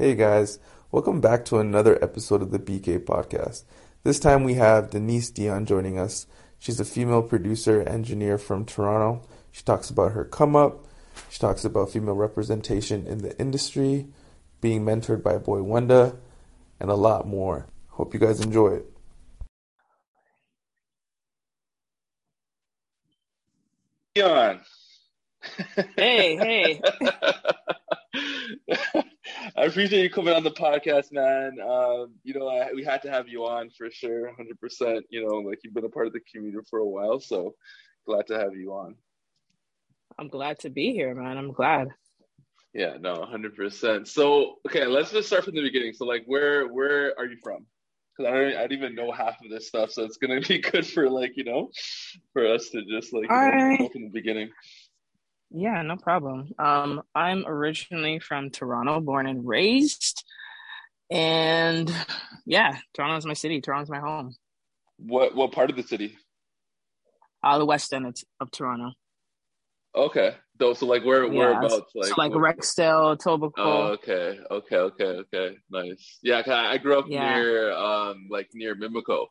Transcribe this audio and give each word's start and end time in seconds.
Hey 0.00 0.14
guys, 0.14 0.58
welcome 0.90 1.20
back 1.20 1.44
to 1.44 1.58
another 1.58 2.02
episode 2.02 2.40
of 2.40 2.50
the 2.52 2.58
BK 2.58 3.00
podcast. 3.04 3.64
This 4.02 4.18
time 4.18 4.44
we 4.44 4.54
have 4.54 4.88
Denise 4.88 5.28
Dion 5.28 5.66
joining 5.66 5.98
us. 5.98 6.26
She's 6.58 6.80
a 6.80 6.86
female 6.86 7.22
producer 7.22 7.82
engineer 7.82 8.38
from 8.38 8.64
Toronto. 8.64 9.28
She 9.52 9.62
talks 9.62 9.90
about 9.90 10.12
her 10.12 10.24
come 10.24 10.56
up, 10.56 10.86
she 11.28 11.38
talks 11.38 11.66
about 11.66 11.90
female 11.90 12.14
representation 12.14 13.06
in 13.06 13.18
the 13.18 13.38
industry, 13.38 14.06
being 14.62 14.86
mentored 14.86 15.22
by 15.22 15.36
Boi-1da, 15.36 16.16
and 16.80 16.90
a 16.90 16.94
lot 16.94 17.28
more. 17.28 17.66
Hope 17.88 18.14
you 18.14 18.20
guys 18.20 18.40
enjoy 18.40 18.68
it. 18.68 18.86
Dion. 24.14 24.60
Hey, 25.94 26.36
hey. 26.36 26.80
I 29.56 29.64
appreciate 29.64 30.02
you 30.02 30.10
coming 30.10 30.34
on 30.34 30.44
the 30.44 30.50
podcast, 30.50 31.12
man. 31.12 31.58
Um, 31.60 32.14
you 32.22 32.34
know, 32.34 32.48
I, 32.48 32.72
we 32.74 32.84
had 32.84 33.02
to 33.02 33.10
have 33.10 33.28
you 33.28 33.46
on 33.46 33.70
for 33.70 33.90
sure, 33.90 34.32
100%. 34.38 35.02
You 35.08 35.26
know, 35.26 35.36
like 35.36 35.60
you've 35.64 35.74
been 35.74 35.84
a 35.84 35.88
part 35.88 36.06
of 36.06 36.12
the 36.12 36.20
community 36.20 36.58
for 36.68 36.80
a 36.80 36.86
while, 36.86 37.20
so 37.20 37.54
glad 38.06 38.26
to 38.28 38.38
have 38.38 38.54
you 38.54 38.72
on. 38.72 38.96
I'm 40.18 40.28
glad 40.28 40.58
to 40.60 40.70
be 40.70 40.92
here, 40.92 41.14
man. 41.14 41.38
I'm 41.38 41.52
glad. 41.52 41.88
Yeah, 42.74 42.96
no, 43.00 43.14
100%. 43.14 44.06
So, 44.06 44.56
okay, 44.66 44.86
let's 44.86 45.10
just 45.10 45.28
start 45.28 45.44
from 45.44 45.54
the 45.54 45.62
beginning. 45.62 45.92
So, 45.94 46.04
like, 46.04 46.24
where 46.26 46.68
where 46.68 47.18
are 47.18 47.26
you 47.26 47.38
from? 47.42 47.66
Because 48.16 48.32
I 48.32 48.36
don't, 48.36 48.56
I 48.56 48.60
don't 48.60 48.72
even 48.72 48.94
know 48.94 49.10
half 49.10 49.40
of 49.42 49.50
this 49.50 49.68
stuff, 49.68 49.90
so 49.90 50.04
it's 50.04 50.18
gonna 50.18 50.40
be 50.48 50.58
good 50.58 50.86
for 50.86 51.08
like 51.08 51.36
you 51.36 51.44
know, 51.44 51.70
for 52.32 52.46
us 52.46 52.68
to 52.70 52.84
just 52.84 53.12
like 53.12 53.30
you 53.30 53.78
know, 53.78 53.88
from 53.88 54.02
the 54.02 54.10
beginning. 54.12 54.50
Yeah, 55.50 55.82
no 55.82 55.96
problem. 55.96 56.50
Um, 56.58 57.02
I'm 57.14 57.44
originally 57.46 58.20
from 58.20 58.50
Toronto, 58.50 59.00
born 59.00 59.26
and 59.26 59.46
raised, 59.46 60.24
and 61.10 61.92
yeah, 62.46 62.78
Toronto's 62.94 63.26
my 63.26 63.34
city. 63.34 63.60
Toronto's 63.60 63.90
my 63.90 63.98
home. 63.98 64.34
What 64.98 65.34
what 65.34 65.52
part 65.52 65.70
of 65.70 65.76
the 65.76 65.82
city? 65.82 66.16
Uh, 67.42 67.58
the 67.58 67.66
west 67.66 67.92
end 67.92 68.06
of, 68.06 68.14
of 68.38 68.50
Toronto. 68.50 68.92
Okay. 69.94 70.36
So, 70.60 70.74
so 70.74 70.86
like 70.86 71.04
where 71.04 71.24
Yeah, 71.24 71.38
whereabouts? 71.38 71.90
Like 71.94 72.08
so 72.08 72.14
like 72.18 72.32
what- 72.34 72.56
Rexdale, 72.58 73.16
Etobicoke. 73.16 73.52
Oh, 73.56 73.82
okay, 73.92 74.38
okay, 74.50 74.76
okay, 74.76 75.04
okay, 75.04 75.56
nice. 75.70 76.18
Yeah, 76.22 76.42
I 76.46 76.72
I 76.74 76.78
grew 76.78 76.98
up 76.98 77.06
Yeah. 77.08 77.34
near, 77.34 77.72
um, 77.72 78.28
like 78.30 78.50
near 78.54 78.76
Mimico. 78.76 79.26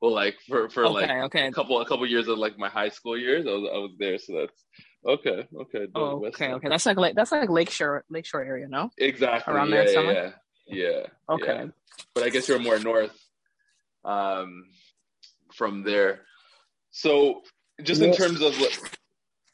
Well, 0.00 0.12
like 0.12 0.36
for 0.48 0.68
for 0.70 0.88
like 0.88 1.04
okay, 1.10 1.20
okay. 1.22 1.46
a 1.46 1.52
couple 1.52 1.80
a 1.80 1.86
couple 1.86 2.04
years 2.06 2.26
of 2.26 2.38
like 2.38 2.58
my 2.58 2.68
high 2.68 2.88
school 2.88 3.16
years, 3.16 3.46
I 3.46 3.50
was 3.50 3.70
I 3.72 3.78
was 3.78 3.92
there. 3.98 4.18
So 4.18 4.32
that's 4.40 4.64
okay, 5.06 5.48
okay. 5.60 5.86
Oh, 5.94 6.24
okay, 6.26 6.46
end. 6.46 6.54
okay. 6.54 6.68
That's 6.68 6.86
like 6.86 6.96
like 6.96 7.14
that's 7.14 7.32
like 7.32 7.50
Lakeshore 7.50 8.04
Lakeshore 8.10 8.42
area, 8.42 8.68
no? 8.68 8.90
Exactly. 8.98 9.52
Around 9.52 9.70
yeah, 9.70 9.74
there 9.74 9.86
yeah, 9.86 9.92
somewhere? 9.92 10.34
yeah, 10.66 10.92
yeah. 10.94 11.34
Okay. 11.34 11.54
yeah. 11.54 11.66
But 12.14 12.24
I 12.24 12.28
guess 12.28 12.48
you're 12.48 12.58
more 12.58 12.78
north, 12.78 13.18
um, 14.04 14.64
from 15.52 15.82
there. 15.82 16.20
So 16.90 17.42
just 17.82 18.02
in 18.02 18.12
terms 18.12 18.42
of 18.42 18.58
like, 18.58 18.98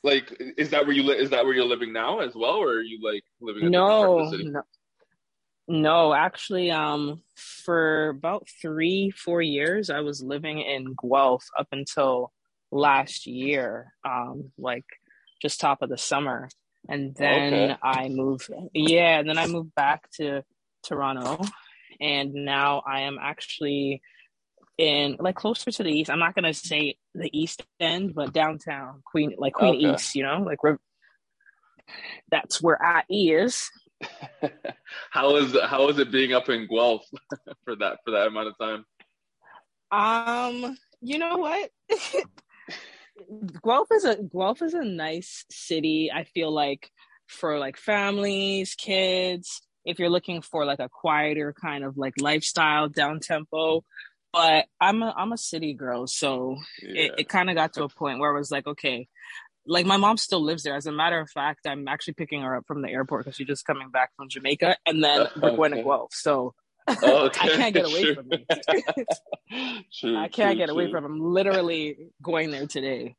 like, 0.02 0.42
is 0.56 0.70
that 0.70 0.86
where 0.86 0.94
you 0.94 1.02
li- 1.02 1.18
is 1.18 1.30
that 1.30 1.44
where 1.44 1.54
you're 1.54 1.64
living 1.64 1.92
now 1.92 2.20
as 2.20 2.34
well, 2.34 2.56
or 2.56 2.68
are 2.68 2.82
you 2.82 2.98
like 3.02 3.22
living 3.40 3.62
in 3.62 3.68
a 3.68 3.70
different 3.70 4.00
No, 4.00 4.24
the 4.24 4.30
city? 4.30 4.50
no, 4.50 4.62
no. 5.68 6.14
Actually, 6.14 6.70
um, 6.70 7.22
for 7.36 8.08
about 8.08 8.46
three, 8.60 9.10
four 9.10 9.42
years, 9.42 9.90
I 9.90 10.00
was 10.00 10.22
living 10.22 10.60
in 10.60 10.94
Guelph 11.00 11.44
up 11.58 11.68
until 11.72 12.32
last 12.70 13.26
year, 13.26 13.94
um, 14.04 14.52
like 14.58 14.84
just 15.40 15.60
top 15.60 15.82
of 15.82 15.88
the 15.88 15.98
summer, 15.98 16.48
and 16.88 17.14
then 17.16 17.72
Okay. 17.72 17.76
I 17.82 18.08
moved. 18.08 18.50
Yeah, 18.72 19.18
and 19.18 19.28
then 19.28 19.38
I 19.38 19.46
moved 19.46 19.74
back 19.74 20.10
to 20.12 20.42
Toronto, 20.84 21.44
and 22.00 22.32
now 22.34 22.82
I 22.86 23.02
am 23.02 23.18
actually 23.20 24.02
in 24.76 25.16
like 25.18 25.34
closer 25.34 25.70
to 25.72 25.82
the 25.82 25.90
east. 25.90 26.10
I'm 26.10 26.18
not 26.20 26.34
gonna 26.34 26.54
say 26.54 26.96
the 27.14 27.30
east 27.38 27.64
end, 27.80 28.14
but 28.14 28.32
downtown 28.32 29.02
Queen, 29.04 29.34
like 29.38 29.54
Queen 29.54 29.74
Okay. 29.74 29.92
East. 29.94 30.14
You 30.14 30.22
know, 30.22 30.42
like 30.42 30.58
that's 32.30 32.62
where 32.62 32.82
I 32.82 33.02
is. 33.08 33.70
how 35.10 35.36
is 35.36 35.56
how 35.64 35.88
is 35.88 35.98
it 35.98 36.12
being 36.12 36.32
up 36.32 36.48
in 36.48 36.68
Guelph 36.68 37.04
for 37.64 37.74
that 37.76 37.98
for 38.04 38.12
that 38.12 38.28
amount 38.28 38.48
of 38.48 38.58
time? 38.58 38.84
Um, 39.90 40.76
you 41.00 41.18
know 41.18 41.38
what? 41.38 41.70
Guelph 43.64 43.88
is 43.92 44.04
a 44.04 44.16
Guelph 44.16 44.62
is 44.62 44.74
a 44.74 44.84
nice 44.84 45.44
city. 45.50 46.10
I 46.14 46.24
feel 46.24 46.50
like 46.50 46.90
for 47.26 47.58
like 47.58 47.76
families, 47.76 48.74
kids, 48.74 49.60
if 49.84 49.98
you're 49.98 50.10
looking 50.10 50.42
for 50.42 50.64
like 50.64 50.80
a 50.80 50.88
quieter 50.88 51.54
kind 51.60 51.84
of 51.84 51.96
like 51.96 52.14
lifestyle, 52.20 52.88
down 52.88 53.20
tempo. 53.20 53.84
But 54.32 54.66
I'm 54.80 55.02
a 55.02 55.14
I'm 55.16 55.32
a 55.32 55.38
city 55.38 55.72
girl, 55.74 56.06
so 56.06 56.56
Yeah. 56.82 57.02
it, 57.02 57.14
it 57.18 57.28
kind 57.28 57.48
of 57.48 57.56
got 57.56 57.72
to 57.74 57.84
a 57.84 57.88
point 57.88 58.18
where 58.18 58.34
I 58.34 58.38
was 58.38 58.50
like, 58.50 58.66
okay, 58.66 59.08
like 59.66 59.86
my 59.86 59.96
mom 59.96 60.16
still 60.18 60.42
lives 60.42 60.62
there. 60.62 60.76
As 60.76 60.86
a 60.86 60.92
matter 60.92 61.18
of 61.18 61.30
fact, 61.30 61.66
I'm 61.66 61.88
actually 61.88 62.14
picking 62.14 62.42
her 62.42 62.56
up 62.56 62.66
from 62.66 62.82
the 62.82 62.90
airport 62.90 63.24
because 63.24 63.36
she's 63.36 63.46
just 63.46 63.66
coming 63.66 63.90
back 63.90 64.10
from 64.16 64.28
Jamaica, 64.28 64.76
and 64.86 65.02
then 65.02 65.28
we're 65.40 65.56
going 65.56 65.72
to 65.72 65.82
Guelph. 65.82 66.12
So 66.12 66.54
Oh, 67.02 67.26
okay. 67.26 67.40
I 67.52 67.56
can't 67.56 67.74
get 67.74 67.86
away 67.86 68.02
True. 68.02 68.14
from 68.14 68.32
it. 68.32 69.88
true. 69.98 70.16
I 70.16 70.28
can't 70.28 70.52
true, 70.52 70.58
get 70.58 70.70
away 70.70 70.90
from. 70.90 71.04
it. 71.04 71.08
I'm 71.08 71.20
literally 71.20 71.96
going 72.22 72.50
there 72.50 72.66
today. 72.66 73.16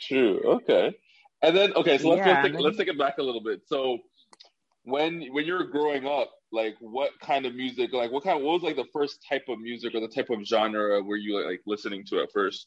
True. 0.00 0.40
Okay. 0.44 0.94
And 1.42 1.56
then 1.56 1.74
okay, 1.74 1.98
so 1.98 2.10
let's 2.10 2.26
Yeah, 2.26 2.40
let's 2.42 2.48
take 2.48 2.60
let's 2.60 2.76
take 2.78 2.88
it 2.88 2.98
back 2.98 3.18
a 3.18 3.22
little 3.22 3.42
bit. 3.42 3.62
So 3.66 3.98
when 4.84 5.22
when 5.32 5.44
you 5.44 5.54
were 5.54 5.64
growing 5.64 6.06
up, 6.06 6.30
like 6.52 6.76
what 6.80 7.10
kind 7.20 7.44
of 7.44 7.54
music, 7.54 7.92
like 7.92 8.10
what 8.10 8.24
kind, 8.24 8.42
what 8.42 8.54
was 8.54 8.62
like 8.62 8.76
the 8.76 8.86
first 8.92 9.24
type 9.28 9.44
of 9.48 9.58
music 9.58 9.94
or 9.94 10.00
the 10.00 10.08
type 10.08 10.30
of 10.30 10.42
genre 10.44 11.02
were 11.02 11.16
you 11.16 11.44
like 11.46 11.60
listening 11.66 12.04
to 12.06 12.20
at 12.22 12.32
first? 12.32 12.66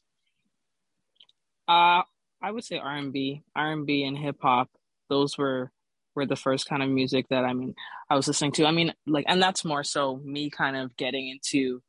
Uh, 1.68 2.04
I 2.42 2.52
would 2.52 2.64
say 2.64 2.78
R 2.78 2.96
and 2.96 3.12
B, 3.12 3.44
R 3.56 3.72
and 3.72 3.86
B, 3.86 4.04
and 4.04 4.18
hip 4.18 4.38
hop. 4.42 4.70
Those 5.10 5.38
were 5.38 5.72
were 6.18 6.26
the 6.26 6.36
first 6.36 6.68
kind 6.68 6.84
of 6.84 6.90
music 6.90 7.28
that 7.30 7.46
I 7.46 7.54
mean 7.54 7.76
I 8.10 8.16
was 8.16 8.28
listening 8.28 8.52
to. 8.54 8.66
I 8.66 8.72
mean, 8.72 8.94
like, 9.06 9.26
and 9.30 9.42
that's 9.42 9.64
more 9.64 9.84
so 9.86 10.18
me 10.26 10.50
kind 10.50 10.76
of 10.76 10.98
getting 10.98 11.30
into 11.30 11.82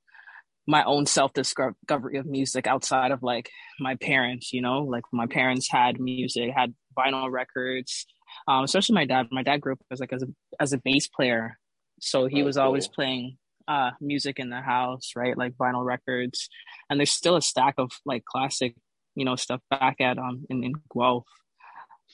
my 0.66 0.84
own 0.84 1.06
self 1.06 1.32
discovery 1.32 2.18
of 2.18 2.26
music 2.26 2.66
outside 2.68 3.10
of 3.10 3.22
like 3.22 3.50
my 3.80 3.96
parents. 3.96 4.52
You 4.52 4.62
know, 4.62 4.84
like 4.84 5.04
my 5.12 5.26
parents 5.26 5.68
had 5.70 5.98
music, 5.98 6.50
had 6.54 6.74
vinyl 6.96 7.30
records. 7.32 8.06
Um, 8.46 8.64
especially 8.64 8.94
my 8.94 9.06
dad. 9.06 9.28
My 9.32 9.42
dad 9.42 9.60
grew 9.62 9.72
up 9.72 9.80
as 9.90 10.00
like 10.00 10.12
as 10.12 10.22
a 10.22 10.28
as 10.60 10.72
a 10.74 10.78
bass 10.78 11.08
player, 11.08 11.58
so 12.00 12.26
he 12.26 12.42
Oh, 12.42 12.44
was 12.44 12.56
always 12.58 12.86
cool. 12.86 12.94
playing 12.96 13.38
uh 13.66 13.90
music 14.00 14.38
in 14.38 14.50
the 14.50 14.60
house, 14.60 15.12
right? 15.16 15.36
Like 15.36 15.54
vinyl 15.54 15.84
records. 15.84 16.48
And 16.90 17.00
there's 17.00 17.12
still 17.12 17.36
a 17.36 17.42
stack 17.42 17.74
of 17.78 17.90
like 18.04 18.24
classic 18.24 18.74
you 19.14 19.24
know 19.24 19.36
stuff 19.36 19.60
back 19.70 19.96
at 20.00 20.18
um 20.18 20.44
in, 20.50 20.62
in 20.64 20.74
Guelph. 20.94 21.26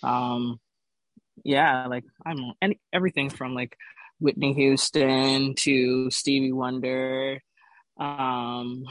Um 0.03 0.61
yeah, 1.43 1.87
like 1.87 2.05
I 2.25 2.35
don't 2.35 2.43
know 2.43 2.55
any 2.63 2.81
everything 2.93 3.31
from 3.31 3.55
like 3.55 3.77
Whitney 4.21 4.53
Houston 4.55 5.55
to 5.57 6.11
Stevie 6.11 6.53
Wonder. 6.53 7.41
Um 7.99 8.85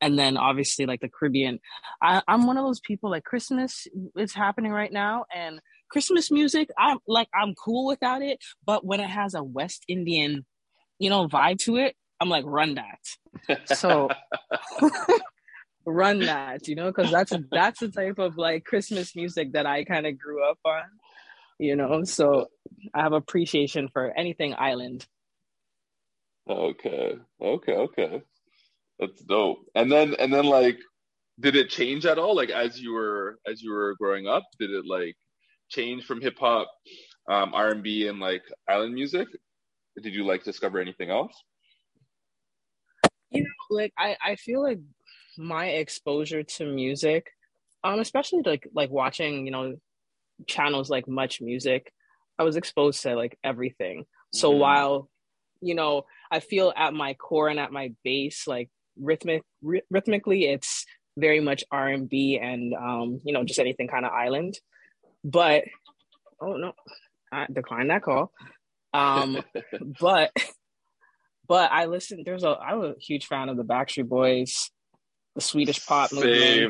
and 0.00 0.18
then 0.18 0.36
obviously 0.36 0.86
like 0.86 1.00
the 1.00 1.08
Caribbean. 1.08 1.58
I, 2.02 2.22
I'm 2.28 2.46
one 2.46 2.58
of 2.58 2.64
those 2.64 2.80
people 2.80 3.10
like 3.10 3.24
Christmas 3.24 3.86
is 4.16 4.34
happening 4.34 4.70
right 4.70 4.92
now 4.92 5.24
and 5.34 5.60
Christmas 5.94 6.30
music, 6.30 6.68
I'm 6.76 6.98
like 7.06 7.28
I'm 7.32 7.54
cool 7.54 7.86
without 7.86 8.20
it, 8.20 8.38
but 8.66 8.84
when 8.84 8.98
it 8.98 9.08
has 9.08 9.34
a 9.34 9.44
West 9.44 9.84
Indian, 9.86 10.44
you 10.98 11.08
know, 11.08 11.28
vibe 11.28 11.58
to 11.60 11.76
it, 11.76 11.94
I'm 12.20 12.28
like 12.28 12.44
run 12.46 12.74
that. 12.74 13.68
So 13.76 14.08
run 15.86 16.18
that, 16.20 16.66
you 16.66 16.74
know, 16.74 16.86
because 16.86 17.10
that's 17.12 17.32
that's 17.50 17.80
the 17.80 17.88
type 17.88 18.18
of 18.18 18.36
like 18.36 18.64
Christmas 18.64 19.14
music 19.14 19.52
that 19.52 19.66
I 19.66 19.84
kind 19.84 20.04
of 20.04 20.18
grew 20.18 20.44
up 20.44 20.58
on, 20.64 20.82
you 21.58 21.76
know. 21.76 22.04
So 22.04 22.48
I 22.94 23.02
have 23.02 23.12
appreciation 23.12 23.88
for 23.88 24.12
anything 24.16 24.54
island. 24.56 25.06
Okay. 26.48 27.16
Okay. 27.40 27.72
Okay. 27.72 28.22
That's 28.98 29.22
dope. 29.22 29.58
And 29.74 29.90
then 29.90 30.14
and 30.18 30.32
then 30.32 30.44
like 30.44 30.78
did 31.40 31.56
it 31.56 31.68
change 31.68 32.06
at 32.06 32.18
all 32.18 32.36
like 32.36 32.50
as 32.50 32.80
you 32.80 32.92
were 32.92 33.38
as 33.46 33.62
you 33.62 33.72
were 33.72 33.96
growing 33.98 34.26
up? 34.26 34.44
Did 34.58 34.70
it 34.70 34.84
like 34.86 35.16
change 35.68 36.04
from 36.04 36.20
hip 36.20 36.38
hop, 36.38 36.68
um, 37.28 37.54
R&B 37.54 38.06
and 38.06 38.20
like 38.20 38.42
island 38.68 38.94
music? 38.94 39.28
Did 40.00 40.14
you 40.14 40.24
like 40.24 40.44
discover 40.44 40.78
anything 40.78 41.10
else? 41.10 41.32
You 43.30 43.42
know, 43.42 43.48
like 43.70 43.92
I 43.98 44.16
I 44.24 44.36
feel 44.36 44.62
like 44.62 44.80
my 45.36 45.66
exposure 45.66 46.42
to 46.42 46.66
music, 46.66 47.30
um, 47.82 47.98
especially 47.98 48.42
like 48.44 48.68
like 48.72 48.90
watching, 48.90 49.46
you 49.46 49.52
know, 49.52 49.76
channels 50.46 50.90
like 50.90 51.08
Much 51.08 51.40
Music, 51.40 51.92
I 52.38 52.42
was 52.42 52.56
exposed 52.56 53.02
to 53.02 53.14
like 53.14 53.38
everything. 53.44 54.06
So 54.32 54.52
Mhm. 54.52 54.58
while, 54.58 55.10
you 55.60 55.74
know, 55.74 56.04
I 56.30 56.40
feel 56.40 56.72
at 56.76 56.92
my 56.94 57.14
core 57.14 57.48
and 57.48 57.60
at 57.60 57.72
my 57.72 57.92
base, 58.02 58.46
like 58.46 58.70
rhythmic 59.00 59.42
rhythmically, 59.62 60.46
it's 60.46 60.84
very 61.16 61.40
much 61.40 61.64
R 61.70 61.88
and 61.88 62.08
B 62.08 62.38
and 62.38 62.74
um, 62.74 63.20
you 63.24 63.32
know, 63.32 63.44
just 63.44 63.60
anything 63.60 63.88
kind 63.88 64.04
of 64.04 64.12
island. 64.12 64.58
But 65.22 65.64
oh 66.40 66.56
no, 66.56 66.72
I 67.32 67.46
declined 67.52 67.90
that 67.90 68.02
call. 68.02 68.32
Um, 68.92 69.42
but 70.00 70.32
but 71.46 71.70
I 71.70 71.86
listened. 71.86 72.24
There's 72.26 72.44
a 72.44 72.56
I'm 72.58 72.82
a 72.82 72.94
huge 73.00 73.26
fan 73.26 73.48
of 73.48 73.56
the 73.56 73.64
Backstreet 73.64 74.08
Boys, 74.08 74.70
the 75.34 75.40
Swedish 75.40 75.84
pop 75.84 76.10
same, 76.10 76.20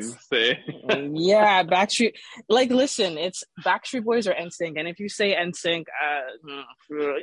movement. 0.01 0.21
Same, 0.33 1.15
yeah, 1.17 1.63
Backstreet. 1.63 2.15
Like, 2.49 2.71
listen, 2.71 3.19
it's 3.19 3.45
Backstreet 3.65 4.05
Boys 4.05 4.27
or 4.27 4.33
NSYNC, 4.33 4.79
and 4.79 4.89
if 4.89 4.99
you 4.99 5.09
say 5.09 5.35
NSYNC, 5.35 5.85
uh, 5.89 6.63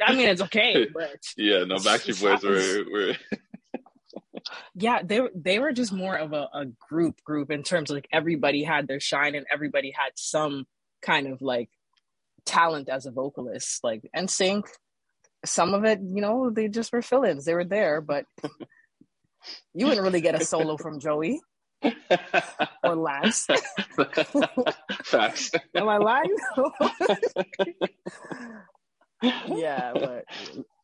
I 0.05 0.15
mean 0.15 0.29
it's 0.29 0.41
okay, 0.41 0.88
but 0.93 1.17
yeah, 1.38 1.63
no, 1.63 1.75
Backstreet 1.77 2.21
Boys 2.21 2.43
were 2.43 2.91
were. 2.91 3.13
yeah, 4.75 5.01
they 5.03 5.21
they 5.33 5.59
were 5.59 5.71
just 5.71 5.91
more 5.91 6.15
of 6.15 6.33
a, 6.33 6.47
a 6.53 6.65
group 6.89 7.23
group 7.23 7.49
in 7.49 7.63
terms 7.63 7.89
of 7.89 7.95
like 7.95 8.07
everybody 8.11 8.63
had 8.63 8.88
their 8.88 8.99
shine 8.99 9.35
and 9.35 9.45
everybody 9.51 9.91
had 9.91 10.11
some 10.15 10.65
kind 11.01 11.27
of 11.27 11.41
like 11.41 11.69
talent 12.45 12.89
as 12.89 13.05
a 13.05 13.11
vocalist. 13.11 13.83
Like 13.83 14.09
NSYNC, 14.15 14.63
some 15.45 15.73
of 15.73 15.85
it, 15.85 15.99
you 16.01 16.21
know, 16.21 16.49
they 16.49 16.67
just 16.67 16.93
were 16.93 17.01
fill-ins. 17.01 17.45
They 17.45 17.53
were 17.53 17.65
there, 17.65 18.01
but 18.01 18.25
you 19.73 19.85
wouldn't 19.88 20.03
really 20.03 20.21
get 20.21 20.39
a 20.39 20.43
solo 20.45 20.77
from 20.83 20.99
Joey 20.99 21.41
or 22.83 22.95
Lance. 22.95 23.47
Facts. 25.03 25.51
Am 25.75 25.88
I 25.89 25.97
lying? 25.97 26.35
yeah, 29.47 29.91
but 29.93 30.25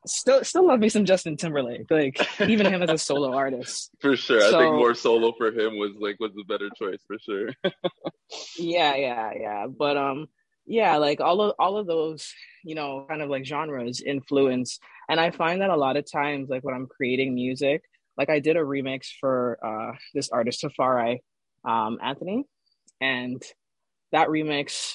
still, 0.06 0.44
still 0.44 0.68
love 0.68 0.80
me 0.80 0.90
some 0.90 1.06
Justin 1.06 1.38
Timberlake. 1.38 1.90
Like 1.90 2.20
even 2.42 2.68
him 2.68 2.82
as 2.84 2.90
a 2.90 2.98
solo 2.98 3.34
artist. 3.36 3.92
For 4.00 4.16
sure, 4.16 4.42
So- 4.42 4.58
I 4.60 4.64
think 4.64 4.76
more 4.76 4.94
solo 4.94 5.34
for 5.38 5.48
him 5.48 5.78
was 5.78 5.92
like 6.00 6.20
was 6.20 6.32
the 6.36 6.44
better 6.44 6.70
choice 6.78 7.04
for 7.08 7.18
sure. 7.20 7.50
yeah 8.58 8.96
yeah 8.96 9.32
yeah 9.40 9.68
but 9.68 9.96
um 9.98 10.28
yeah 10.66 10.98
like 10.98 11.22
all 11.22 11.42
of 11.42 11.56
all 11.60 11.78
of 11.78 11.88
those 11.88 12.34
you 12.64 12.76
know 12.76 13.06
kind 13.08 13.22
of 13.22 13.30
like 13.30 13.46
genres 13.46 14.02
influence 14.02 14.80
and 15.10 15.18
i 15.18 15.32
find 15.32 15.62
that 15.62 15.70
a 15.70 15.76
lot 15.78 15.96
of 15.96 16.04
times 16.12 16.50
like 16.50 16.62
when 16.66 16.76
i'm 16.76 16.88
creating 16.88 17.34
music 17.34 17.82
like 18.18 18.30
i 18.30 18.40
did 18.40 18.58
a 18.58 18.62
remix 18.62 19.08
for 19.20 19.58
uh 19.64 19.96
this 20.14 20.30
artist 20.30 20.62
Safari 20.62 21.22
um 21.66 21.98
anthony 22.04 22.44
and 23.02 23.42
that 24.12 24.28
remix 24.30 24.94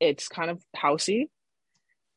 it's 0.00 0.28
kind 0.28 0.50
of 0.50 0.62
housey. 0.76 1.24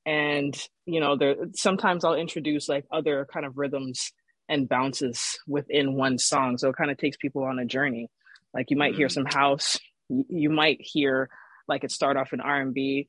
And 0.05 0.55
you 0.85 0.99
know 0.99 1.15
there 1.15 1.35
sometimes 1.55 2.03
i'll 2.03 2.15
introduce 2.15 2.67
like 2.67 2.85
other 2.91 3.25
kind 3.31 3.45
of 3.45 3.57
rhythms 3.57 4.11
and 4.49 4.67
bounces 4.67 5.39
within 5.47 5.95
one 5.95 6.17
song. 6.17 6.57
So 6.57 6.69
it 6.69 6.75
kind 6.75 6.91
of 6.91 6.97
takes 6.97 7.15
people 7.15 7.43
on 7.45 7.59
a 7.59 7.65
journey. 7.65 8.09
Like 8.53 8.69
you 8.69 8.77
might 8.77 8.95
hear 8.95 9.07
Mm. 9.07 9.11
some 9.11 9.25
house 9.25 9.79
you, 10.09 10.49
might 10.49 10.77
hear 10.81 11.29
like 11.67 11.83
it 11.85 11.91
start 11.91 12.17
off 12.17 12.33
in 12.33 12.41
r&b 12.41 13.07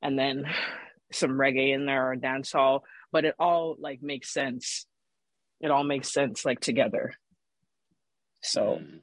and 0.00 0.18
then 0.18 0.44
some 1.12 1.32
reggae 1.32 1.74
in 1.74 1.86
there 1.86 2.12
or 2.12 2.16
dancehall 2.16 2.80
but 3.12 3.24
it 3.24 3.34
all 3.38 3.76
like 3.78 4.00
makes 4.00 4.32
sense 4.32 4.86
it 5.60 5.70
all 5.70 5.84
makes 5.84 6.12
sense 6.12 6.44
like 6.44 6.60
together 6.60 7.14
so 8.42 8.80
Mm. 8.80 9.00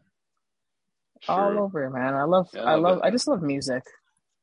all 1.28 1.58
over 1.64 1.90
man 1.90 2.14
i 2.14 2.24
love 2.24 2.50
Yeah, 2.54 2.64
i 2.64 2.76
love 2.76 3.00
i 3.04 3.10
just 3.10 3.28
love 3.28 3.42
music 3.42 3.84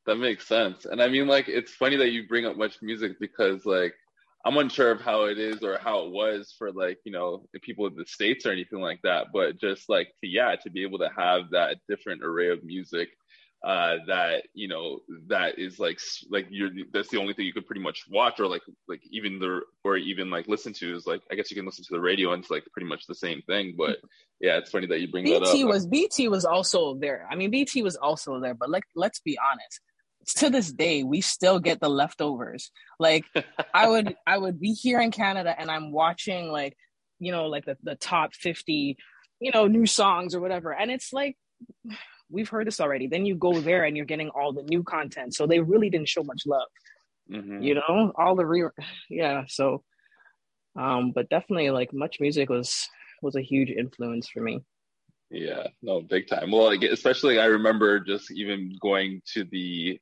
That 0.07 0.15
makes 0.15 0.47
sense. 0.47 0.85
And 0.85 0.99
I 0.99 1.07
mean, 1.07 1.27
like, 1.27 1.47
it's 1.47 1.73
funny 1.75 1.95
that 1.97 2.09
you 2.09 2.27
bring 2.27 2.47
up 2.47 2.57
much 2.57 2.81
music 2.81 3.19
because, 3.19 3.67
like, 3.67 3.93
I'm 4.43 4.57
unsure 4.57 4.89
of 4.89 4.99
how 4.99 5.25
it 5.25 5.37
is 5.37 5.61
or 5.61 5.77
how 5.77 6.05
it 6.05 6.11
was 6.11 6.55
for, 6.57 6.71
like, 6.71 6.97
you 7.05 7.11
know, 7.11 7.45
the 7.53 7.59
people 7.59 7.85
in 7.85 7.95
the 7.95 8.07
States 8.07 8.43
or 8.47 8.51
anything 8.51 8.79
like 8.81 8.99
that. 9.03 9.27
But 9.31 9.59
just 9.61 9.89
like, 9.89 10.07
to, 10.21 10.27
yeah, 10.27 10.55
to 10.55 10.69
be 10.71 10.81
able 10.81 10.97
to 11.05 11.09
have 11.15 11.51
that 11.51 11.77
different 11.87 12.23
array 12.23 12.49
of 12.49 12.63
music 12.63 13.09
uh 13.63 13.97
that 14.07 14.43
you 14.53 14.67
know 14.67 14.99
that 15.27 15.59
is 15.59 15.79
like 15.79 15.99
like 16.31 16.47
you're 16.49 16.69
that's 16.91 17.09
the 17.09 17.19
only 17.19 17.33
thing 17.33 17.45
you 17.45 17.53
could 17.53 17.67
pretty 17.67 17.81
much 17.81 18.05
watch 18.09 18.39
or 18.39 18.47
like 18.47 18.63
like 18.87 19.01
even 19.11 19.37
the 19.37 19.61
or 19.83 19.97
even 19.97 20.31
like 20.31 20.47
listen 20.47 20.73
to 20.73 20.95
is 20.95 21.05
like 21.05 21.21
i 21.31 21.35
guess 21.35 21.51
you 21.51 21.55
can 21.55 21.65
listen 21.65 21.83
to 21.83 21.93
the 21.93 22.01
radio 22.01 22.33
and 22.33 22.41
it's 22.41 22.49
like 22.49 22.63
pretty 22.73 22.87
much 22.87 23.05
the 23.05 23.13
same 23.13 23.39
thing 23.43 23.75
but 23.77 23.97
yeah 24.39 24.57
it's 24.57 24.71
funny 24.71 24.87
that 24.87 24.99
you 24.99 25.07
bring 25.07 25.25
that 25.25 25.43
up. 25.43 25.53
BET 25.53 25.67
was 25.67 25.85
BET 25.85 26.29
was 26.29 26.45
also 26.45 26.95
there. 26.95 27.27
I 27.29 27.35
mean 27.35 27.51
BET 27.51 27.83
was 27.83 27.95
also 27.95 28.39
there 28.39 28.55
but 28.55 28.69
like 28.69 28.83
let's 28.95 29.19
be 29.19 29.37
honest. 29.37 29.79
To 30.37 30.49
this 30.49 30.71
day 30.71 31.03
we 31.03 31.21
still 31.21 31.59
get 31.59 31.79
the 31.79 31.89
leftovers. 31.89 32.71
Like 32.99 33.25
I 33.73 33.87
would 33.87 34.15
I 34.25 34.37
would 34.37 34.59
be 34.59 34.73
here 34.73 34.99
in 34.99 35.11
Canada 35.11 35.55
and 35.57 35.69
I'm 35.69 35.91
watching 35.91 36.51
like 36.51 36.75
you 37.19 37.31
know 37.31 37.47
like 37.47 37.65
the, 37.65 37.77
the 37.83 37.95
top 37.95 38.33
50 38.33 38.97
you 39.39 39.51
know 39.53 39.67
new 39.67 39.85
songs 39.85 40.35
or 40.35 40.41
whatever. 40.41 40.73
And 40.73 40.89
it's 40.91 41.13
like 41.13 41.37
we've 42.31 42.49
heard 42.49 42.65
this 42.67 42.79
already. 42.79 43.07
Then 43.07 43.25
you 43.25 43.35
go 43.35 43.59
there 43.59 43.83
and 43.83 43.95
you're 43.97 44.05
getting 44.05 44.29
all 44.29 44.53
the 44.53 44.63
new 44.63 44.83
content. 44.83 45.35
So 45.35 45.45
they 45.47 45.59
really 45.59 45.89
didn't 45.89 46.09
show 46.09 46.23
much 46.23 46.43
love 46.45 46.67
Mhm. 47.29 47.63
you 47.63 47.75
know? 47.75 48.11
All 48.17 48.35
the 48.35 48.45
re 48.45 48.67
yeah 49.09 49.43
so 49.47 49.83
um 50.75 51.11
but 51.13 51.29
definitely 51.29 51.69
like 51.69 51.93
much 51.93 52.19
music 52.19 52.49
was 52.49 52.87
was 53.21 53.35
a 53.35 53.41
huge 53.41 53.69
influence 53.69 54.27
for 54.29 54.41
me. 54.41 54.61
Yeah, 55.29 55.67
no, 55.81 56.01
big 56.01 56.27
time. 56.27 56.51
Well, 56.51 56.65
like, 56.65 56.83
especially 56.83 57.39
I 57.39 57.45
remember 57.45 57.99
just 58.01 58.31
even 58.31 58.75
going 58.81 59.21
to 59.33 59.45
the 59.45 59.99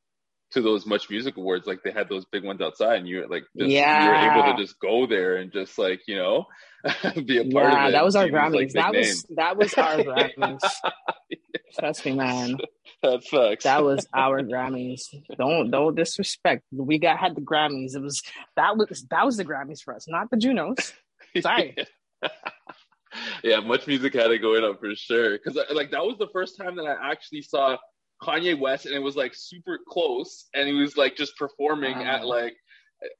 to 0.52 0.62
those 0.64 0.88
Much 0.88 1.08
Music 1.12 1.38
Awards, 1.38 1.68
like 1.68 1.84
they 1.84 1.92
had 1.92 2.10
those 2.10 2.26
big 2.26 2.44
ones 2.44 2.62
outside, 2.62 2.98
and 2.98 3.08
you 3.08 3.28
like 3.30 3.44
just, 3.56 3.70
you 3.70 3.78
were 3.80 4.16
able 4.32 4.44
to 4.52 4.58
just 4.60 4.80
go 4.80 5.06
there 5.06 5.36
and 5.36 5.52
just 5.54 5.78
like 5.78 6.02
you 6.08 6.16
know 6.16 6.46
be 7.28 7.38
a 7.38 7.46
part 7.52 7.68
of 7.68 7.74
yeah 7.74 7.88
it. 7.90 7.92
that 7.92 8.04
was 8.04 8.16
our 8.16 8.24
like, 8.24 8.34
grammys. 8.34 8.58
big 8.58 8.72
that 8.74 8.92
was 8.96 9.26
that 9.36 9.58
was 9.58 9.74
our 9.76 9.98
grammys 9.98 10.60
trust 11.78 12.06
me 12.06 12.14
man 12.14 12.58
that 13.04 13.24
sucks. 13.24 13.64
That 13.64 13.84
was 13.84 14.08
our 14.14 14.42
Grammys. 14.42 15.02
Don't 15.38 15.72
don't 15.72 15.96
disrespect. 15.96 16.64
We 16.72 16.98
got 17.00 17.18
had 17.18 17.36
the 17.36 17.42
Grammys. 17.42 17.96
It 17.96 18.02
was 18.02 18.22
that 18.56 18.78
was 18.78 19.06
that 19.10 19.26
was 19.26 19.38
the 19.38 19.46
Grammys 19.46 19.82
for 19.82 19.94
us, 19.96 20.06
not 20.08 20.30
the 20.32 20.38
Junos. 20.38 20.94
Sorry. 21.42 21.76
yeah, 23.44 23.60
much 23.60 23.88
music 23.88 24.14
had 24.14 24.32
it 24.32 24.40
going 24.40 24.64
on 24.64 24.78
for 24.78 24.94
sure. 24.96 25.38
Because 25.38 25.58
like 25.74 25.92
that 25.92 26.04
was 26.04 26.18
the 26.18 26.28
first 26.34 26.58
time 26.58 26.76
that 26.76 26.86
I 26.86 27.12
actually 27.12 27.42
saw 27.42 27.78
Kanye 28.22 28.60
West, 28.60 28.86
and 28.86 28.96
it 28.96 29.00
was 29.02 29.16
like 29.16 29.34
super 29.36 29.80
close, 29.88 30.48
and 30.54 30.68
he 30.68 30.74
was 30.74 30.98
like 30.98 31.16
just 31.16 31.36
performing 31.38 31.96
at 31.96 32.26
like 32.26 32.56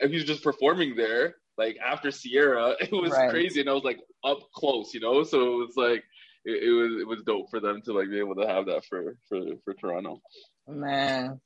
uh, 0.04 0.08
he 0.08 0.16
was 0.16 0.26
just 0.26 0.44
performing 0.44 0.96
there, 0.96 1.36
like 1.58 1.78
after 1.86 2.12
Ciara. 2.12 2.76
It 2.82 2.92
was 2.92 3.12
Right. 3.12 3.30
crazy, 3.30 3.62
and 3.62 3.70
I 3.70 3.74
was 3.74 3.84
like 3.84 4.00
up 4.24 4.40
close, 4.54 4.94
you 4.94 5.00
know. 5.00 5.24
So 5.24 5.54
it 5.54 5.66
was 5.68 5.74
like 5.78 6.04
it, 6.46 6.64
it 6.64 6.72
was 6.72 7.02
it 7.02 7.08
was 7.08 7.22
dope 7.26 7.50
for 7.50 7.60
them 7.60 7.82
to 7.84 7.94
like 7.94 8.10
be 8.10 8.20
able 8.20 8.36
to 8.36 8.48
have 8.48 8.66
that 8.68 8.86
for 8.86 9.16
for 9.28 9.42
for 9.64 9.74
Toronto. 9.74 10.22
Man. 10.68 11.40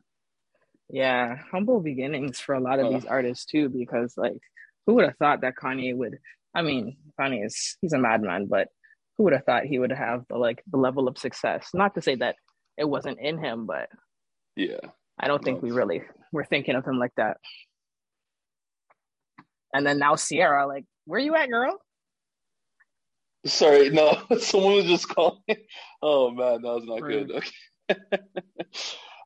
Yeah, 0.90 1.38
humble 1.52 1.80
beginnings 1.82 2.40
for 2.40 2.54
a 2.56 2.60
lot 2.60 2.80
of 2.80 2.88
Uh. 2.88 2.90
these 2.92 3.06
artists 3.06 3.46
too, 3.46 3.70
because 3.70 4.14
like 4.18 4.38
who 4.86 4.96
would 4.96 5.06
have 5.06 5.18
thought 5.18 5.42
that 5.42 5.56
Kanye 5.56 5.96
would 5.96 6.18
I 6.56 6.62
mean, 6.62 6.98
Kanye 7.20 7.46
is 7.46 7.78
he's 7.82 7.94
a 7.94 7.98
madman, 7.98 8.46
but 8.48 8.68
who 9.18 9.24
would 9.24 9.34
have 9.34 9.46
thought 9.46 9.64
he 9.66 9.80
would 9.80 9.92
have 9.92 10.24
the 10.30 10.38
like 10.38 10.62
the 10.70 10.78
level 10.78 11.08
of 11.08 11.18
success? 11.18 11.70
Not 11.74 11.96
to 11.96 12.02
say 12.02 12.16
that 12.16 12.36
it 12.78 12.86
wasn't 12.86 13.20
in 13.20 13.38
him, 13.38 13.66
but 13.66 13.90
Yeah. 14.56 14.80
I 15.20 15.28
don't 15.28 15.44
think 15.44 15.62
we 15.62 15.72
really 15.72 16.04
were 16.32 16.44
thinking 16.46 16.76
of 16.76 16.86
him 16.86 16.98
like 17.00 17.14
that. 17.18 17.38
And 19.74 19.86
then 19.86 19.98
now 20.00 20.16
Ciara, 20.16 20.68
like, 20.68 20.86
where 21.06 21.20
you 21.20 21.36
at, 21.36 21.50
girl? 21.50 21.80
Sorry, 23.46 23.90
no, 23.90 24.18
someone 24.40 24.76
was 24.76 24.86
just 24.86 25.10
calling. 25.10 25.42
Oh 26.02 26.32
man, 26.32 26.62
that 26.62 26.74
was 26.74 26.86
not 26.86 27.02
Rude. 27.02 27.28
good. 27.28 27.44
Okay. 27.92 28.24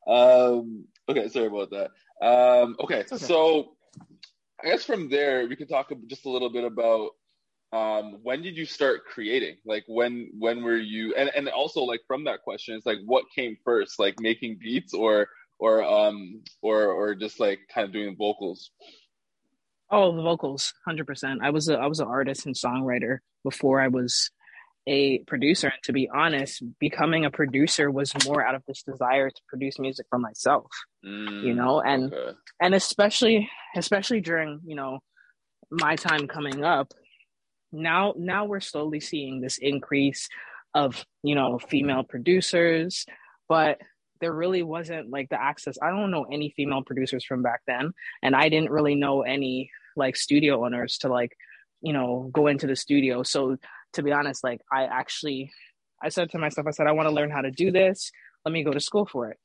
um, 0.07 0.85
okay, 1.07 1.27
sorry 1.29 1.45
about 1.45 1.69
that. 1.69 1.91
Um, 2.25 2.75
okay, 2.79 3.01
okay. 3.01 3.17
so 3.17 3.75
I 4.63 4.69
guess 4.69 4.83
from 4.83 5.09
there 5.09 5.47
we 5.47 5.55
could 5.55 5.69
talk 5.69 5.91
just 6.07 6.25
a 6.25 6.29
little 6.29 6.49
bit 6.49 6.63
about 6.63 7.11
um, 7.73 8.19
when 8.23 8.41
did 8.41 8.57
you 8.57 8.65
start 8.65 9.05
creating? 9.05 9.57
Like 9.65 9.83
when 9.87 10.31
when 10.37 10.63
were 10.63 10.77
you? 10.77 11.13
And 11.15 11.29
and 11.35 11.49
also 11.49 11.81
like 11.81 12.01
from 12.07 12.23
that 12.23 12.41
question, 12.41 12.75
it's 12.75 12.85
like 12.85 12.99
what 13.05 13.25
came 13.35 13.57
first, 13.63 13.99
like 13.99 14.15
making 14.19 14.57
beats 14.59 14.93
or 14.93 15.27
or 15.59 15.83
um 15.83 16.41
or 16.61 16.85
or 16.87 17.15
just 17.15 17.39
like 17.39 17.59
kind 17.73 17.85
of 17.85 17.93
doing 17.93 18.15
vocals. 18.17 18.71
Oh, 19.89 20.15
the 20.15 20.21
vocals, 20.21 20.73
hundred 20.85 21.07
percent. 21.07 21.41
I 21.43 21.49
was 21.51 21.69
a 21.69 21.75
I 21.77 21.87
was 21.87 21.99
an 21.99 22.07
artist 22.07 22.45
and 22.45 22.55
songwriter 22.55 23.19
before 23.43 23.79
I 23.81 23.87
was 23.87 24.31
a 24.87 25.19
producer. 25.19 25.67
And 25.67 25.83
to 25.83 25.93
be 25.93 26.09
honest, 26.13 26.63
becoming 26.79 27.25
a 27.25 27.31
producer 27.31 27.91
was 27.91 28.13
more 28.25 28.45
out 28.45 28.55
of 28.55 28.63
this 28.67 28.83
desire 28.83 29.29
to 29.29 29.41
produce 29.47 29.79
music 29.79 30.05
for 30.09 30.17
myself. 30.19 30.67
Mm, 31.05 31.43
You 31.43 31.53
know, 31.53 31.81
and 31.81 32.13
okay. 32.13 32.37
and 32.61 32.73
especially 32.75 33.49
especially 33.75 34.21
during 34.21 34.61
you 34.65 34.75
know 34.75 34.99
my 35.69 35.95
time 35.97 36.27
coming 36.27 36.63
up 36.63 36.93
now 37.73 38.13
now 38.17 38.45
we're 38.45 38.61
slowly 38.61 39.01
seeing 39.01 39.41
this 39.41 39.57
increase 39.57 40.29
of 40.73 41.05
you 41.23 41.35
know 41.35 41.59
female 41.59 42.03
producers 42.03 43.05
but 43.49 43.77
there 44.19 44.33
really 44.33 44.63
wasn't 44.63 45.09
like 45.09 45.29
the 45.29 45.41
access. 45.41 45.77
I 45.81 45.89
don't 45.89 46.11
know 46.11 46.25
any 46.31 46.53
female 46.55 46.83
producers 46.83 47.23
from 47.25 47.41
back 47.41 47.61
then 47.67 47.93
and 48.23 48.35
i 48.35 48.49
didn't 48.49 48.71
really 48.71 48.95
know 48.95 49.21
any 49.21 49.69
like 49.95 50.15
studio 50.15 50.65
owners 50.65 50.97
to 50.99 51.09
like 51.09 51.35
you 51.81 51.93
know 51.93 52.29
go 52.33 52.47
into 52.47 52.67
the 52.67 52.75
studio. 52.75 53.23
So 53.23 53.57
to 53.93 54.03
be 54.03 54.11
honest 54.11 54.43
like 54.43 54.61
i 54.71 54.83
actually 54.83 55.51
i 56.03 56.09
said 56.09 56.29
to 56.31 56.37
myself 56.37 56.67
i 56.67 56.71
said 56.71 56.87
i 56.87 56.91
want 56.91 57.07
to 57.07 57.15
learn 57.15 57.31
how 57.31 57.41
to 57.41 57.51
do 57.51 57.71
this. 57.71 58.11
Let 58.45 58.51
me 58.51 58.63
go 58.63 58.71
to 58.71 58.79
school 58.79 59.05
for 59.05 59.31
it. 59.31 59.37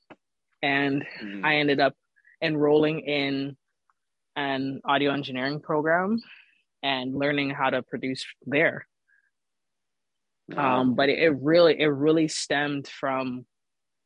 And 0.62 1.04
Mm, 1.22 1.44
I 1.44 1.56
ended 1.56 1.80
up 1.80 1.94
enrolling 2.42 3.00
in 3.00 3.56
an 4.36 4.80
audio 4.84 5.12
engineering 5.12 5.60
program 5.60 6.20
and 6.82 7.14
learning 7.14 7.50
how 7.50 7.70
to 7.70 7.82
produce 7.82 8.24
there. 8.46 8.86
Um, 10.56 10.94
but 10.94 11.08
it, 11.08 11.18
it 11.18 11.30
really 11.40 11.80
it 11.80 11.86
really 11.86 12.28
stemmed 12.28 12.88
from 12.88 13.46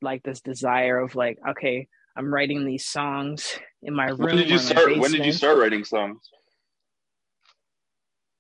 like 0.02 0.22
this 0.22 0.40
desire 0.40 0.98
of 0.98 1.14
like, 1.14 1.38
okay, 1.50 1.88
I'm 2.16 2.32
writing 2.32 2.64
these 2.64 2.86
songs 2.86 3.58
in 3.82 3.94
my 3.94 4.06
room. 4.06 4.18
When 4.18 4.36
did 4.36 4.50
you 4.50 4.58
start? 4.58 4.96
When 4.96 5.12
did 5.12 5.26
you 5.26 5.32
start 5.32 5.58
writing 5.58 5.84
songs? 5.84 6.30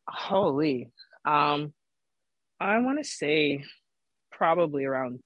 Holy, 0.08 0.90
um, 1.24 1.72
I 2.58 2.78
want 2.78 2.98
to 2.98 3.04
say 3.04 3.64
probably 4.32 4.84
around 4.84 5.20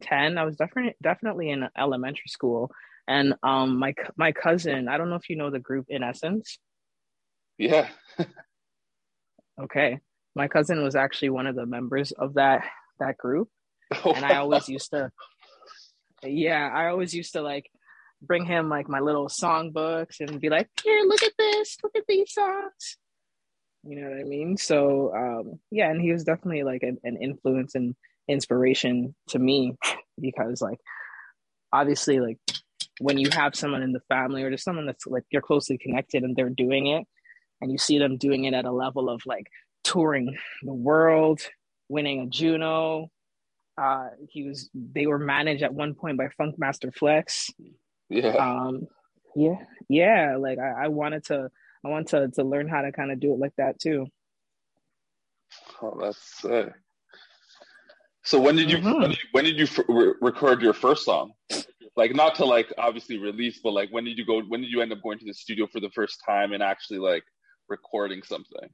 ten. 0.00 0.36
I 0.36 0.44
was 0.44 0.56
definitely 0.56 0.94
definitely 1.00 1.50
in 1.50 1.68
elementary 1.78 2.28
school, 2.28 2.72
and 3.06 3.34
um, 3.44 3.78
my 3.78 3.94
my 4.16 4.32
cousin. 4.32 4.88
I 4.88 4.98
don't 4.98 5.08
know 5.08 5.16
if 5.16 5.30
you 5.30 5.36
know 5.36 5.50
the 5.50 5.60
group 5.60 5.86
In 5.88 6.02
Essence. 6.02 6.58
Yeah. 7.58 7.88
okay, 9.62 10.00
my 10.34 10.48
cousin 10.48 10.82
was 10.82 10.96
actually 10.96 11.30
one 11.30 11.46
of 11.46 11.54
the 11.54 11.66
members 11.66 12.10
of 12.10 12.34
that 12.34 12.64
that 12.98 13.16
group, 13.16 13.48
and 14.04 14.24
I 14.24 14.36
always 14.36 14.68
used 14.68 14.90
to. 14.90 15.12
Yeah, 16.24 16.70
I 16.72 16.88
always 16.88 17.14
used 17.14 17.32
to 17.32 17.42
like 17.42 17.70
bring 18.20 18.44
him 18.44 18.68
like 18.68 18.88
my 18.88 19.00
little 19.00 19.28
song 19.28 19.72
books 19.72 20.20
and 20.20 20.40
be 20.40 20.48
like, 20.48 20.68
"Here, 20.82 21.02
look 21.06 21.22
at 21.22 21.32
this, 21.38 21.76
look 21.82 21.96
at 21.96 22.04
these 22.08 22.32
songs." 22.32 22.96
You 23.84 24.00
know 24.00 24.10
what 24.10 24.20
I 24.20 24.24
mean? 24.24 24.56
So 24.56 25.14
um, 25.14 25.60
yeah, 25.70 25.90
and 25.90 26.00
he 26.00 26.12
was 26.12 26.24
definitely 26.24 26.62
like 26.62 26.82
an, 26.82 26.98
an 27.02 27.18
influence 27.20 27.74
and 27.74 27.96
inspiration 28.28 29.14
to 29.28 29.38
me 29.38 29.76
because 30.20 30.62
like 30.62 30.78
obviously 31.72 32.20
like 32.20 32.38
when 33.00 33.18
you 33.18 33.28
have 33.32 33.56
someone 33.56 33.82
in 33.82 33.92
the 33.92 34.00
family 34.08 34.42
or 34.42 34.50
just 34.50 34.64
someone 34.64 34.86
that's 34.86 35.06
like 35.06 35.24
you're 35.30 35.42
closely 35.42 35.78
connected 35.78 36.22
and 36.22 36.36
they're 36.36 36.50
doing 36.50 36.86
it 36.86 37.04
and 37.60 37.72
you 37.72 37.78
see 37.78 37.98
them 37.98 38.16
doing 38.16 38.44
it 38.44 38.54
at 38.54 38.64
a 38.64 38.72
level 38.72 39.08
of 39.10 39.20
like 39.26 39.46
touring 39.82 40.36
the 40.62 40.72
world 40.72 41.40
winning 41.88 42.20
a 42.20 42.26
juno 42.26 43.10
uh 43.78 44.08
he 44.28 44.46
was 44.46 44.70
they 44.74 45.06
were 45.06 45.18
managed 45.18 45.62
at 45.62 45.74
one 45.74 45.94
point 45.94 46.18
by 46.18 46.28
funkmaster 46.38 46.94
flex 46.94 47.50
yeah 48.08 48.34
um 48.36 48.86
yeah 49.34 49.56
yeah 49.88 50.36
like 50.38 50.58
i, 50.58 50.84
I 50.84 50.88
wanted 50.88 51.24
to 51.26 51.48
i 51.84 51.88
want 51.88 52.08
to 52.08 52.28
to 52.28 52.44
learn 52.44 52.68
how 52.68 52.82
to 52.82 52.92
kind 52.92 53.10
of 53.10 53.20
do 53.20 53.32
it 53.32 53.38
like 53.38 53.54
that 53.56 53.78
too 53.78 54.06
oh 55.80 55.98
that's 56.00 56.40
sick 56.40 56.72
so 58.24 58.40
when 58.40 58.56
did 58.56 58.70
you 58.70 58.78
mm-hmm. 58.78 59.00
when, 59.00 59.10
did 59.10 59.18
you, 59.18 59.28
when 59.32 59.44
did 59.44 59.58
you 59.58 59.84
re- 59.88 60.14
record 60.20 60.62
your 60.62 60.72
first 60.72 61.04
song? 61.04 61.32
Like 61.96 62.14
not 62.14 62.36
to 62.36 62.44
like 62.44 62.72
obviously 62.78 63.18
release, 63.18 63.60
but 63.62 63.72
like 63.72 63.90
when 63.90 64.04
did 64.04 64.16
you 64.16 64.24
go? 64.24 64.40
When 64.42 64.60
did 64.60 64.70
you 64.70 64.80
end 64.80 64.92
up 64.92 65.02
going 65.02 65.18
to 65.18 65.24
the 65.24 65.34
studio 65.34 65.66
for 65.66 65.80
the 65.80 65.90
first 65.90 66.22
time 66.24 66.52
and 66.52 66.62
actually 66.62 67.00
like 67.00 67.24
recording 67.68 68.22
something? 68.22 68.68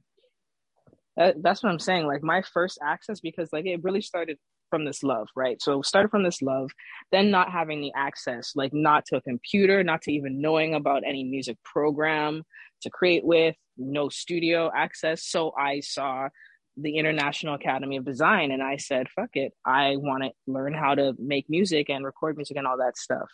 That, 1.17 1.41
that's 1.41 1.63
what 1.63 1.71
I'm 1.71 1.79
saying. 1.79 2.05
Like 2.05 2.23
my 2.23 2.43
first 2.43 2.79
access 2.83 3.19
because 3.19 3.51
like 3.51 3.65
it 3.65 3.83
really 3.83 4.01
started 4.01 4.37
from 4.69 4.85
this 4.85 5.03
love, 5.03 5.27
right? 5.35 5.61
So 5.61 5.79
it 5.79 5.85
started 5.85 6.09
from 6.09 6.23
this 6.23 6.41
love, 6.41 6.71
then 7.11 7.31
not 7.31 7.51
having 7.51 7.81
the 7.81 7.91
access, 7.95 8.53
like 8.55 8.73
not 8.73 9.05
to 9.07 9.17
a 9.17 9.21
computer, 9.21 9.83
not 9.83 10.01
to 10.03 10.11
even 10.11 10.41
knowing 10.41 10.73
about 10.73 11.03
any 11.05 11.23
music 11.23 11.57
program 11.63 12.43
to 12.81 12.89
create 12.89 13.25
with, 13.25 13.55
no 13.77 14.09
studio 14.09 14.71
access. 14.75 15.25
So 15.25 15.53
I 15.57 15.79
saw 15.79 16.29
the 16.77 16.97
International 16.97 17.55
Academy 17.55 17.97
of 17.97 18.05
Design 18.05 18.51
and 18.51 18.63
I 18.63 18.77
said, 18.77 19.07
fuck 19.09 19.31
it. 19.33 19.53
I 19.65 19.95
want 19.97 20.23
to 20.23 20.31
learn 20.47 20.73
how 20.73 20.95
to 20.95 21.13
make 21.17 21.49
music 21.49 21.89
and 21.89 22.05
record 22.05 22.37
music 22.37 22.57
and 22.57 22.67
all 22.67 22.77
that 22.77 22.97
stuff. 22.97 23.29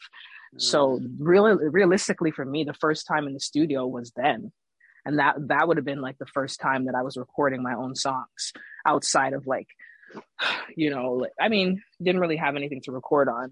Mm. 0.55 0.61
So 0.61 0.99
really 1.19 1.67
realistically 1.69 2.31
for 2.31 2.45
me, 2.45 2.63
the 2.63 2.73
first 2.73 3.07
time 3.07 3.27
in 3.27 3.33
the 3.33 3.39
studio 3.39 3.85
was 3.85 4.11
then. 4.15 4.51
And 5.05 5.19
that 5.19 5.35
that 5.49 5.67
would 5.67 5.77
have 5.77 5.85
been 5.85 6.01
like 6.01 6.17
the 6.17 6.25
first 6.25 6.59
time 6.59 6.85
that 6.85 6.95
I 6.95 7.03
was 7.03 7.17
recording 7.17 7.61
my 7.61 7.75
own 7.75 7.95
songs 7.95 8.53
outside 8.87 9.33
of 9.33 9.45
like, 9.45 9.67
you 10.75 10.89
know, 10.89 11.13
like, 11.13 11.31
I 11.39 11.49
mean, 11.49 11.81
didn't 12.01 12.21
really 12.21 12.37
have 12.37 12.55
anything 12.55 12.81
to 12.83 12.91
record 12.91 13.29
on 13.29 13.51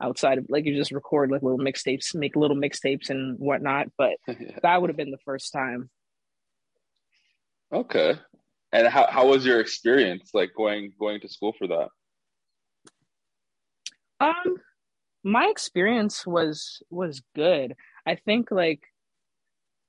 outside 0.00 0.38
of 0.38 0.46
like 0.48 0.64
you 0.64 0.76
just 0.76 0.92
record 0.92 1.30
like 1.30 1.42
little 1.42 1.58
mixtapes, 1.58 2.14
make 2.14 2.36
little 2.36 2.56
mixtapes 2.56 3.10
and 3.10 3.38
whatnot. 3.38 3.88
But 3.96 4.16
that 4.62 4.80
would 4.80 4.90
have 4.90 4.96
been 4.96 5.10
the 5.10 5.18
first 5.24 5.52
time. 5.52 5.90
Okay. 7.72 8.14
And 8.72 8.86
how, 8.88 9.06
how 9.08 9.28
was 9.28 9.46
your 9.46 9.60
experience 9.60 10.30
like 10.34 10.50
going 10.56 10.92
going 10.98 11.20
to 11.20 11.28
school 11.28 11.54
for 11.58 11.66
that? 11.68 11.88
Um 14.20 14.56
my 15.24 15.46
experience 15.46 16.26
was 16.26 16.82
was 16.90 17.22
good. 17.34 17.74
I 18.06 18.16
think 18.16 18.50
like 18.50 18.80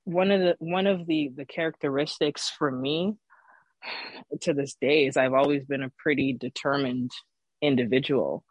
one 0.04 0.30
of 0.30 0.40
the 0.40 0.56
one 0.58 0.86
of 0.86 1.06
the 1.06 1.30
the 1.36 1.44
characteristics 1.44 2.50
for 2.58 2.70
me 2.70 3.14
to 4.42 4.54
this 4.54 4.74
day 4.80 5.06
is 5.06 5.16
I've 5.16 5.34
always 5.34 5.64
been 5.64 5.82
a 5.82 5.92
pretty 5.98 6.32
determined 6.32 7.10
individual. 7.62 8.44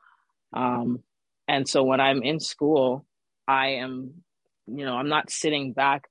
Um 0.54 1.00
and 1.48 1.68
so 1.68 1.84
when 1.84 2.00
I'm 2.00 2.24
in 2.24 2.40
school, 2.40 3.06
I 3.48 3.68
am 3.76 4.24
you 4.68 4.86
know, 4.86 4.96
I'm 4.96 5.10
not 5.10 5.30
sitting 5.30 5.74
back 5.74 6.08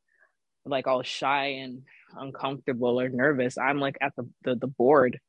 like 0.64 0.86
all 0.86 1.02
shy 1.02 1.58
and 1.62 1.82
uncomfortable 2.16 3.00
or 3.00 3.08
nervous. 3.08 3.58
I'm 3.58 3.78
like 3.78 3.98
at 4.00 4.14
the, 4.16 4.28
the, 4.44 4.54
the 4.56 4.66
board 4.66 5.20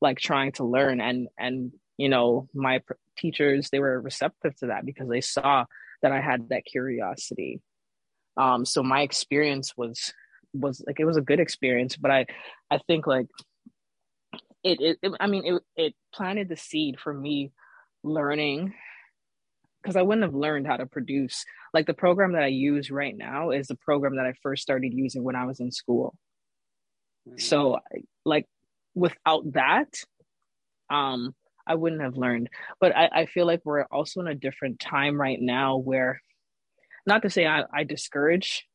like 0.00 0.18
trying 0.18 0.52
to 0.52 0.64
learn. 0.64 1.00
And 1.00 1.28
and 1.38 1.72
you 1.96 2.08
know 2.08 2.48
my 2.54 2.80
pr- 2.80 2.94
teachers 3.16 3.70
they 3.70 3.78
were 3.78 4.00
receptive 4.00 4.54
to 4.56 4.66
that 4.66 4.84
because 4.84 5.08
they 5.08 5.22
saw 5.22 5.64
that 6.02 6.12
i 6.12 6.20
had 6.20 6.48
that 6.50 6.64
curiosity. 6.64 7.60
Um 8.36 8.64
so 8.64 8.82
my 8.82 9.00
experience 9.02 9.72
was 9.76 10.12
was 10.52 10.82
like 10.86 11.00
it 11.00 11.04
was 11.04 11.16
a 11.16 11.22
good 11.22 11.40
experience 11.40 11.96
but 11.96 12.10
i 12.10 12.26
i 12.70 12.78
think 12.86 13.06
like 13.06 13.26
it, 14.64 14.80
it, 14.80 14.98
it 15.02 15.12
i 15.20 15.26
mean 15.26 15.44
it 15.44 15.62
it 15.76 15.94
planted 16.12 16.48
the 16.48 16.56
seed 16.56 16.98
for 16.98 17.12
me 17.12 17.52
learning 18.02 18.72
because 19.86 19.96
I 19.96 20.02
wouldn't 20.02 20.24
have 20.24 20.34
learned 20.34 20.66
how 20.66 20.76
to 20.76 20.86
produce. 20.86 21.44
Like 21.72 21.86
the 21.86 21.94
program 21.94 22.32
that 22.32 22.42
I 22.42 22.48
use 22.48 22.90
right 22.90 23.16
now 23.16 23.50
is 23.50 23.68
the 23.68 23.76
program 23.76 24.16
that 24.16 24.26
I 24.26 24.32
first 24.42 24.62
started 24.62 24.92
using 24.92 25.22
when 25.22 25.36
I 25.36 25.44
was 25.44 25.60
in 25.60 25.70
school. 25.70 26.16
So 27.38 27.78
like 28.24 28.46
without 28.96 29.52
that, 29.52 29.94
um, 30.90 31.36
I 31.66 31.76
wouldn't 31.76 32.02
have 32.02 32.16
learned. 32.16 32.48
But 32.80 32.96
I, 32.96 33.08
I 33.12 33.26
feel 33.26 33.46
like 33.46 33.60
we're 33.64 33.84
also 33.84 34.20
in 34.20 34.26
a 34.26 34.34
different 34.34 34.80
time 34.80 35.20
right 35.20 35.40
now 35.40 35.76
where 35.76 36.20
not 37.06 37.22
to 37.22 37.30
say 37.30 37.46
I, 37.46 37.62
I 37.72 37.84
discourage 37.84 38.66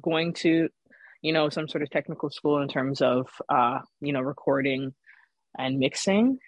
going 0.00 0.32
to, 0.34 0.70
you 1.22 1.32
know, 1.32 1.48
some 1.48 1.68
sort 1.68 1.82
of 1.82 1.90
technical 1.90 2.30
school 2.30 2.60
in 2.60 2.68
terms 2.68 3.00
of 3.00 3.28
uh, 3.48 3.78
you 4.00 4.12
know, 4.12 4.20
recording 4.20 4.92
and 5.56 5.78
mixing, 5.78 6.38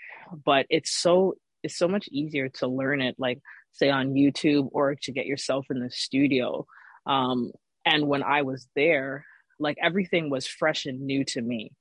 but 0.44 0.66
it's 0.68 0.90
so 0.90 1.34
it's 1.62 1.78
so 1.78 1.88
much 1.88 2.08
easier 2.10 2.48
to 2.48 2.66
learn 2.66 3.00
it 3.00 3.14
like 3.18 3.40
say 3.72 3.90
on 3.90 4.14
YouTube 4.14 4.68
or 4.72 4.94
to 4.94 5.12
get 5.12 5.26
yourself 5.26 5.66
in 5.70 5.80
the 5.80 5.90
studio. 5.90 6.66
Um, 7.06 7.52
and 7.84 8.06
when 8.06 8.22
I 8.22 8.42
was 8.42 8.66
there, 8.74 9.24
like 9.58 9.76
everything 9.82 10.30
was 10.30 10.46
fresh 10.46 10.86
and 10.86 11.02
new 11.02 11.24
to 11.26 11.40
me. 11.40 11.72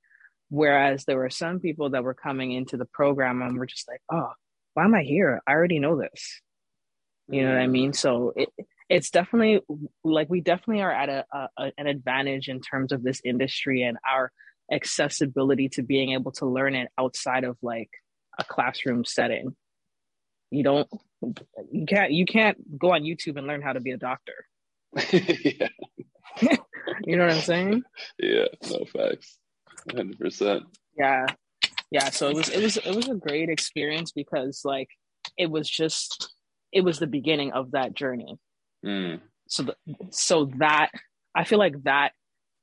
Whereas 0.50 1.04
there 1.04 1.16
were 1.16 1.30
some 1.30 1.60
people 1.60 1.90
that 1.90 2.04
were 2.04 2.14
coming 2.14 2.52
into 2.52 2.76
the 2.76 2.84
program 2.84 3.42
and 3.42 3.58
were 3.58 3.66
just 3.66 3.88
like, 3.88 4.00
oh, 4.12 4.30
why 4.74 4.84
am 4.84 4.94
I 4.94 5.02
here? 5.02 5.40
I 5.46 5.52
already 5.52 5.78
know 5.78 5.98
this. 5.98 6.40
You 7.28 7.42
know 7.42 7.52
what 7.52 7.60
I 7.62 7.66
mean? 7.66 7.94
So 7.94 8.34
it 8.36 8.50
it's 8.88 9.10
definitely 9.10 9.60
like 10.02 10.28
we 10.28 10.40
definitely 10.40 10.82
are 10.82 10.92
at 10.92 11.08
a, 11.08 11.24
a, 11.32 11.72
an 11.78 11.86
advantage 11.86 12.48
in 12.48 12.60
terms 12.60 12.92
of 12.92 13.02
this 13.02 13.20
industry 13.24 13.82
and 13.82 13.96
our 14.10 14.30
accessibility 14.72 15.68
to 15.70 15.82
being 15.82 16.12
able 16.12 16.32
to 16.32 16.46
learn 16.46 16.74
it 16.74 16.88
outside 16.98 17.44
of 17.44 17.56
like 17.62 17.90
a 18.38 18.44
classroom 18.44 19.04
setting. 19.04 19.54
You 20.50 20.64
don't 20.64 20.88
you 21.72 21.86
can't 21.86 22.12
you 22.12 22.26
can't 22.26 22.78
go 22.78 22.92
on 22.92 23.02
YouTube 23.02 23.36
and 23.36 23.46
learn 23.46 23.62
how 23.62 23.72
to 23.72 23.80
be 23.80 23.92
a 23.92 23.96
doctor. 23.96 24.46
yeah. 25.12 25.68
you 27.04 27.16
know 27.16 27.24
what 27.24 27.34
I'm 27.34 27.40
saying? 27.40 27.82
Yeah, 28.18 28.46
no 28.70 28.84
facts. 28.84 29.38
100%. 29.90 30.62
Yeah. 30.96 31.26
Yeah, 31.90 32.10
so 32.10 32.28
it 32.28 32.34
was 32.34 32.48
it 32.48 32.62
was 32.62 32.76
it 32.76 32.94
was 32.94 33.08
a 33.08 33.14
great 33.14 33.48
experience 33.48 34.12
because 34.12 34.62
like 34.64 34.88
it 35.38 35.50
was 35.50 35.68
just 35.68 36.34
it 36.72 36.82
was 36.82 36.98
the 36.98 37.06
beginning 37.06 37.52
of 37.52 37.70
that 37.72 37.94
journey. 37.94 38.36
Mm. 38.84 39.20
So 39.48 39.62
the, 39.64 39.76
so 40.10 40.50
that 40.58 40.90
I 41.34 41.44
feel 41.44 41.58
like 41.58 41.82
that 41.84 42.12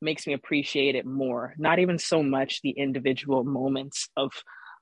makes 0.01 0.25
me 0.25 0.34
appreciate 0.34 0.96
it 0.96 1.06
more. 1.06 1.54
Not 1.58 1.80
even 1.80 1.98
so 2.00 2.24
much 2.24 2.62
the 2.62 2.72
individual 2.72 3.44
moments 3.44 4.10
of 4.18 4.32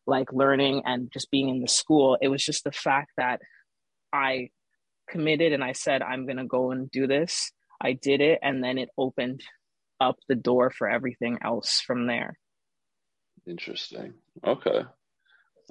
like 0.07 0.31
learning 0.33 0.83
and 0.85 1.11
just 1.11 1.29
being 1.29 1.49
in 1.49 1.61
the 1.61 1.67
school. 1.67 2.17
It 2.21 2.29
was 2.29 2.43
just 2.43 2.63
the 2.63 2.71
fact 2.71 3.11
that 3.17 3.41
I 4.11 4.49
committed 5.09 5.53
and 5.53 5.63
I 5.63 5.73
said 5.73 6.01
I'm 6.01 6.25
going 6.25 6.37
to 6.37 6.45
go 6.45 6.71
and 6.71 6.89
do 6.91 7.07
this 7.07 7.51
I 7.81 7.93
did 7.93 8.21
it 8.21 8.39
and 8.41 8.63
then 8.63 8.77
it 8.77 8.89
opened 8.97 9.41
up 10.01 10.17
the 10.27 10.35
door 10.35 10.69
for 10.69 10.89
everything 10.89 11.39
else 11.43 11.81
from 11.85 12.07
there. 12.07 12.37
Interesting. 13.47 14.13
Okay. 14.45 14.83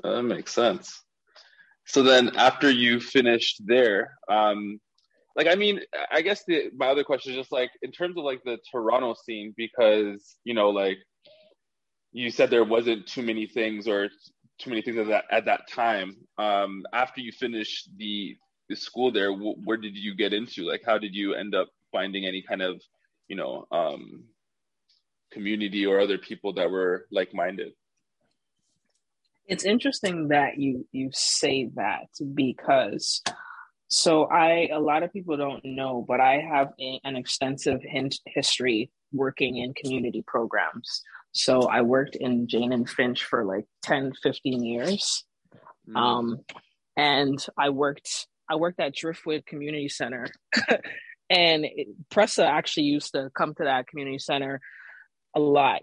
That 0.02 0.22
makes 0.22 0.52
sense. 0.52 1.02
So 1.86 2.02
then 2.02 2.36
after 2.36 2.70
you 2.70 3.00
finished 3.00 3.62
there, 3.64 4.18
um, 4.30 4.78
like 5.38 5.46
I 5.46 5.54
mean, 5.54 5.80
I 6.10 6.20
guess 6.20 6.42
the 6.44 6.70
my 6.76 6.88
other 6.88 7.04
question 7.04 7.32
is 7.32 7.38
just 7.38 7.52
like 7.52 7.70
in 7.82 7.92
terms 7.92 8.18
of 8.18 8.24
like 8.24 8.42
the 8.44 8.58
Toronto 8.72 9.14
scene 9.14 9.54
because 9.56 10.36
you 10.42 10.52
know 10.52 10.70
like 10.70 10.98
you 12.10 12.30
said 12.30 12.50
there 12.50 12.64
wasn't 12.64 13.06
too 13.06 13.22
many 13.22 13.46
things 13.46 13.86
or 13.86 14.08
too 14.58 14.70
many 14.70 14.82
things 14.82 14.98
at 14.98 15.06
that 15.06 15.24
at 15.30 15.44
that 15.44 15.70
time. 15.70 16.16
Um, 16.38 16.82
after 16.92 17.20
you 17.20 17.30
finished 17.30 17.88
the 17.96 18.36
the 18.68 18.74
school 18.74 19.12
there, 19.12 19.32
wh- 19.32 19.64
where 19.64 19.76
did 19.76 19.96
you 19.96 20.16
get 20.16 20.32
into? 20.32 20.68
Like, 20.68 20.82
how 20.84 20.98
did 20.98 21.14
you 21.14 21.34
end 21.34 21.54
up 21.54 21.68
finding 21.92 22.26
any 22.26 22.42
kind 22.42 22.60
of 22.60 22.82
you 23.28 23.36
know 23.36 23.64
um, 23.70 24.24
community 25.32 25.86
or 25.86 26.00
other 26.00 26.18
people 26.18 26.52
that 26.54 26.68
were 26.68 27.06
like 27.12 27.32
minded? 27.32 27.74
It's 29.46 29.64
interesting 29.64 30.28
that 30.28 30.58
you 30.58 30.84
you 30.90 31.10
say 31.12 31.70
that 31.76 32.08
because 32.34 33.22
so 33.88 34.26
I 34.26 34.68
a 34.72 34.78
lot 34.78 35.02
of 35.02 35.12
people 35.12 35.36
don't 35.36 35.64
know, 35.64 36.04
but 36.06 36.20
I 36.20 36.40
have 36.40 36.68
a, 36.78 37.00
an 37.04 37.16
extensive 37.16 37.80
hint, 37.82 38.16
history 38.26 38.90
working 39.12 39.56
in 39.56 39.72
community 39.72 40.22
programs. 40.26 41.02
So 41.32 41.62
I 41.62 41.80
worked 41.82 42.16
in 42.16 42.48
Jane 42.48 42.72
and 42.72 42.88
Finch 42.88 43.24
for 43.24 43.44
like 43.44 43.64
10, 43.82 44.12
15 44.22 44.62
years. 44.62 45.24
Mm. 45.88 45.96
Um, 45.96 46.40
and 46.96 47.44
I 47.56 47.70
worked 47.70 48.26
I 48.50 48.56
worked 48.56 48.80
at 48.80 48.94
Driftwood 48.94 49.46
Community 49.46 49.88
Center. 49.88 50.26
and 51.30 51.64
it, 51.64 51.88
Pressa 52.10 52.46
actually 52.46 52.84
used 52.84 53.12
to 53.12 53.30
come 53.36 53.54
to 53.54 53.64
that 53.64 53.86
community 53.86 54.18
center 54.18 54.60
a 55.34 55.40
lot. 55.40 55.82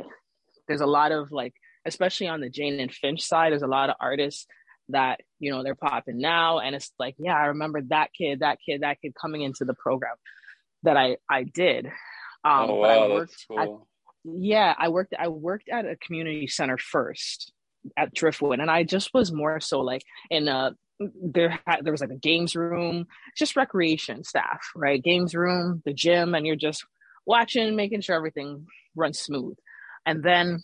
There's 0.68 0.82
a 0.82 0.88
lot 0.88 1.12
of 1.12 1.32
like 1.32 1.54
especially 1.86 2.28
on 2.28 2.42
the 2.42 2.50
Jane 2.50 2.80
and 2.80 2.94
Finch 2.94 3.22
side, 3.22 3.52
there's 3.52 3.62
a 3.62 3.68
lot 3.68 3.90
of 3.90 3.96
artists 4.00 4.48
that, 4.90 5.22
you 5.40 5.52
know, 5.52 5.64
they're 5.64 5.76
popping 5.76 6.20
now. 6.20 6.60
And 6.60 6.76
it's 6.76 6.92
like, 7.00 7.16
yeah, 7.18 7.36
I 7.36 7.48
remember 7.48 7.82
that 7.90 8.12
kid, 8.18 8.42
that 8.42 8.60
kid, 8.64 8.82
that 8.82 9.02
kid 9.02 9.14
coming 9.20 9.42
into 9.42 9.66
the 9.66 9.74
program 9.74 10.16
that 10.84 10.98
I, 10.98 11.18
I 11.30 11.44
did. 11.44 11.88
Um, 12.44 12.70
oh, 12.70 12.76
wow, 12.76 13.10
worked, 13.10 13.32
that's 13.32 13.46
cool. 13.46 13.88
I, 14.26 14.32
yeah, 14.38 14.76
I 14.78 14.90
worked, 14.90 15.14
I 15.18 15.28
worked 15.30 15.70
at 15.70 15.86
a 15.86 15.96
community 15.96 16.48
center 16.48 16.78
first 16.78 17.52
at 17.98 18.14
Driftwood. 18.14 18.60
And 18.60 18.70
I 18.70 18.84
just 18.84 19.14
was 19.14 19.32
more 19.32 19.60
so 19.60 19.82
like 19.82 20.04
in 20.30 20.48
a, 20.48 20.76
there 21.00 21.60
had, 21.66 21.84
there 21.84 21.92
was 21.92 22.02
like 22.02 22.12
a 22.12 22.16
games 22.16 22.56
room, 22.56 23.08
just 23.36 23.56
recreation 23.56 24.24
staff, 24.24 24.70
right? 24.76 25.04
Games 25.04 25.34
room, 25.34 25.82
the 25.86 25.94
gym, 25.94 26.36
and 26.36 26.46
you're 26.46 26.56
just 26.56 26.86
watching, 27.26 27.76
making 27.76 28.02
sure 28.02 28.16
everything 28.16 28.68
runs 28.96 29.20
smooth. 29.20 29.58
And 30.06 30.24
then 30.24 30.64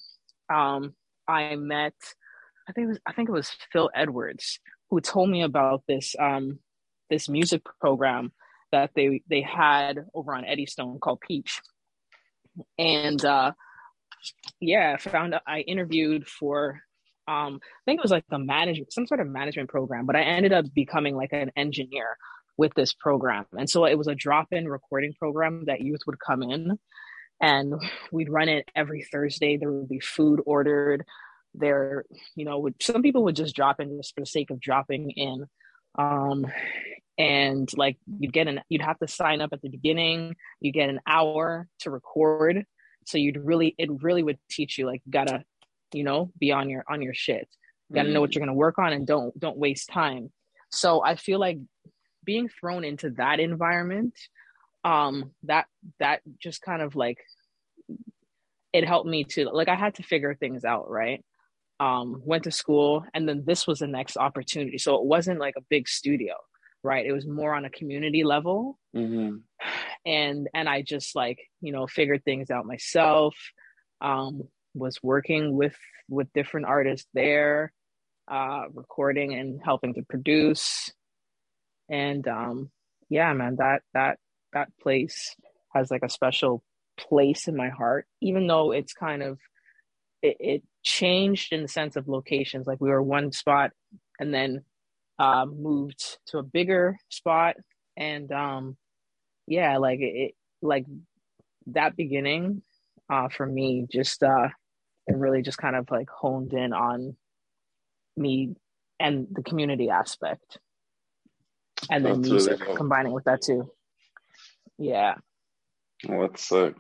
um, 0.54 0.94
I 1.28 1.56
met, 1.56 1.96
I 2.72 2.74
think 2.74 2.86
it 2.86 2.88
was, 2.88 3.00
I 3.06 3.12
think 3.12 3.28
it 3.28 3.34
was 3.34 3.52
Phil 3.74 3.90
Edwards 3.94 4.60
who 4.90 5.02
told 5.02 5.30
me 5.30 5.42
about 5.42 5.84
this 5.90 6.16
um, 6.18 6.60
this 7.10 7.28
music 7.28 7.64
program 7.82 8.32
that 8.72 8.92
they 8.96 9.22
they 9.30 9.42
had 9.42 10.06
over 10.14 10.34
on 10.34 10.46
Eddystone 10.46 11.00
called 11.00 11.20
Peach, 11.20 11.60
and 12.80 13.24
uh, 13.26 13.52
yeah, 14.62 14.96
I 14.96 15.02
found 15.02 15.36
I 15.46 15.60
interviewed 15.60 16.26
for 16.30 16.80
um, 17.28 17.60
I 17.62 17.84
think 17.86 18.00
it 18.00 18.04
was 18.04 18.12
like 18.12 18.24
a 18.32 18.40
management 18.40 18.94
some 18.94 19.06
sort 19.06 19.20
of 19.20 19.28
management 19.28 19.68
program, 19.68 20.06
but 20.06 20.16
I 20.16 20.22
ended 20.22 20.54
up 20.54 20.66
becoming 20.74 21.18
like 21.18 21.34
an 21.34 21.52
engineer 21.58 22.16
with 22.58 22.74
this 22.74 22.94
program, 22.94 23.48
and 23.52 23.70
so 23.70 23.84
it 23.84 23.98
was 23.98 24.08
a 24.08 24.16
drop 24.16 24.48
in 24.54 24.66
recording 24.66 25.12
program 25.20 25.66
that 25.66 25.82
youth 25.82 26.04
would 26.08 26.20
come 26.26 26.42
in 26.42 26.80
and 27.42 27.74
we'd 28.14 28.30
run 28.30 28.48
it 28.48 28.70
every 28.76 29.06
Thursday. 29.12 29.58
There 29.58 29.72
would 29.72 29.90
be 29.90 30.00
food 30.00 30.40
ordered. 30.46 31.04
There, 31.54 32.06
you 32.36 32.46
know, 32.46 32.60
would, 32.60 32.76
some 32.82 33.02
people 33.02 33.24
would 33.26 33.36
just 33.36 33.56
drop 33.56 33.80
in 33.80 33.98
just 33.98 34.16
for 34.16 34.22
the 34.22 34.26
sake 34.26 34.52
of 34.52 34.60
dropping 34.60 35.12
in. 35.12 35.46
Um, 35.98 36.48
and 37.18 37.70
like 37.76 37.98
you'd 38.20 38.34
get 38.34 38.48
an, 38.48 38.62
you'd 38.70 38.82
have 38.82 39.00
to 39.00 39.08
sign 39.08 39.42
up 39.42 39.52
at 39.52 39.62
the 39.62 39.70
beginning. 39.70 40.36
You 40.60 40.72
get 40.72 40.90
an 40.90 41.02
hour 41.06 41.68
to 41.80 41.92
record. 41.92 42.66
So 43.06 43.18
you'd 43.18 43.38
really, 43.38 43.76
it 43.78 43.90
really 44.02 44.24
would 44.24 44.40
teach 44.50 44.78
you 44.78 44.86
like 44.86 45.02
you 45.06 45.12
gotta, 45.12 45.44
you 45.94 46.04
know, 46.04 46.32
be 46.40 46.52
on 46.52 46.70
your 46.70 46.86
on 46.90 47.02
your 47.02 47.14
shit. 47.14 47.48
You 47.90 47.96
gotta 47.96 48.10
mm. 48.10 48.14
know 48.14 48.22
what 48.22 48.34
you're 48.34 48.46
gonna 48.46 48.54
work 48.54 48.80
on 48.80 48.94
and 48.94 49.06
don't 49.06 49.38
don't 49.38 49.58
waste 49.58 49.90
time. 49.90 50.32
So 50.70 51.04
I 51.04 51.16
feel 51.16 51.40
like 51.40 51.58
being 52.24 52.50
thrown 52.50 52.84
into 52.84 53.10
that 53.12 53.40
environment 53.40 54.14
um 54.84 55.32
that 55.44 55.66
that 56.00 56.22
just 56.42 56.62
kind 56.62 56.82
of 56.82 56.96
like 56.96 57.18
it 58.74 58.88
helped 58.88 59.08
me 59.08 59.24
to 59.24 59.46
like 59.50 59.68
i 59.68 59.76
had 59.76 59.96
to 59.96 60.04
figure 60.04 60.34
things 60.34 60.66
out 60.66 60.90
right 60.90 61.24
um 61.82 62.22
went 62.24 62.44
to 62.46 62.52
school 62.52 63.04
and 63.14 63.28
then 63.28 63.44
this 63.46 63.68
was 63.68 63.80
the 63.80 63.88
next 63.88 64.16
opportunity. 64.16 64.78
So 64.78 64.96
it 64.96 65.06
wasn't 65.06 65.40
like 65.40 65.56
a 65.58 65.68
big 65.70 65.90
studio 65.90 66.36
right? 66.84 67.06
It 67.06 67.12
was 67.12 67.28
more 67.28 67.54
on 67.54 67.66
a 67.66 67.70
community 67.70 68.24
level. 68.24 68.80
Mm-hmm. 68.96 69.38
and 70.06 70.50
and 70.54 70.68
i 70.68 70.82
just 70.82 71.16
like 71.16 71.40
you 71.62 71.72
know 71.72 71.88
figured 71.88 72.26
things 72.26 72.50
out 72.52 72.66
myself 72.66 73.36
um 74.02 74.42
was 74.74 75.00
working 75.02 75.56
with 75.56 75.78
with 76.10 76.28
different 76.34 76.66
artists 76.66 77.08
there 77.14 77.72
uh 78.30 78.64
recording 78.74 79.34
and 79.34 79.62
helping 79.64 79.94
to 79.94 80.04
produce. 80.04 80.92
And 81.90 82.28
um 82.28 82.70
yeah 83.10 83.32
man 83.34 83.58
that 83.60 83.82
that 83.94 84.18
that 84.54 84.70
place 84.82 85.36
has 85.74 85.90
like 85.90 86.04
a 86.04 86.10
special 86.10 86.64
place 86.98 87.48
in 87.48 87.56
my 87.56 87.70
heart, 87.70 88.06
even 88.22 88.48
though 88.48 88.72
it's 88.72 88.94
kind 88.94 89.24
of 89.24 89.40
it, 90.22 90.38
it 90.40 90.64
changed 90.84 91.54
in 91.54 91.62
the 91.62 91.68
sense 91.68 91.96
of 91.96 92.08
locations. 92.08 92.68
Like 92.68 92.82
we 92.82 92.90
were 92.90 93.02
one 93.02 93.32
spot 93.32 93.72
and 94.20 94.34
then 94.34 94.64
uh, 95.20 95.46
moved 95.46 96.18
to 96.28 96.40
a 96.40 96.44
bigger 96.44 96.98
spot, 97.10 97.56
and 97.96 98.32
um, 98.32 98.78
yeah, 99.48 99.78
like 99.78 100.00
it, 100.02 100.34
like 100.62 100.86
that 101.68 101.96
beginning 101.96 102.62
uh, 103.10 103.30
for 103.30 103.46
me 103.46 103.86
just 103.92 104.24
uh, 104.24 104.50
it 105.08 105.16
really 105.16 105.42
just 105.42 105.58
kind 105.58 105.76
of 105.76 105.90
like 105.92 106.10
honed 106.10 106.54
in 106.54 106.74
on 106.74 107.16
me 108.18 108.56
and 109.00 109.28
the 109.32 109.44
community 109.44 109.90
aspect, 109.90 110.60
and 111.90 112.06
then 112.06 112.22
That's 112.22 112.30
music 112.30 112.52
really 112.54 112.66
cool. 112.66 112.76
combining 112.78 113.12
with 113.12 113.26
that 113.26 113.42
too. 113.42 113.72
Yeah. 114.78 115.16
Well, 116.08 116.22
that's 116.22 116.44
sick. 116.44 116.76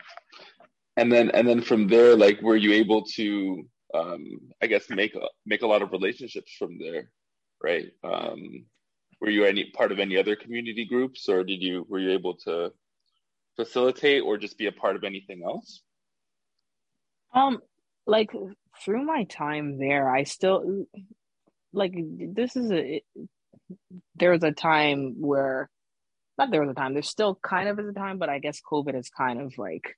And 0.97 1.11
then 1.11 1.31
and 1.31 1.47
then 1.47 1.61
from 1.61 1.87
there, 1.87 2.15
like, 2.15 2.41
were 2.41 2.55
you 2.55 2.73
able 2.73 3.03
to, 3.15 3.63
um, 3.93 4.39
I 4.61 4.67
guess, 4.67 4.89
make 4.89 5.15
a, 5.15 5.27
make 5.45 5.61
a 5.61 5.67
lot 5.67 5.81
of 5.81 5.91
relationships 5.91 6.53
from 6.57 6.77
there, 6.77 7.09
right? 7.63 7.87
Um, 8.03 8.65
were 9.19 9.29
you 9.29 9.45
any 9.45 9.71
part 9.71 9.91
of 9.91 9.99
any 9.99 10.17
other 10.17 10.35
community 10.35 10.85
groups, 10.85 11.29
or 11.29 11.43
did 11.43 11.61
you 11.61 11.85
were 11.87 11.99
you 11.99 12.11
able 12.11 12.35
to 12.45 12.71
facilitate 13.55 14.23
or 14.23 14.37
just 14.37 14.57
be 14.57 14.67
a 14.67 14.71
part 14.71 14.95
of 14.95 15.03
anything 15.03 15.43
else? 15.45 15.81
Um, 17.33 17.59
like 18.07 18.31
through 18.83 19.05
my 19.05 19.25
time 19.25 19.77
there, 19.77 20.09
I 20.09 20.23
still 20.23 20.85
like 21.73 21.93
this 21.95 22.55
is 22.55 22.71
a. 22.71 23.03
There 24.15 24.31
was 24.31 24.43
a 24.43 24.51
time 24.51 25.15
where 25.21 25.69
not 26.37 26.51
there 26.51 26.61
was 26.61 26.71
a 26.71 26.73
time. 26.73 26.93
There's 26.93 27.07
still 27.09 27.35
kind 27.35 27.69
of 27.69 27.79
is 27.79 27.87
a 27.87 27.93
time, 27.93 28.17
but 28.17 28.29
I 28.29 28.39
guess 28.39 28.61
COVID 28.69 28.97
is 28.97 29.09
kind 29.09 29.39
of 29.39 29.57
like, 29.57 29.95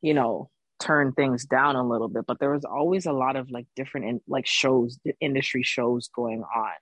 you 0.00 0.14
know, 0.14 0.50
turned 0.80 1.16
things 1.16 1.44
down 1.44 1.76
a 1.76 1.86
little 1.86 2.08
bit. 2.08 2.24
But 2.26 2.38
there 2.38 2.52
was 2.52 2.64
always 2.64 3.06
a 3.06 3.12
lot 3.12 3.36
of 3.36 3.50
like 3.50 3.66
different 3.76 4.06
in, 4.06 4.20
like 4.28 4.46
shows, 4.46 4.98
industry 5.20 5.62
shows 5.62 6.08
going 6.08 6.42
on. 6.42 6.72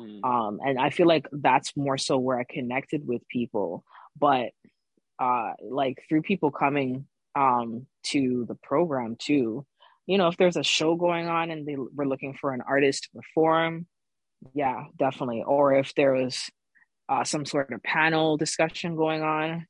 Mm. 0.00 0.24
Um, 0.24 0.60
and 0.64 0.78
I 0.78 0.90
feel 0.90 1.06
like 1.06 1.26
that's 1.32 1.76
more 1.76 1.98
so 1.98 2.18
where 2.18 2.38
I 2.38 2.44
connected 2.44 3.06
with 3.06 3.26
people. 3.28 3.84
But 4.18 4.50
uh, 5.18 5.52
like 5.62 6.04
through 6.08 6.22
people 6.22 6.50
coming 6.50 7.06
um 7.36 7.86
to 8.02 8.44
the 8.48 8.56
program 8.56 9.16
too, 9.16 9.64
you 10.06 10.18
know, 10.18 10.26
if 10.26 10.36
there's 10.36 10.56
a 10.56 10.64
show 10.64 10.96
going 10.96 11.28
on 11.28 11.50
and 11.50 11.66
they 11.66 11.76
were 11.76 12.06
looking 12.06 12.34
for 12.34 12.52
an 12.52 12.62
artist 12.66 13.04
to 13.04 13.10
perform, 13.20 13.86
yeah, 14.54 14.84
definitely. 14.98 15.44
Or 15.46 15.74
if 15.74 15.94
there 15.94 16.14
was 16.14 16.50
uh, 17.08 17.24
some 17.24 17.44
sort 17.44 17.72
of 17.72 17.82
panel 17.82 18.36
discussion 18.36 18.96
going 18.96 19.22
on, 19.22 19.66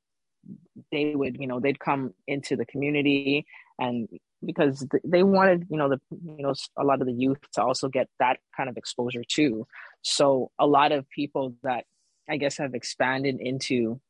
they 0.90 1.14
would, 1.14 1.36
you 1.38 1.46
know, 1.46 1.60
they'd 1.60 1.78
come 1.78 2.14
into 2.26 2.56
the 2.56 2.66
community 2.66 3.46
and 3.78 4.08
because 4.44 4.86
they 5.04 5.22
wanted, 5.22 5.66
you 5.70 5.76
know, 5.76 5.88
the, 5.88 6.00
you 6.10 6.42
know, 6.42 6.54
a 6.78 6.84
lot 6.84 7.00
of 7.00 7.06
the 7.06 7.12
youth 7.12 7.38
to 7.52 7.62
also 7.62 7.88
get 7.88 8.08
that 8.18 8.38
kind 8.56 8.68
of 8.68 8.76
exposure 8.76 9.22
too. 9.26 9.66
So 10.02 10.50
a 10.58 10.66
lot 10.66 10.92
of 10.92 11.08
people 11.10 11.54
that 11.62 11.84
I 12.28 12.36
guess 12.36 12.58
have 12.58 12.74
expanded 12.74 13.38
into, 13.40 14.00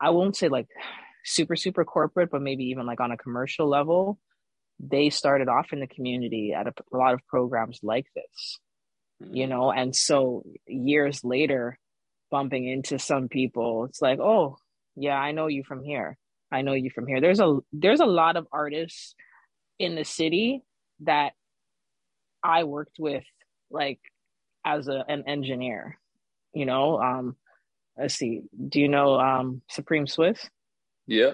I 0.00 0.10
won't 0.10 0.36
say 0.36 0.48
like 0.48 0.68
super, 1.24 1.56
super 1.56 1.84
corporate, 1.84 2.30
but 2.30 2.42
maybe 2.42 2.64
even 2.66 2.86
like 2.86 3.00
on 3.00 3.10
a 3.10 3.16
commercial 3.16 3.68
level, 3.68 4.18
they 4.78 5.10
started 5.10 5.48
off 5.48 5.72
in 5.72 5.80
the 5.80 5.86
community 5.86 6.52
at 6.52 6.66
a, 6.66 6.72
a 6.92 6.96
lot 6.96 7.14
of 7.14 7.26
programs 7.26 7.80
like 7.82 8.06
this, 8.14 8.58
you 9.20 9.46
mm. 9.46 9.50
know, 9.50 9.72
and 9.72 9.94
so 9.94 10.44
years 10.66 11.24
later, 11.24 11.78
bumping 12.32 12.66
into 12.66 12.98
some 12.98 13.28
people 13.28 13.84
it's 13.84 14.00
like 14.00 14.18
oh 14.18 14.56
yeah 14.96 15.16
i 15.16 15.32
know 15.32 15.46
you 15.46 15.62
from 15.64 15.82
here 15.82 16.16
i 16.50 16.62
know 16.62 16.74
you 16.74 16.90
from 16.90 17.06
here 17.06 17.20
there's 17.20 17.40
a 17.40 17.58
there's 17.72 18.00
a 18.00 18.06
lot 18.06 18.36
of 18.36 18.46
artists 18.52 19.14
in 19.78 19.94
the 19.94 20.04
city 20.04 20.62
that 21.00 21.32
i 22.42 22.64
worked 22.64 22.96
with 22.98 23.24
like 23.70 24.00
as 24.64 24.88
a, 24.88 25.04
an 25.08 25.24
engineer 25.26 25.98
you 26.54 26.66
know 26.66 27.00
um 27.00 27.36
let's 27.96 28.14
see. 28.14 28.42
Do 28.68 28.80
you 28.80 28.88
know 28.88 29.18
um, 29.18 29.62
Supreme 29.68 30.06
Swiss? 30.06 30.48
Yeah. 31.06 31.32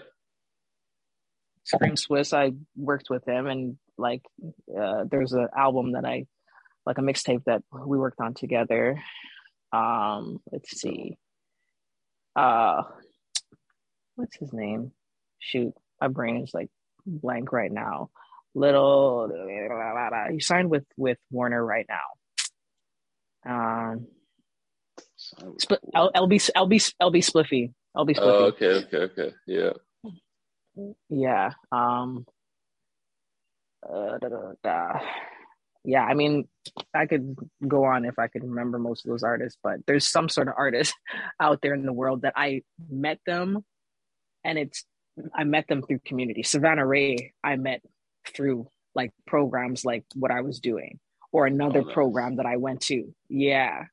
Supreme 1.64 1.96
Swiss. 1.96 2.32
I 2.32 2.52
worked 2.76 3.10
with 3.10 3.26
him, 3.26 3.46
and 3.46 3.76
like, 3.96 4.22
uh, 4.78 5.04
there's 5.10 5.32
an 5.32 5.48
album 5.56 5.92
that 5.92 6.04
I 6.04 6.26
like 6.86 6.98
a 6.98 7.02
mixtape 7.02 7.44
that 7.44 7.62
we 7.72 7.98
worked 7.98 8.20
on 8.20 8.34
together. 8.34 9.02
Um, 9.72 10.40
let's 10.50 10.70
see. 10.70 11.18
Uh, 12.34 12.82
what's 14.18 14.36
his 14.36 14.52
name? 14.52 14.90
Shoot, 15.38 15.72
my 16.00 16.08
brain 16.08 16.42
is 16.42 16.52
like 16.52 16.68
blank 17.06 17.52
right 17.52 17.70
now. 17.70 18.10
Little, 18.54 19.30
he 20.30 20.40
signed 20.40 20.68
with 20.70 20.84
with 20.96 21.18
Warner 21.30 21.64
right 21.64 21.86
now. 21.88 22.00
Um, 23.46 24.08
Spl- 25.60 25.78
L- 25.94 26.10
LB 26.12 26.50
LB 26.56 26.92
LB 27.00 27.18
Spliffy 27.18 27.72
LB 27.96 28.16
Spliffy. 28.16 28.18
Oh, 28.18 28.44
okay, 28.46 28.66
okay, 28.66 28.96
okay, 28.96 29.34
yeah, 29.46 29.70
yeah. 31.08 31.52
Um, 31.70 32.26
uh, 33.88 34.18
da, 34.18 34.28
da, 34.28 34.52
da. 34.62 35.00
yeah. 35.84 36.02
I 36.04 36.14
mean, 36.14 36.48
I 36.94 37.06
could 37.06 37.36
go 37.66 37.84
on 37.84 38.04
if 38.04 38.18
I 38.18 38.26
could 38.26 38.42
remember 38.42 38.78
most 38.78 39.04
of 39.06 39.10
those 39.10 39.22
artists, 39.22 39.58
but 39.62 39.78
there's 39.86 40.08
some 40.08 40.28
sort 40.28 40.48
of 40.48 40.54
artist 40.56 40.94
out 41.40 41.60
there 41.62 41.74
in 41.74 41.86
the 41.86 41.92
world 41.92 42.22
that 42.22 42.32
I 42.36 42.62
met 42.90 43.20
them, 43.24 43.64
and 44.48 44.58
it's 44.58 44.84
I 45.34 45.44
met 45.44 45.66
them 45.68 45.82
through 45.82 46.00
community. 46.04 46.42
Savannah 46.42 46.84
Ré, 46.84 47.32
I 47.44 47.56
met 47.56 47.82
through 48.34 48.68
like 48.94 49.12
programs 49.26 49.84
like 49.84 50.04
what 50.14 50.30
I 50.30 50.40
was 50.40 50.60
doing 50.60 50.98
or 51.32 51.46
another 51.46 51.80
oh, 51.80 51.92
program 51.92 52.36
that 52.36 52.46
I 52.46 52.56
went 52.56 52.80
to. 52.82 53.12
Yeah. 53.28 53.84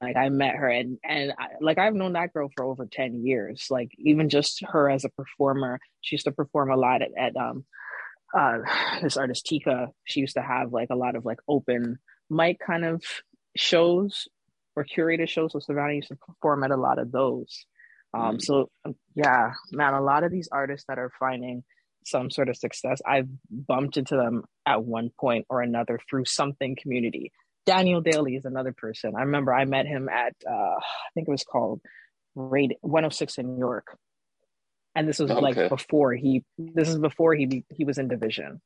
Like 0.00 0.16
I 0.16 0.28
met 0.28 0.56
her 0.56 0.68
and 0.68 0.98
and 1.04 1.32
I, 1.38 1.46
like 1.60 1.78
I've 1.78 1.94
known 1.94 2.14
that 2.14 2.32
girl 2.32 2.50
for 2.54 2.64
over 2.64 2.86
10 2.90 3.24
years. 3.24 3.66
Like 3.70 3.90
even 3.98 4.28
just 4.28 4.62
her 4.66 4.90
as 4.90 5.04
a 5.04 5.10
performer, 5.10 5.80
she 6.00 6.14
used 6.14 6.26
to 6.26 6.32
perform 6.32 6.70
a 6.70 6.76
lot 6.76 7.02
at, 7.02 7.10
at 7.18 7.36
um 7.36 7.64
uh 8.36 8.58
this 9.02 9.16
artist 9.16 9.46
Tika. 9.46 9.88
She 10.04 10.20
used 10.20 10.34
to 10.34 10.42
have 10.42 10.72
like 10.72 10.88
a 10.90 10.96
lot 10.96 11.16
of 11.16 11.24
like 11.24 11.38
open 11.48 11.98
mic 12.30 12.58
kind 12.64 12.84
of 12.84 13.02
shows 13.56 14.28
or 14.74 14.84
curated 14.84 15.28
shows. 15.28 15.52
So 15.52 15.60
Savannah 15.60 15.94
used 15.94 16.08
to 16.08 16.16
perform 16.16 16.64
at 16.64 16.70
a 16.70 16.76
lot 16.76 16.98
of 16.98 17.10
those. 17.10 17.66
Um, 18.16 18.40
so 18.40 18.70
yeah, 19.14 19.52
man, 19.72 19.94
a 19.94 20.00
lot 20.00 20.24
of 20.24 20.32
these 20.32 20.48
artists 20.50 20.86
that 20.88 20.98
are 20.98 21.10
finding 21.18 21.64
some 22.04 22.30
sort 22.30 22.48
of 22.48 22.56
success, 22.56 23.00
I've 23.06 23.28
bumped 23.50 23.96
into 23.96 24.16
them 24.16 24.44
at 24.64 24.84
one 24.84 25.10
point 25.18 25.46
or 25.50 25.60
another 25.60 25.98
through 26.08 26.24
something 26.24 26.76
community. 26.80 27.32
Daniel 27.66 28.00
Daley 28.00 28.36
is 28.36 28.44
another 28.44 28.72
person. 28.72 29.14
I 29.16 29.22
remember 29.22 29.52
I 29.52 29.64
met 29.64 29.86
him 29.86 30.08
at 30.08 30.34
uh, 30.48 30.52
I 30.52 31.10
think 31.14 31.28
it 31.28 31.30
was 31.30 31.42
called 31.42 31.80
Raid 32.34 32.76
106 32.80 33.38
in 33.38 33.54
New 33.54 33.58
York. 33.58 33.98
And 34.94 35.06
this 35.06 35.18
was 35.18 35.30
okay. 35.30 35.40
like 35.40 35.68
before 35.68 36.14
he 36.14 36.42
this 36.56 36.88
is 36.88 36.98
before 36.98 37.34
he 37.34 37.64
he 37.68 37.84
was 37.84 37.98
in 37.98 38.08
dvsn. 38.08 38.60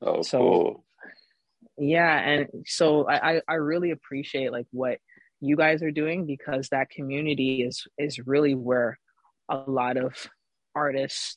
Oh, 0.00 0.22
so 0.22 0.38
cool. 0.38 0.84
yeah, 1.76 2.16
and 2.16 2.48
so 2.66 3.08
I 3.08 3.40
I 3.48 3.54
really 3.54 3.90
appreciate 3.90 4.52
like 4.52 4.66
what 4.70 4.98
you 5.44 5.56
guys 5.56 5.82
are 5.82 5.90
doing 5.90 6.26
because 6.26 6.68
that 6.68 6.90
community 6.90 7.62
is 7.62 7.86
is 7.98 8.18
really 8.26 8.54
where 8.54 8.98
a 9.48 9.56
lot 9.56 9.96
of 9.96 10.28
artists 10.74 11.36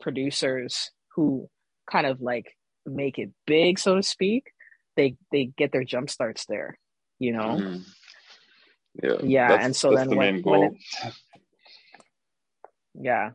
producers 0.00 0.90
who 1.14 1.48
kind 1.90 2.06
of 2.06 2.20
like 2.20 2.46
make 2.86 3.18
it 3.18 3.30
big 3.46 3.78
so 3.78 3.96
to 3.96 4.02
speak 4.02 4.50
they 4.96 5.16
they 5.32 5.46
get 5.56 5.72
their 5.72 5.84
jump 5.84 6.08
starts 6.08 6.46
there 6.46 6.78
you 7.18 7.32
know? 7.32 7.58
Mm-hmm. 7.60 7.78
yeah 9.02 9.16
yeah 9.22 9.64
and 9.64 9.74
so 9.74 9.94
then 9.94 10.08
the 10.08 10.16
when, 10.16 10.42
when 10.42 10.62
it, 10.62 10.72
yeah. 13.00 13.30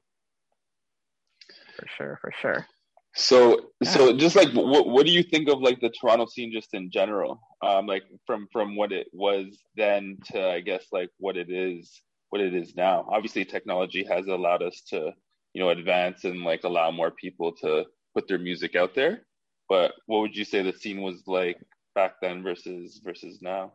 For 1.77 1.87
sure 1.97 2.19
for 2.21 2.33
sure 2.41 2.67
so 3.15 3.71
yeah. 3.81 3.89
so 3.89 4.15
just 4.15 4.35
like 4.35 4.49
what 4.53 4.87
what 4.87 5.05
do 5.05 5.11
you 5.11 5.23
think 5.23 5.49
of 5.49 5.59
like 5.61 5.79
the 5.81 5.89
Toronto 5.89 6.25
scene 6.27 6.51
just 6.53 6.73
in 6.73 6.91
general? 6.91 7.41
Um 7.61 7.85
like 7.87 8.03
from 8.25 8.47
from 8.51 8.75
what 8.75 8.91
it 8.91 9.07
was 9.13 9.57
then 9.75 10.17
to 10.25 10.47
I 10.47 10.59
guess 10.59 10.85
like 10.91 11.09
what 11.17 11.35
it 11.37 11.49
is 11.49 12.01
what 12.29 12.41
it 12.41 12.53
is 12.53 12.75
now. 12.75 13.07
Obviously 13.11 13.45
technology 13.45 14.05
has 14.09 14.27
allowed 14.27 14.61
us 14.61 14.81
to, 14.89 15.11
you 15.53 15.61
know, 15.61 15.69
advance 15.69 16.23
and 16.23 16.43
like 16.43 16.63
allow 16.63 16.91
more 16.91 17.11
people 17.11 17.51
to 17.53 17.85
put 18.13 18.27
their 18.27 18.37
music 18.37 18.75
out 18.75 18.93
there. 18.93 19.21
But 19.67 19.93
what 20.05 20.19
would 20.21 20.35
you 20.35 20.45
say 20.45 20.61
the 20.61 20.73
scene 20.73 21.01
was 21.01 21.23
like 21.25 21.57
back 21.95 22.15
then 22.21 22.43
versus 22.43 23.01
versus 23.03 23.39
now? 23.41 23.73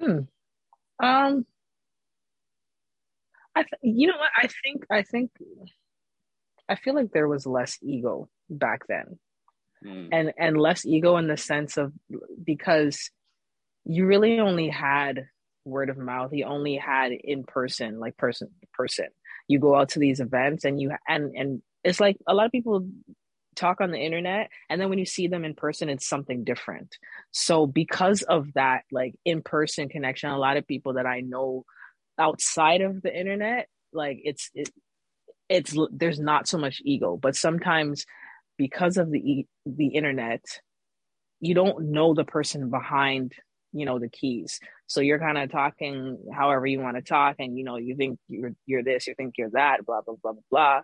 Hmm. 0.00 0.20
Um 1.02 1.46
I 3.54 3.62
th- 3.62 3.80
you 3.82 4.06
know 4.06 4.18
what 4.18 4.30
I 4.36 4.48
think 4.64 4.84
I 4.90 5.02
think 5.02 5.30
I 6.68 6.76
feel 6.76 6.94
like 6.94 7.12
there 7.12 7.28
was 7.28 7.46
less 7.46 7.78
ego 7.82 8.28
back 8.48 8.86
then. 8.88 9.18
Mm. 9.84 10.08
And 10.12 10.32
and 10.38 10.58
less 10.58 10.84
ego 10.84 11.16
in 11.16 11.28
the 11.28 11.36
sense 11.36 11.76
of 11.76 11.92
because 12.42 13.10
you 13.84 14.06
really 14.06 14.40
only 14.40 14.68
had 14.68 15.28
word 15.64 15.90
of 15.90 15.98
mouth. 15.98 16.32
You 16.32 16.46
only 16.46 16.76
had 16.76 17.12
in 17.12 17.44
person, 17.44 17.98
like 18.00 18.16
person 18.16 18.50
person. 18.72 19.08
You 19.48 19.58
go 19.58 19.76
out 19.76 19.90
to 19.90 19.98
these 19.98 20.20
events 20.20 20.64
and 20.64 20.80
you 20.80 20.92
and 21.06 21.34
and 21.36 21.62
it's 21.84 22.00
like 22.00 22.16
a 22.26 22.34
lot 22.34 22.46
of 22.46 22.52
people 22.52 22.88
talk 23.56 23.80
on 23.80 23.90
the 23.90 23.98
internet 23.98 24.50
and 24.68 24.80
then 24.80 24.90
when 24.90 24.98
you 24.98 25.06
see 25.06 25.28
them 25.28 25.44
in 25.44 25.54
person 25.54 25.88
it's 25.88 26.06
something 26.06 26.44
different 26.44 26.98
so 27.32 27.66
because 27.66 28.20
of 28.20 28.52
that 28.52 28.82
like 28.92 29.14
in 29.24 29.40
person 29.40 29.88
connection 29.88 30.28
a 30.28 30.38
lot 30.38 30.58
of 30.58 30.66
people 30.66 30.92
that 30.92 31.06
i 31.06 31.20
know 31.20 31.64
outside 32.18 32.82
of 32.82 33.00
the 33.00 33.18
internet 33.18 33.66
like 33.94 34.20
it's 34.24 34.50
it, 34.54 34.68
it's 35.48 35.76
there's 35.92 36.18
not 36.18 36.48
so 36.48 36.58
much 36.58 36.80
ego 36.84 37.16
but 37.16 37.36
sometimes 37.36 38.04
because 38.56 38.96
of 38.96 39.10
the 39.10 39.46
the 39.64 39.88
internet 39.88 40.42
you 41.40 41.54
don't 41.54 41.90
know 41.90 42.14
the 42.14 42.24
person 42.24 42.70
behind 42.70 43.34
you 43.76 43.84
know 43.84 43.98
the 43.98 44.08
keys. 44.08 44.58
So 44.86 45.00
you're 45.00 45.18
kind 45.18 45.36
of 45.38 45.50
talking 45.50 46.18
however 46.32 46.66
you 46.66 46.80
want 46.80 46.96
to 46.96 47.02
talk 47.02 47.36
and 47.38 47.56
you 47.56 47.64
know 47.64 47.76
you 47.76 47.94
think 47.94 48.18
you're 48.28 48.52
you're 48.64 48.82
this 48.82 49.06
you 49.06 49.14
think 49.14 49.34
you're 49.36 49.50
that 49.50 49.84
blah 49.84 50.00
blah 50.00 50.14
blah 50.22 50.32
blah 50.50 50.80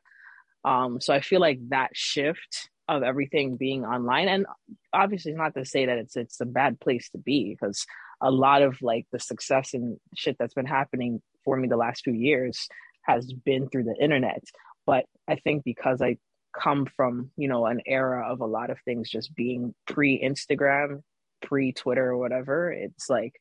um 0.65 1.01
so 1.01 1.15
i 1.15 1.21
feel 1.21 1.41
like 1.41 1.59
that 1.69 1.91
shift 1.95 2.69
of 2.89 3.03
everything 3.03 3.57
being 3.57 3.85
online 3.85 4.29
and 4.29 4.47
obviously 4.93 5.33
not 5.33 5.55
to 5.55 5.65
say 5.65 5.87
that 5.87 5.99
it's 5.99 6.17
it's 6.17 6.41
a 6.41 6.45
bad 6.45 6.79
place 6.81 7.09
to 7.11 7.19
be 7.19 7.57
because 7.59 7.87
a 8.21 8.31
lot 8.31 8.63
of 8.63 8.77
like 8.83 9.07
the 9.13 9.19
success 9.19 9.73
and 9.73 9.99
shit 10.15 10.37
that's 10.39 10.55
been 10.55 10.67
happening 10.67 11.23
for 11.45 11.57
me 11.57 11.69
the 11.69 11.77
last 11.77 12.03
few 12.05 12.13
years 12.13 12.69
has 13.03 13.33
been 13.33 13.69
through 13.69 13.85
the 13.85 13.97
internet. 14.01 14.43
But 14.87 15.05
I 15.29 15.37
think 15.37 15.65
because 15.65 16.03
I 16.03 16.19
come 16.59 16.87
from, 16.97 17.31
you 17.37 17.49
know, 17.49 17.67
an 17.67 17.81
era 17.87 18.27
of 18.31 18.41
a 18.41 18.47
lot 18.47 18.71
of 18.71 18.79
things 18.85 19.11
just 19.11 19.35
being 19.35 19.75
pre 19.87 20.23
Instagram, 20.23 21.03
pre 21.41 21.73
Twitter 21.73 22.11
or 22.11 22.19
whatever, 22.19 22.73
it's 22.73 23.09
like 23.09 23.35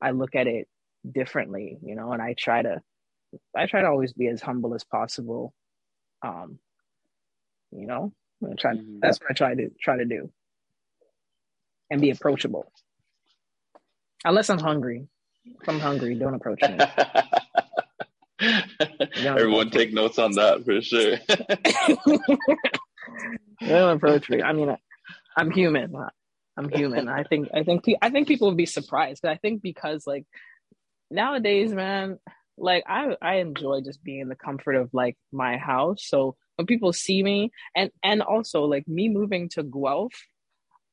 I 0.00 0.10
look 0.10 0.34
at 0.34 0.46
it 0.46 0.68
differently, 1.10 1.78
you 1.82 1.94
know, 1.94 2.12
and 2.12 2.22
I 2.22 2.34
try 2.38 2.62
to 2.62 2.80
I 3.56 3.66
try 3.66 3.82
to 3.82 3.88
always 3.88 4.12
be 4.12 4.28
as 4.28 4.42
humble 4.42 4.74
as 4.74 4.84
possible. 4.84 5.54
Um, 6.22 6.58
you 7.70 7.86
know, 7.86 8.12
I 8.44 8.54
try 8.58 8.74
mm-hmm. 8.74 8.98
that's 9.00 9.18
what 9.20 9.30
I 9.30 9.34
try 9.34 9.54
to 9.54 9.70
try 9.80 9.96
to 9.96 10.04
do. 10.04 10.30
And 11.90 12.00
be 12.00 12.10
approachable. 12.10 12.72
Unless 14.24 14.48
I'm 14.48 14.58
hungry. 14.58 15.08
If 15.44 15.68
I'm 15.68 15.80
hungry, 15.80 16.14
don't 16.14 16.34
approach 16.34 16.62
me. 16.62 16.78
Everyone 19.16 19.70
take 19.70 19.92
notes 19.92 20.18
on 20.18 20.32
that 20.32 20.64
for 20.64 20.80
sure. 20.82 21.16
Don't 23.66 23.96
approach 23.96 24.28
me. 24.28 24.42
I 24.42 24.52
mean, 24.52 24.76
I'm 25.36 25.50
human. 25.50 25.94
Uh, 25.94 26.08
I'm 26.56 26.68
human. 26.68 27.08
I 27.08 27.24
think. 27.24 27.48
I 27.54 27.62
think. 27.62 27.84
I 28.00 28.10
think 28.10 28.28
people 28.28 28.48
would 28.48 28.56
be 28.56 28.66
surprised. 28.66 29.20
But 29.22 29.30
I 29.32 29.36
think 29.36 29.62
because 29.62 30.06
like 30.06 30.24
nowadays, 31.10 31.72
man, 31.72 32.18
like 32.58 32.84
I 32.86 33.16
I 33.22 33.36
enjoy 33.36 33.80
just 33.80 34.02
being 34.02 34.20
in 34.20 34.28
the 34.28 34.36
comfort 34.36 34.74
of 34.74 34.90
like 34.92 35.16
my 35.32 35.56
house. 35.56 36.04
So 36.06 36.36
when 36.56 36.66
people 36.66 36.92
see 36.92 37.22
me, 37.22 37.50
and 37.76 37.90
and 38.02 38.22
also 38.22 38.64
like 38.64 38.86
me 38.88 39.08
moving 39.08 39.48
to 39.50 39.62
Guelph, 39.62 40.14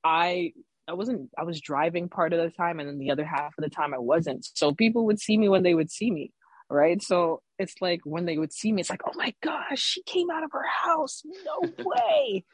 I 0.03 0.53
I 0.87 0.93
wasn't 0.93 1.29
I 1.37 1.43
was 1.43 1.59
driving 1.59 2.09
part 2.09 2.33
of 2.33 2.39
the 2.39 2.51
time 2.55 2.79
and 2.79 2.87
then 2.87 2.97
the 2.97 3.11
other 3.11 3.25
half 3.25 3.53
of 3.57 3.63
the 3.63 3.69
time 3.69 3.93
I 3.93 3.99
wasn't. 3.99 4.47
So 4.53 4.73
people 4.73 5.05
would 5.05 5.19
see 5.19 5.37
me 5.37 5.49
when 5.49 5.63
they 5.63 5.73
would 5.73 5.91
see 5.91 6.11
me 6.11 6.31
right? 6.69 7.01
So 7.01 7.41
it's 7.59 7.75
like 7.81 8.01
when 8.05 8.25
they 8.25 8.37
would 8.37 8.53
see 8.53 8.71
me, 8.71 8.81
it's 8.81 8.89
like, 8.89 9.01
oh 9.05 9.11
my 9.15 9.33
gosh, 9.43 9.79
she 9.79 10.01
came 10.03 10.31
out 10.31 10.43
of 10.43 10.51
her 10.53 10.65
house. 10.65 11.21
No 11.45 11.69
way. 11.85 12.45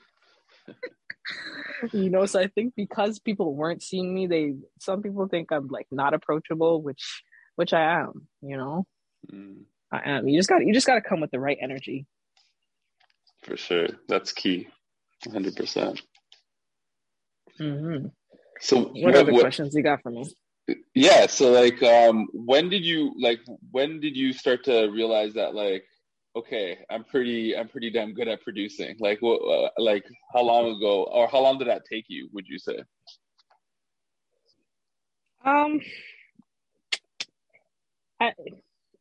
you 1.93 2.09
know, 2.09 2.25
so 2.25 2.39
I 2.39 2.47
think 2.47 2.73
because 2.75 3.19
people 3.19 3.55
weren't 3.55 3.83
seeing 3.83 4.13
me, 4.13 4.27
they 4.27 4.55
some 4.79 5.01
people 5.01 5.27
think 5.27 5.51
I'm 5.51 5.67
like 5.67 5.87
not 5.91 6.13
approachable, 6.13 6.81
which 6.81 7.23
which 7.55 7.73
I 7.73 8.01
am, 8.01 8.27
you 8.41 8.57
know. 8.57 8.85
Mm. 9.31 9.63
I 9.91 10.01
am. 10.09 10.27
You 10.27 10.37
just 10.37 10.49
got 10.49 10.65
you 10.65 10.73
just 10.73 10.87
got 10.87 10.95
to 10.95 11.01
come 11.01 11.21
with 11.21 11.31
the 11.31 11.39
right 11.39 11.57
energy. 11.61 12.05
For 13.43 13.55
sure, 13.55 13.87
that's 14.07 14.31
key, 14.31 14.67
hundred 15.31 15.55
percent. 15.55 16.01
Mm-hmm. 17.59 18.07
So, 18.59 18.79
what, 18.79 18.93
what 18.95 19.15
other 19.15 19.33
what, 19.33 19.41
questions 19.41 19.75
you 19.75 19.83
got 19.83 20.01
for 20.01 20.11
me? 20.11 20.25
Yeah 20.93 21.27
so 21.27 21.51
like 21.51 21.81
um 21.83 22.27
when 22.33 22.69
did 22.69 22.83
you 22.83 23.13
like 23.19 23.39
when 23.71 23.99
did 23.99 24.15
you 24.15 24.33
start 24.33 24.63
to 24.63 24.87
realize 24.87 25.33
that 25.33 25.53
like 25.53 25.83
okay 26.35 26.79
i'm 26.89 27.03
pretty 27.03 27.55
i'm 27.55 27.67
pretty 27.67 27.89
damn 27.89 28.13
good 28.13 28.27
at 28.27 28.41
producing? 28.41 28.95
Like 28.99 29.21
what 29.21 29.39
uh, 29.41 29.69
like 29.77 30.05
how 30.33 30.41
long 30.41 30.75
ago 30.75 31.03
or 31.03 31.27
how 31.27 31.41
long 31.41 31.57
did 31.59 31.67
that 31.67 31.83
take 31.89 32.05
you 32.07 32.29
would 32.33 32.47
you 32.47 32.59
say? 32.59 32.83
Um 35.45 35.79
i 38.19 38.33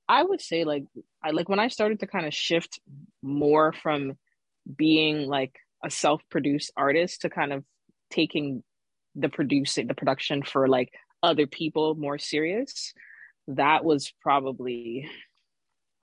i 0.09 0.23
would 0.23 0.41
say 0.41 0.65
like 0.65 0.85
i 1.23 1.31
like 1.31 1.49
when 1.49 1.61
i 1.61 1.69
started 1.69 2.01
to 2.01 2.07
kind 2.07 2.27
of 2.27 2.35
shift 2.35 2.81
more 3.23 3.73
from 3.73 4.19
being 4.77 5.29
like 5.29 5.55
a 5.85 5.91
self-produced 5.91 6.73
artist 6.77 7.23
to 7.23 7.31
kind 7.31 7.53
of 7.53 7.65
taking 8.11 8.63
the 9.15 9.29
producing 9.29 9.87
the 9.87 9.95
production 9.95 10.43
for 10.43 10.69
like 10.69 10.93
other 11.25 11.47
people 11.47 11.95
more 11.95 12.19
serious 12.19 12.93
that 13.49 13.85
was 13.85 14.13
probably 14.21 15.09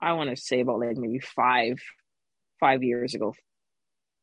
i 0.00 0.12
want 0.12 0.30
to 0.30 0.36
say 0.36 0.60
about 0.60 0.80
like 0.80 0.96
maybe 0.96 1.20
five 1.20 1.78
five 2.60 2.82
years 2.82 3.14
ago 3.14 3.34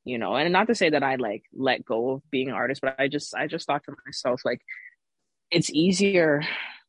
you 0.05 0.17
know? 0.17 0.33
And 0.35 0.51
not 0.53 0.67
to 0.67 0.75
say 0.75 0.89
that 0.89 1.03
i 1.03 1.15
like 1.15 1.43
let 1.53 1.85
go 1.85 2.11
of 2.11 2.21
being 2.31 2.49
an 2.49 2.55
artist 2.55 2.81
but 2.81 2.95
i 2.99 3.07
just 3.07 3.35
i 3.35 3.47
just 3.47 3.67
thought 3.67 3.83
to 3.85 3.93
myself 4.05 4.41
like 4.45 4.61
it's 5.51 5.69
easier 5.71 6.41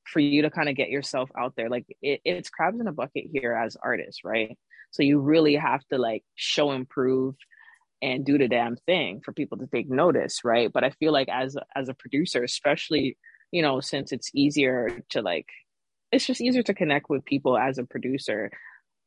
for 0.05 0.21
you 0.21 0.43
to 0.43 0.51
kind 0.51 0.69
of 0.69 0.77
get 0.77 0.91
yourself 0.91 1.31
out 1.39 1.55
there. 1.57 1.71
Like 1.71 1.87
it, 2.03 2.21
it's 2.25 2.51
crabs 2.51 2.81
in 2.81 2.89
a 2.89 2.93
bucket 2.93 3.27
here 3.33 3.55
as 3.55 3.77
artists 3.83 4.23
right? 4.25 4.59
So 4.91 5.03
you 5.03 5.21
really 5.21 5.55
have 5.55 5.87
to 5.89 5.99
like 5.99 6.25
show 6.35 6.73
improve 6.73 7.37
and 8.03 8.25
do 8.25 8.39
the 8.39 8.49
damn 8.49 8.77
thing 8.77 9.21
for 9.25 9.33
people 9.33 9.59
to 9.59 9.67
take 9.67 9.89
notice 9.89 10.41
right? 10.45 10.73
But 10.73 10.85
i 10.85 10.91
feel 10.91 11.13
like 11.13 11.29
as 11.29 11.57
as 11.77 11.89
a 11.89 11.95
producer 11.95 12.43
especially 12.43 13.17
you 13.51 13.63
know 13.63 13.81
since 13.81 14.13
it's 14.13 14.31
easier 14.35 15.01
to 15.11 15.23
like 15.23 15.47
it's 16.13 16.27
just 16.27 16.41
easier 16.41 16.63
to 16.63 16.75
connect 16.75 17.09
with 17.09 17.25
people 17.25 17.57
as 17.57 17.79
a 17.79 17.85
producer. 17.85 18.51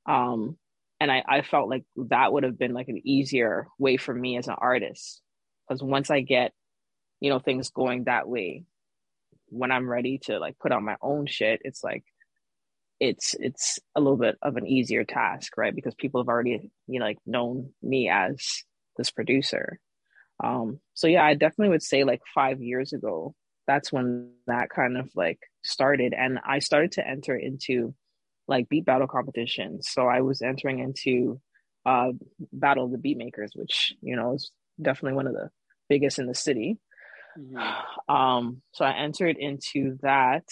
Um 0.07 0.57
and 0.99 1.11
i 1.11 1.23
i 1.27 1.41
felt 1.41 1.69
like 1.69 1.83
that 1.95 2.31
would 2.31 2.43
have 2.43 2.57
been 2.57 2.73
like 2.73 2.87
an 2.87 3.01
easier 3.03 3.67
way 3.79 3.97
for 3.97 4.13
me 4.13 4.37
as 4.37 4.47
an 4.47 4.55
artist. 4.57 5.21
Because 5.67 5.83
once 5.83 6.09
i 6.09 6.21
get 6.21 6.53
you 7.19 7.29
know 7.29 7.39
things 7.39 7.69
going 7.69 8.05
that 8.05 8.27
way 8.27 8.65
when 9.47 9.71
i'm 9.71 9.89
ready 9.89 10.17
to 10.17 10.39
like 10.39 10.57
put 10.59 10.71
out 10.71 10.81
my 10.81 10.95
own 11.01 11.25
shit 11.25 11.61
it's 11.63 11.83
like 11.83 12.03
it's 13.03 13.35
it's 13.39 13.79
a 13.95 13.99
little 13.99 14.17
bit 14.17 14.37
of 14.41 14.55
an 14.55 14.65
easier 14.65 15.03
task 15.03 15.57
right? 15.57 15.75
Because 15.75 15.95
people 15.95 16.21
have 16.21 16.29
already 16.29 16.71
you 16.87 16.99
know 16.99 17.05
like 17.05 17.17
known 17.25 17.71
me 17.81 18.09
as 18.09 18.63
this 18.97 19.11
producer. 19.11 19.79
Um, 20.43 20.79
so 20.93 21.07
yeah, 21.07 21.23
I 21.25 21.33
definitely 21.33 21.69
would 21.69 21.83
say 21.83 22.03
like 22.03 22.21
five 22.33 22.61
years 22.61 22.93
ago, 22.93 23.35
that's 23.67 23.91
when 23.91 24.31
that 24.47 24.69
kind 24.69 24.97
of 24.97 25.09
like 25.15 25.39
started. 25.63 26.13
And 26.17 26.39
I 26.45 26.59
started 26.59 26.93
to 26.93 27.07
enter 27.07 27.35
into 27.35 27.93
like 28.47 28.69
beat 28.69 28.85
battle 28.85 29.07
competitions. 29.07 29.89
So 29.89 30.07
I 30.07 30.21
was 30.21 30.41
entering 30.41 30.79
into 30.79 31.39
uh, 31.85 32.11
Battle 32.51 32.85
of 32.85 32.91
the 32.91 32.97
Beat 32.97 33.17
Makers, 33.17 33.51
which, 33.55 33.93
you 34.01 34.15
know, 34.15 34.33
is 34.33 34.51
definitely 34.81 35.15
one 35.15 35.27
of 35.27 35.33
the 35.33 35.49
biggest 35.89 36.19
in 36.19 36.27
the 36.27 36.35
city. 36.35 36.77
Mm-hmm. 37.37 37.57
Um, 38.13 38.61
so 38.73 38.83
I 38.83 38.97
entered 38.97 39.37
into 39.37 39.97
that. 40.01 40.43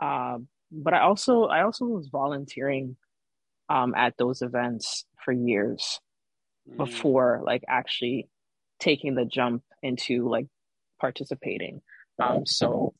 Uh, 0.00 0.38
but 0.70 0.94
I 0.94 1.00
also 1.00 1.46
I 1.46 1.64
also 1.64 1.86
was 1.86 2.08
volunteering 2.08 2.96
um, 3.68 3.94
at 3.96 4.16
those 4.16 4.42
events 4.42 5.04
for 5.24 5.32
years. 5.32 6.00
Mm. 6.68 6.78
before 6.78 7.42
like 7.44 7.62
actually 7.68 8.26
taking 8.80 9.14
the 9.14 9.26
jump 9.26 9.62
into 9.82 10.28
like 10.28 10.46
participating. 10.98 11.82
Um, 12.18 12.46
so 12.46 12.94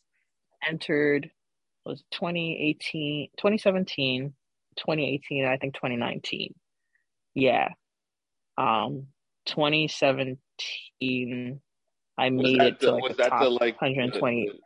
entered 0.66 1.31
was 1.85 2.03
2018, 2.12 3.29
2017, 3.37 4.33
2018, 4.77 5.44
I 5.44 5.57
think 5.57 5.74
2019. 5.74 6.55
Yeah. 7.35 7.68
Um, 8.57 9.09
2017, 9.46 11.61
I 12.16 12.31
was 12.31 12.42
made 12.42 12.62
it 12.62 12.81
the, 12.81 12.87
to 12.87 12.92
like 12.92 13.03
was 13.03 13.16
the 13.16 13.24
that 13.24 13.31
top 13.31 13.42
the, 13.42 13.50
like, 13.50 13.81
120. 13.81 14.46
The, 14.46 14.59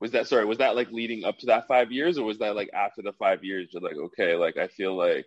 was 0.00 0.12
that 0.12 0.26
sorry? 0.26 0.44
Was 0.44 0.58
that 0.58 0.76
like 0.76 0.90
leading 0.90 1.24
up 1.24 1.38
to 1.38 1.46
that 1.46 1.68
five 1.68 1.90
years, 1.90 2.18
or 2.18 2.24
was 2.24 2.38
that 2.38 2.56
like 2.56 2.70
after 2.74 3.02
the 3.02 3.12
five 3.12 3.44
years? 3.44 3.70
You're 3.72 3.82
like, 3.82 3.96
okay, 3.96 4.34
like 4.34 4.58
I 4.58 4.68
feel 4.68 4.94
like 4.94 5.26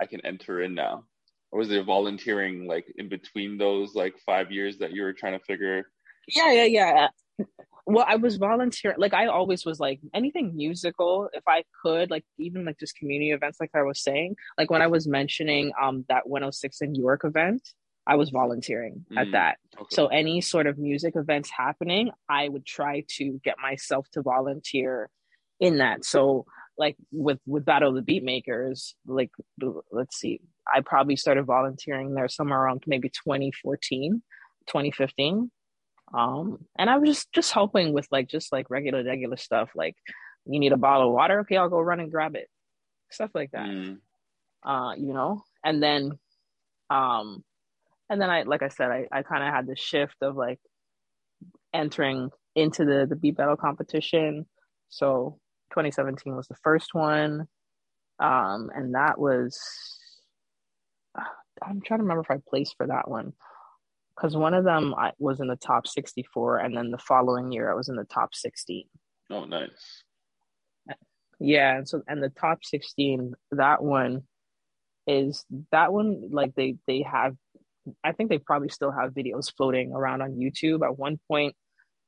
I 0.00 0.06
can 0.06 0.24
enter 0.24 0.62
in 0.62 0.74
now 0.74 1.04
or 1.50 1.58
was 1.58 1.68
there 1.68 1.82
volunteering 1.82 2.66
like 2.66 2.86
in 2.96 3.08
between 3.08 3.58
those 3.58 3.94
like 3.94 4.14
five 4.24 4.50
years 4.50 4.78
that 4.78 4.92
you 4.92 5.02
were 5.02 5.12
trying 5.12 5.38
to 5.38 5.44
figure 5.44 5.86
yeah 6.28 6.52
yeah 6.52 6.64
yeah 6.64 7.08
well 7.88 8.04
i 8.08 8.16
was 8.16 8.36
volunteering 8.36 8.96
like 8.98 9.14
i 9.14 9.26
always 9.26 9.64
was 9.64 9.80
like 9.80 10.00
anything 10.14 10.54
musical 10.54 11.28
if 11.32 11.42
i 11.48 11.62
could 11.82 12.10
like 12.10 12.24
even 12.38 12.64
like 12.64 12.78
just 12.78 12.96
community 12.96 13.30
events 13.30 13.58
like 13.60 13.70
i 13.74 13.82
was 13.82 14.02
saying 14.02 14.36
like 14.56 14.70
when 14.70 14.82
i 14.82 14.86
was 14.86 15.08
mentioning 15.08 15.72
um 15.80 16.04
that 16.08 16.28
106 16.28 16.80
in 16.82 16.94
york 16.94 17.22
event 17.24 17.62
i 18.06 18.14
was 18.14 18.30
volunteering 18.30 19.04
mm, 19.10 19.18
at 19.18 19.32
that 19.32 19.56
okay. 19.76 19.86
so 19.90 20.06
any 20.08 20.40
sort 20.40 20.66
of 20.66 20.78
music 20.78 21.14
events 21.16 21.50
happening 21.50 22.10
i 22.28 22.48
would 22.48 22.66
try 22.66 23.02
to 23.08 23.40
get 23.42 23.56
myself 23.60 24.06
to 24.12 24.22
volunteer 24.22 25.08
in 25.60 25.78
that 25.78 26.04
so 26.04 26.44
like 26.76 26.96
with 27.10 27.38
with 27.46 27.64
battle 27.64 27.88
of 27.88 27.94
the 27.94 28.02
beat 28.02 28.22
makers 28.22 28.94
like 29.06 29.30
let's 29.90 30.16
see 30.16 30.40
I 30.72 30.80
probably 30.80 31.16
started 31.16 31.44
volunteering 31.44 32.14
there 32.14 32.28
somewhere 32.28 32.60
around 32.60 32.84
maybe 32.86 33.08
2014, 33.08 34.22
2015. 34.66 35.50
Um, 36.12 36.64
and 36.78 36.88
I 36.88 36.98
was 36.98 37.10
just 37.10 37.32
just 37.32 37.52
helping 37.52 37.92
with 37.92 38.08
like 38.10 38.28
just 38.28 38.52
like 38.52 38.70
regular 38.70 39.04
regular 39.04 39.36
stuff 39.36 39.70
like 39.74 39.96
you 40.46 40.58
need 40.58 40.72
a 40.72 40.78
bottle 40.78 41.08
of 41.08 41.14
water 41.14 41.40
okay 41.40 41.56
I'll 41.56 41.68
go 41.68 41.80
run 41.80 42.00
and 42.00 42.10
grab 42.10 42.34
it. 42.34 42.48
Stuff 43.10 43.30
like 43.34 43.50
that. 43.52 43.68
Mm. 43.68 43.98
uh 44.64 44.94
you 44.96 45.12
know? 45.12 45.42
And 45.64 45.82
then 45.82 46.12
um 46.90 47.44
and 48.08 48.20
then 48.20 48.30
I 48.30 48.42
like 48.42 48.62
I 48.62 48.68
said 48.68 48.90
I, 48.90 49.06
I 49.12 49.22
kind 49.22 49.44
of 49.44 49.52
had 49.52 49.66
the 49.66 49.76
shift 49.76 50.16
of 50.22 50.36
like 50.36 50.60
entering 51.74 52.30
into 52.54 52.84
the 52.84 53.06
the 53.08 53.16
beat 53.16 53.36
battle 53.36 53.56
competition. 53.56 54.46
So 54.88 55.38
2017 55.72 56.34
was 56.34 56.48
the 56.48 56.56
first 56.62 56.94
one. 56.94 57.46
Um 58.18 58.70
and 58.74 58.94
that 58.94 59.18
was 59.18 59.60
I'm 61.60 61.80
trying 61.82 61.98
to 61.98 62.04
remember 62.04 62.22
if 62.22 62.30
I 62.30 62.40
placed 62.48 62.76
for 62.76 62.86
that 62.86 63.10
one 63.10 63.32
because 64.18 64.36
one 64.36 64.54
of 64.54 64.64
them 64.64 64.94
I 64.96 65.12
was 65.18 65.40
in 65.40 65.46
the 65.46 65.56
top 65.56 65.86
64, 65.86 66.58
and 66.58 66.76
then 66.76 66.90
the 66.90 66.98
following 66.98 67.52
year 67.52 67.70
I 67.70 67.74
was 67.74 67.88
in 67.88 67.96
the 67.96 68.04
top 68.04 68.34
16. 68.34 68.84
Oh, 69.30 69.44
nice. 69.44 70.02
Yeah, 71.40 71.76
and 71.76 71.88
so 71.88 72.02
and 72.08 72.22
the 72.22 72.30
top 72.30 72.64
16, 72.64 73.34
that 73.52 73.82
one 73.82 74.22
is 75.06 75.44
that 75.70 75.92
one 75.92 76.30
like 76.32 76.54
they 76.54 76.76
they 76.86 77.02
have, 77.02 77.36
I 78.02 78.12
think 78.12 78.28
they 78.28 78.38
probably 78.38 78.68
still 78.70 78.90
have 78.90 79.14
videos 79.14 79.52
floating 79.56 79.92
around 79.92 80.20
on 80.22 80.32
YouTube 80.32 80.84
at 80.84 80.98
one 80.98 81.20
point, 81.28 81.54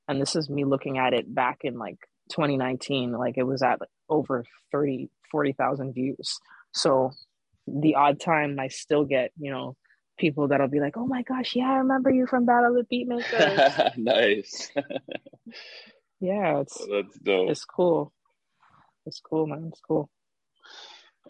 and 0.09 0.21
this 0.21 0.35
is 0.35 0.51
me 0.51 0.65
looking 0.65 0.99
at 0.99 1.15
it 1.15 1.33
back 1.33 1.59
in 1.63 1.79
like 1.79 1.99
2019, 2.31 3.13
like 3.13 3.39
it 3.39 3.45
was 3.45 3.63
at 3.63 3.81
like 3.81 3.89
over 4.09 4.45
30 4.73 5.09
40,000 5.31 5.93
views. 5.93 6.41
So 6.73 7.13
the 7.67 7.95
odd 7.95 8.19
time 8.21 8.59
I 8.59 8.67
still 8.67 9.05
get, 9.05 9.31
you 9.39 9.53
know, 9.53 9.77
people 10.21 10.49
that'll 10.49 10.69
be 10.69 10.81
like, 10.81 10.97
"Oh 10.97 11.07
my 11.07 11.23
gosh, 11.23 11.57
yeah, 11.57 11.71
I 11.71 11.77
remember 11.77 12.11
you 12.11 12.27
from 12.27 12.45
Battle 12.45 12.77
of 12.77 12.87
the 12.87 13.05
Beatmakers." 13.05 13.93
nice. 13.97 14.71
yeah, 16.21 16.61
it's 16.61 16.79
oh, 16.81 17.03
that's 17.03 17.19
dope. 17.19 17.51
It's 17.51 17.65
cool. 17.65 18.13
It's 19.07 19.21
cool, 19.21 19.47
man. 19.47 19.71
It's 19.73 19.81
cool. 19.81 20.11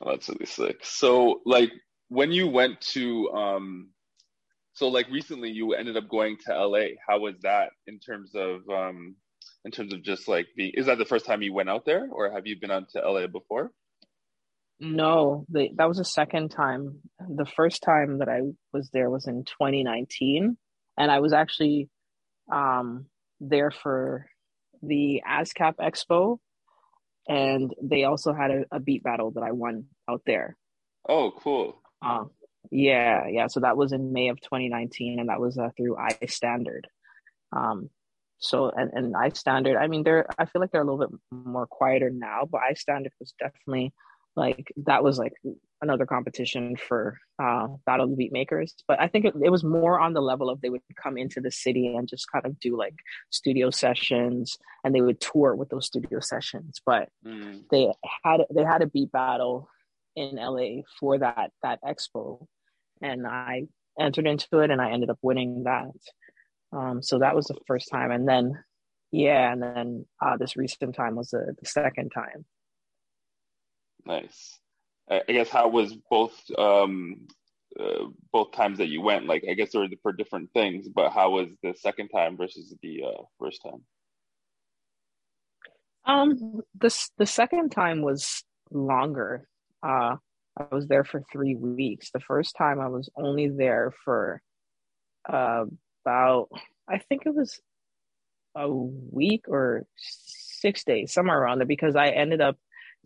Oh, 0.01 0.11
that's 0.11 0.29
really 0.29 0.47
sick. 0.47 0.85
So, 0.85 1.41
like, 1.47 1.71
when 2.09 2.33
you 2.33 2.49
went 2.49 2.81
to, 2.93 3.31
um, 3.31 3.91
so 4.73 4.89
like 4.89 5.09
recently, 5.11 5.51
you 5.51 5.75
ended 5.75 5.97
up 5.97 6.09
going 6.09 6.37
to 6.47 6.67
LA. 6.67 6.97
How 7.07 7.21
was 7.21 7.37
that 7.43 7.71
in 7.87 7.99
terms 7.99 8.33
of, 8.35 8.69
um, 8.69 9.15
in 9.65 9.71
terms 9.71 9.93
of 9.93 10.03
just 10.03 10.29
like 10.29 10.47
being? 10.57 10.73
Is 10.75 10.87
that 10.87 10.99
the 10.99 11.05
first 11.05 11.27
time 11.27 11.43
you 11.43 11.53
went 11.53 11.71
out 11.71 11.85
there, 11.85 12.09
or 12.11 12.31
have 12.33 12.47
you 12.47 12.59
been 12.59 12.71
out 12.71 12.89
to 12.91 13.01
LA 13.01 13.27
before? 13.27 13.71
No, 14.81 15.45
the, 15.51 15.69
that 15.77 15.89
was 15.89 15.99
the 15.99 16.05
second 16.05 16.51
time. 16.51 17.01
The 17.19 17.45
first 17.45 17.83
time 17.83 18.19
that 18.19 18.31
I 18.31 18.41
was 18.73 18.89
there 18.91 19.11
was 19.11 19.27
in 19.27 19.45
2019, 19.45 20.57
and 20.97 21.11
I 21.11 21.21
was 21.21 21.35
actually 21.35 21.91
um, 22.51 23.05
there 23.41 23.71
for 23.71 24.27
the 24.83 25.23
ASCAP 25.29 25.75
Expo, 25.77 26.39
and 27.29 27.75
they 27.83 28.05
also 28.05 28.33
had 28.33 28.51
a, 28.51 28.65
a, 28.73 28.81
beat 28.81 29.03
battle 29.03 29.33
that 29.33 29.43
I 29.43 29.53
won 29.53 29.85
out 30.09 30.23
there. 30.25 30.57
Oh, 31.07 31.33
cool. 31.39 31.83
Um, 32.01 32.31
yeah, 32.71 33.27
yeah. 33.29 33.49
So 33.49 33.61
that 33.61 33.77
was 33.77 33.93
in 33.93 34.15
May 34.15 34.29
of 34.29 34.41
2019, 34.41 35.21
and 35.21 35.29
that 35.29 35.41
was 35.41 35.59
uh, 35.59 35.69
through 35.77 35.99
I 35.99 36.17
Standard. 36.27 36.89
Um, 37.55 37.91
so 38.39 38.71
and 38.75 38.91
and 38.95 39.15
iStandard, 39.15 39.79
I 39.79 39.87
mean, 39.87 40.03
they're 40.03 40.27
I 40.39 40.47
feel 40.47 40.61
like 40.61 40.71
they're 40.71 40.81
a 40.81 40.91
little 40.91 41.07
bit 41.07 41.21
more 41.31 41.67
quieter 41.67 42.11
now, 42.11 42.49
but 42.51 42.63
iStandard 42.73 43.11
was 43.21 43.35
definitely 43.39 43.93
like 44.37 44.73
that 44.77 45.03
was 45.03 45.19
like 45.19 45.33
another 45.83 46.07
competition 46.07 46.77
for 46.77 47.19
uh, 47.43 47.69
Battle 47.87 48.05
of 48.05 48.11
the 48.11 48.17
Beat 48.17 48.33
Makers. 48.33 48.75
But 48.87 49.01
I 49.01 49.09
think 49.09 49.25
it, 49.25 49.35
it 49.43 49.51
was 49.51 49.65
more 49.65 49.99
on 49.99 50.13
the 50.13 50.21
level 50.21 50.51
of 50.51 50.61
they 50.61 50.71
would 50.71 50.83
come 51.03 51.17
into 51.17 51.41
the 51.41 51.51
city 51.51 51.95
and 51.95 52.09
just 52.09 52.31
kind 52.31 52.47
of 52.47 52.59
do 52.61 52.77
like 52.77 52.95
studio 53.31 53.71
sessions, 53.71 54.59
and 54.85 54.95
they 54.95 55.01
would 55.01 55.21
tour 55.21 55.55
with 55.55 55.69
those 55.71 55.87
studio 55.87 56.21
sessions. 56.21 56.81
But 56.85 57.09
mm. 57.27 57.63
they 57.71 57.93
had 58.25 58.43
they 58.55 58.65
had 58.65 58.83
a 58.83 58.87
beat 58.87 59.13
battle 59.13 59.69
in 60.17 60.37
LA 60.37 60.83
for 60.99 61.19
that 61.19 61.51
that 61.63 61.81
expo, 61.83 62.47
and 63.03 63.27
I 63.27 63.67
entered 63.99 64.27
into 64.27 64.61
it, 64.61 64.71
and 64.71 64.81
I 64.81 64.91
ended 64.91 65.11
up 65.11 65.19
winning 65.23 65.65
that. 65.65 65.91
Um, 66.73 67.03
so 67.03 67.19
that 67.19 67.35
was 67.35 67.47
the 67.47 67.59
first 67.67 67.89
time, 67.91 68.13
and 68.13 68.29
then 68.29 68.63
yeah, 69.13 69.53
and 69.53 69.63
then 69.63 70.07
uh, 70.25 70.37
this 70.37 70.57
recent 70.57 70.95
time 70.95 71.17
was 71.17 71.31
the, 71.31 71.55
the 71.61 71.67
second 71.67 72.11
time. 72.11 72.45
Nice. 74.07 74.59
I 75.11 75.23
guess 75.27 75.49
how 75.49 75.69
was 75.69 75.95
both 76.09 76.39
um, 76.57 77.27
uh, 77.79 78.07
both 78.33 78.53
times 78.53 78.79
that 78.79 78.89
you 78.89 79.03
went? 79.03 79.27
Like 79.27 79.45
I 79.49 79.55
guess 79.55 79.73
they 79.73 79.79
were 79.79 79.89
for 80.03 80.13
different 80.13 80.53
things, 80.53 80.89
but 80.89 81.11
how 81.11 81.31
was 81.31 81.49
the 81.63 81.75
second 81.75 82.09
time 82.09 82.37
versus 82.37 82.75
the 82.83 83.05
uh, 83.05 83.23
first 83.39 83.63
time? 83.63 83.83
Um, 86.05 86.63
this 86.75 87.11
the 87.19 87.27
second 87.27 87.71
time 87.71 88.03
was 88.03 88.45
longer. 88.71 89.49
Uh, 89.83 90.17
I 90.57 90.65
was 90.75 90.87
there 90.87 91.05
for 91.05 91.23
three 91.33 91.57
weeks. 91.57 92.11
The 92.13 92.21
first 92.21 92.55
time 92.57 92.81
I 92.81 92.89
was 92.89 93.11
only 93.17 93.49
there 93.49 93.93
for 94.05 94.41
uh, 95.29 95.65
about 96.05 96.49
I 96.89 96.99
think 96.99 97.23
it 97.27 97.35
was 97.35 97.61
a 98.55 98.69
week 98.71 99.45
or 99.49 99.87
six 99.97 100.85
days, 100.85 101.13
somewhere 101.13 101.41
around 101.41 101.59
there, 101.59 101.67
because 101.67 101.97
I 101.97 102.09
ended 102.09 102.41
up 102.41 102.57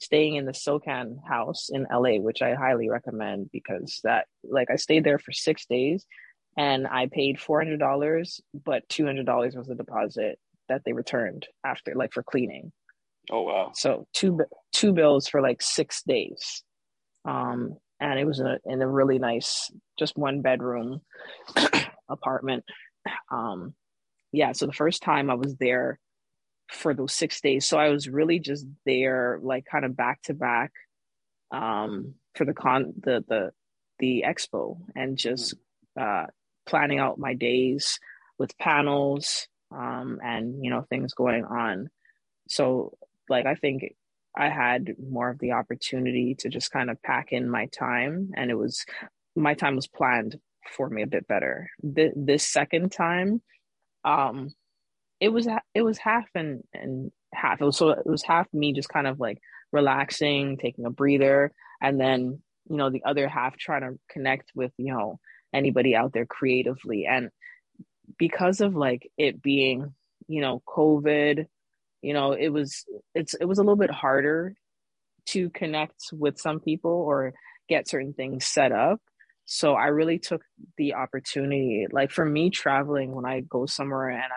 staying 0.00 0.36
in 0.36 0.44
the 0.44 0.52
SOCAN 0.52 1.18
house 1.26 1.70
in 1.72 1.86
LA, 1.92 2.18
which 2.18 2.42
I 2.42 2.54
highly 2.54 2.88
recommend 2.88 3.50
because 3.52 4.00
that, 4.04 4.26
like, 4.42 4.70
I 4.70 4.76
stayed 4.76 5.04
there 5.04 5.18
for 5.18 5.32
six 5.32 5.66
days 5.66 6.06
and 6.56 6.86
I 6.86 7.06
paid 7.06 7.38
$400, 7.38 8.40
but 8.64 8.88
$200 8.88 9.56
was 9.56 9.66
the 9.66 9.74
deposit 9.74 10.38
that 10.68 10.82
they 10.84 10.92
returned 10.92 11.46
after, 11.64 11.94
like, 11.94 12.12
for 12.12 12.22
cleaning. 12.22 12.72
Oh, 13.30 13.42
wow. 13.42 13.72
So 13.74 14.06
two, 14.12 14.40
two 14.72 14.92
bills 14.92 15.28
for 15.28 15.40
like 15.40 15.62
six 15.62 16.02
days. 16.02 16.62
Um, 17.24 17.76
and 18.00 18.18
it 18.18 18.26
was 18.26 18.40
a, 18.40 18.58
in 18.66 18.82
a 18.82 18.88
really 18.88 19.18
nice, 19.18 19.70
just 19.98 20.18
one 20.18 20.42
bedroom 20.42 21.00
apartment. 22.08 22.64
Um, 23.30 23.74
yeah, 24.32 24.52
so 24.52 24.66
the 24.66 24.72
first 24.72 25.02
time 25.02 25.30
I 25.30 25.34
was 25.34 25.56
there 25.56 25.98
for 26.68 26.94
those 26.94 27.12
six 27.12 27.40
days, 27.40 27.66
so 27.66 27.78
I 27.78 27.90
was 27.90 28.08
really 28.08 28.38
just 28.38 28.66
there, 28.86 29.38
like 29.42 29.66
kind 29.66 29.84
of 29.84 29.96
back 29.96 30.22
to 30.22 30.34
back, 30.34 30.72
um, 31.50 32.14
for 32.34 32.44
the 32.44 32.54
con 32.54 32.94
the 33.02 33.24
the 33.28 33.50
the 33.98 34.24
expo, 34.26 34.78
and 34.96 35.16
just 35.16 35.54
uh, 36.00 36.26
planning 36.66 36.98
out 36.98 37.18
my 37.18 37.34
days 37.34 37.98
with 38.38 38.56
panels, 38.58 39.48
um, 39.70 40.18
and 40.22 40.64
you 40.64 40.70
know 40.70 40.86
things 40.88 41.14
going 41.14 41.44
on. 41.44 41.88
So, 42.48 42.96
like, 43.28 43.46
I 43.46 43.54
think 43.54 43.94
I 44.36 44.48
had 44.48 44.94
more 44.98 45.30
of 45.30 45.38
the 45.38 45.52
opportunity 45.52 46.34
to 46.40 46.48
just 46.48 46.70
kind 46.72 46.90
of 46.90 47.02
pack 47.02 47.32
in 47.32 47.48
my 47.48 47.66
time, 47.66 48.30
and 48.36 48.50
it 48.50 48.56
was 48.58 48.84
my 49.36 49.54
time 49.54 49.76
was 49.76 49.86
planned 49.86 50.38
for 50.76 50.88
me 50.88 51.02
a 51.02 51.06
bit 51.06 51.28
better. 51.28 51.68
Th- 51.94 52.12
this 52.16 52.46
second 52.46 52.90
time, 52.92 53.42
um 54.04 54.50
it 55.24 55.32
was 55.32 55.48
it 55.74 55.80
was 55.80 55.96
half 55.96 56.28
and 56.34 56.62
and 56.74 57.10
half 57.32 57.60
it 57.60 57.64
was 57.64 57.78
so 57.78 57.88
it 57.88 58.06
was 58.06 58.22
half 58.22 58.46
me 58.52 58.74
just 58.74 58.90
kind 58.90 59.06
of 59.06 59.18
like 59.18 59.38
relaxing 59.72 60.58
taking 60.58 60.84
a 60.84 60.90
breather 60.90 61.50
and 61.80 61.98
then 61.98 62.42
you 62.68 62.76
know 62.76 62.90
the 62.90 63.02
other 63.04 63.26
half 63.26 63.56
trying 63.56 63.80
to 63.80 63.98
connect 64.10 64.52
with 64.54 64.70
you 64.76 64.92
know 64.92 65.18
anybody 65.54 65.96
out 65.96 66.12
there 66.12 66.26
creatively 66.26 67.06
and 67.06 67.30
because 68.18 68.60
of 68.60 68.76
like 68.76 69.10
it 69.16 69.40
being 69.40 69.94
you 70.28 70.42
know 70.42 70.62
covid 70.68 71.46
you 72.02 72.12
know 72.12 72.32
it 72.32 72.50
was 72.50 72.84
it's 73.14 73.32
it 73.32 73.46
was 73.46 73.56
a 73.58 73.62
little 73.62 73.76
bit 73.76 73.90
harder 73.90 74.54
to 75.24 75.48
connect 75.48 76.02
with 76.12 76.38
some 76.38 76.60
people 76.60 76.92
or 76.92 77.32
get 77.66 77.88
certain 77.88 78.12
things 78.12 78.44
set 78.44 78.72
up 78.72 79.00
so 79.46 79.74
I 79.74 79.88
really 79.88 80.18
took 80.18 80.42
the 80.78 80.94
opportunity. 80.94 81.86
Like 81.90 82.10
for 82.10 82.24
me, 82.24 82.48
traveling 82.50 83.14
when 83.14 83.26
I 83.26 83.40
go 83.40 83.66
somewhere 83.66 84.08
and 84.08 84.22
I'm, 84.22 84.30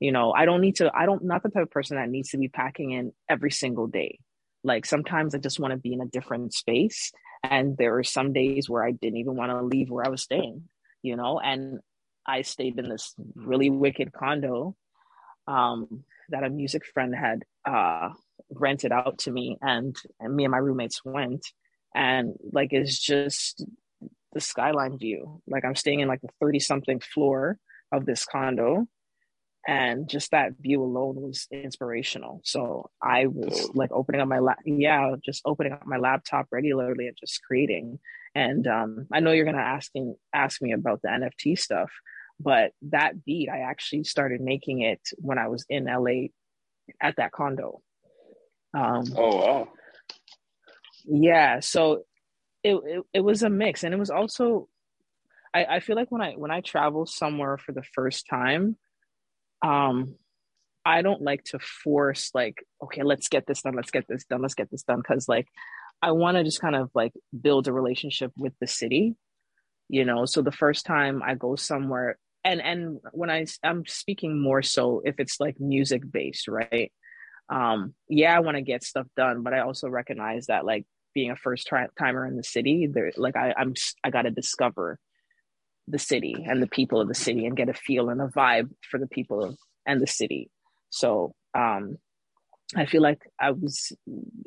you 0.00 0.12
know, 0.12 0.32
I 0.32 0.44
don't 0.44 0.60
need 0.60 0.76
to, 0.76 0.90
I 0.94 1.06
don't, 1.06 1.24
not 1.24 1.42
the 1.42 1.48
type 1.48 1.62
of 1.62 1.70
person 1.70 1.96
that 1.96 2.08
needs 2.08 2.30
to 2.30 2.38
be 2.38 2.48
packing 2.48 2.92
in 2.92 3.12
every 3.28 3.50
single 3.50 3.86
day. 3.86 4.18
Like 4.62 4.86
sometimes 4.86 5.34
I 5.34 5.38
just 5.38 5.60
want 5.60 5.72
to 5.72 5.78
be 5.78 5.92
in 5.92 6.00
a 6.00 6.06
different 6.06 6.54
space. 6.54 7.12
And 7.42 7.76
there 7.76 7.92
were 7.92 8.04
some 8.04 8.32
days 8.32 8.68
where 8.68 8.84
I 8.84 8.92
didn't 8.92 9.18
even 9.18 9.36
want 9.36 9.50
to 9.50 9.62
leave 9.62 9.90
where 9.90 10.06
I 10.06 10.08
was 10.08 10.22
staying, 10.22 10.68
you 11.02 11.16
know, 11.16 11.38
and 11.38 11.80
I 12.26 12.42
stayed 12.42 12.78
in 12.78 12.88
this 12.88 13.14
really 13.34 13.68
wicked 13.68 14.12
condo 14.12 14.74
um, 15.46 16.04
that 16.30 16.44
a 16.44 16.48
music 16.48 16.86
friend 16.86 17.14
had 17.14 17.44
uh, 17.66 18.08
rented 18.50 18.92
out 18.92 19.18
to 19.18 19.30
me. 19.30 19.58
And, 19.60 19.94
and 20.18 20.34
me 20.34 20.44
and 20.44 20.52
my 20.52 20.58
roommates 20.58 21.04
went. 21.04 21.46
And 21.94 22.34
like, 22.52 22.72
it's 22.72 22.98
just 22.98 23.64
the 24.32 24.40
skyline 24.40 24.98
view. 24.98 25.40
Like 25.46 25.64
I'm 25.64 25.76
staying 25.76 26.00
in 26.00 26.08
like 26.08 26.20
the 26.20 26.28
30 26.40 26.60
something 26.60 27.00
floor 27.00 27.58
of 27.92 28.04
this 28.04 28.24
condo. 28.24 28.86
And 29.66 30.08
just 30.08 30.32
that 30.32 30.52
view 30.60 30.82
alone 30.82 31.16
was 31.16 31.46
inspirational. 31.50 32.40
So 32.44 32.90
I 33.02 33.26
was 33.26 33.70
like 33.74 33.90
opening 33.92 34.20
up 34.20 34.28
my 34.28 34.38
lap, 34.38 34.58
yeah, 34.64 35.14
just 35.24 35.42
opening 35.46 35.72
up 35.72 35.86
my 35.86 35.96
laptop 35.96 36.48
regularly 36.52 37.08
and 37.08 37.16
just 37.18 37.42
creating. 37.42 37.98
And 38.34 38.66
um, 38.66 39.06
I 39.12 39.20
know 39.20 39.32
you're 39.32 39.46
gonna 39.46 39.58
ask 39.58 39.90
ask 40.34 40.60
me 40.60 40.72
about 40.72 41.00
the 41.00 41.08
NFT 41.08 41.58
stuff, 41.58 41.90
but 42.38 42.72
that 42.90 43.24
beat 43.24 43.48
I 43.48 43.60
actually 43.60 44.04
started 44.04 44.42
making 44.42 44.82
it 44.82 45.00
when 45.16 45.38
I 45.38 45.48
was 45.48 45.64
in 45.70 45.86
LA 45.86 46.28
at 47.00 47.16
that 47.16 47.32
condo. 47.32 47.80
Um, 48.76 49.04
oh 49.16 49.36
wow! 49.36 49.68
Yeah, 51.04 51.60
so 51.60 52.02
it, 52.62 52.74
it, 52.74 53.04
it 53.14 53.20
was 53.20 53.42
a 53.42 53.50
mix 53.50 53.84
and 53.84 53.94
it 53.94 53.98
was 53.98 54.10
also 54.10 54.68
I, 55.54 55.64
I 55.76 55.80
feel 55.80 55.96
like 55.96 56.10
when 56.10 56.20
I 56.20 56.32
when 56.32 56.50
I 56.50 56.60
travel 56.60 57.06
somewhere 57.06 57.56
for 57.56 57.72
the 57.72 57.84
first 57.94 58.26
time, 58.28 58.76
um, 59.64 60.16
I 60.84 61.02
don't 61.02 61.22
like 61.22 61.44
to 61.44 61.58
force 61.58 62.30
like, 62.34 62.62
okay, 62.82 63.02
let's 63.02 63.28
get 63.28 63.46
this 63.46 63.62
done, 63.62 63.74
let's 63.74 63.90
get 63.90 64.06
this 64.06 64.24
done, 64.24 64.42
let's 64.42 64.54
get 64.54 64.70
this 64.70 64.82
done. 64.82 65.02
Cause 65.02 65.26
like 65.28 65.48
I 66.02 66.10
want 66.10 66.36
to 66.36 66.44
just 66.44 66.60
kind 66.60 66.76
of 66.76 66.90
like 66.94 67.12
build 67.38 67.66
a 67.66 67.72
relationship 67.72 68.30
with 68.36 68.52
the 68.60 68.66
city, 68.66 69.14
you 69.88 70.04
know. 70.04 70.26
So 70.26 70.42
the 70.42 70.52
first 70.52 70.84
time 70.84 71.22
I 71.22 71.34
go 71.34 71.56
somewhere 71.56 72.18
and 72.44 72.60
and 72.60 73.00
when 73.12 73.30
I 73.30 73.46
I'm 73.62 73.86
speaking 73.86 74.38
more 74.40 74.62
so 74.62 75.00
if 75.04 75.14
it's 75.18 75.40
like 75.40 75.58
music 75.58 76.02
based, 76.10 76.46
right? 76.46 76.92
Um, 77.48 77.94
yeah, 78.08 78.36
I 78.36 78.40
want 78.40 78.58
to 78.58 78.62
get 78.62 78.84
stuff 78.84 79.06
done, 79.16 79.42
but 79.42 79.54
I 79.54 79.60
also 79.60 79.88
recognize 79.88 80.46
that 80.46 80.66
like 80.66 80.84
being 81.14 81.30
a 81.30 81.36
first 81.36 81.70
timer 81.98 82.26
in 82.26 82.36
the 82.36 82.42
city 82.42 82.88
there 82.92 83.12
like 83.16 83.36
I, 83.36 83.54
i'm 83.56 83.74
i 84.02 84.10
got 84.10 84.22
to 84.22 84.30
discover 84.30 84.98
the 85.88 85.98
city 85.98 86.44
and 86.46 86.62
the 86.62 86.66
people 86.66 87.00
of 87.00 87.08
the 87.08 87.14
city 87.14 87.46
and 87.46 87.56
get 87.56 87.68
a 87.68 87.74
feel 87.74 88.08
and 88.08 88.20
a 88.20 88.28
vibe 88.28 88.70
for 88.90 88.98
the 88.98 89.06
people 89.06 89.42
of, 89.44 89.56
and 89.86 90.00
the 90.00 90.06
city 90.06 90.50
so 90.90 91.34
um 91.56 91.96
i 92.76 92.86
feel 92.86 93.02
like 93.02 93.20
i 93.40 93.50
was 93.50 93.92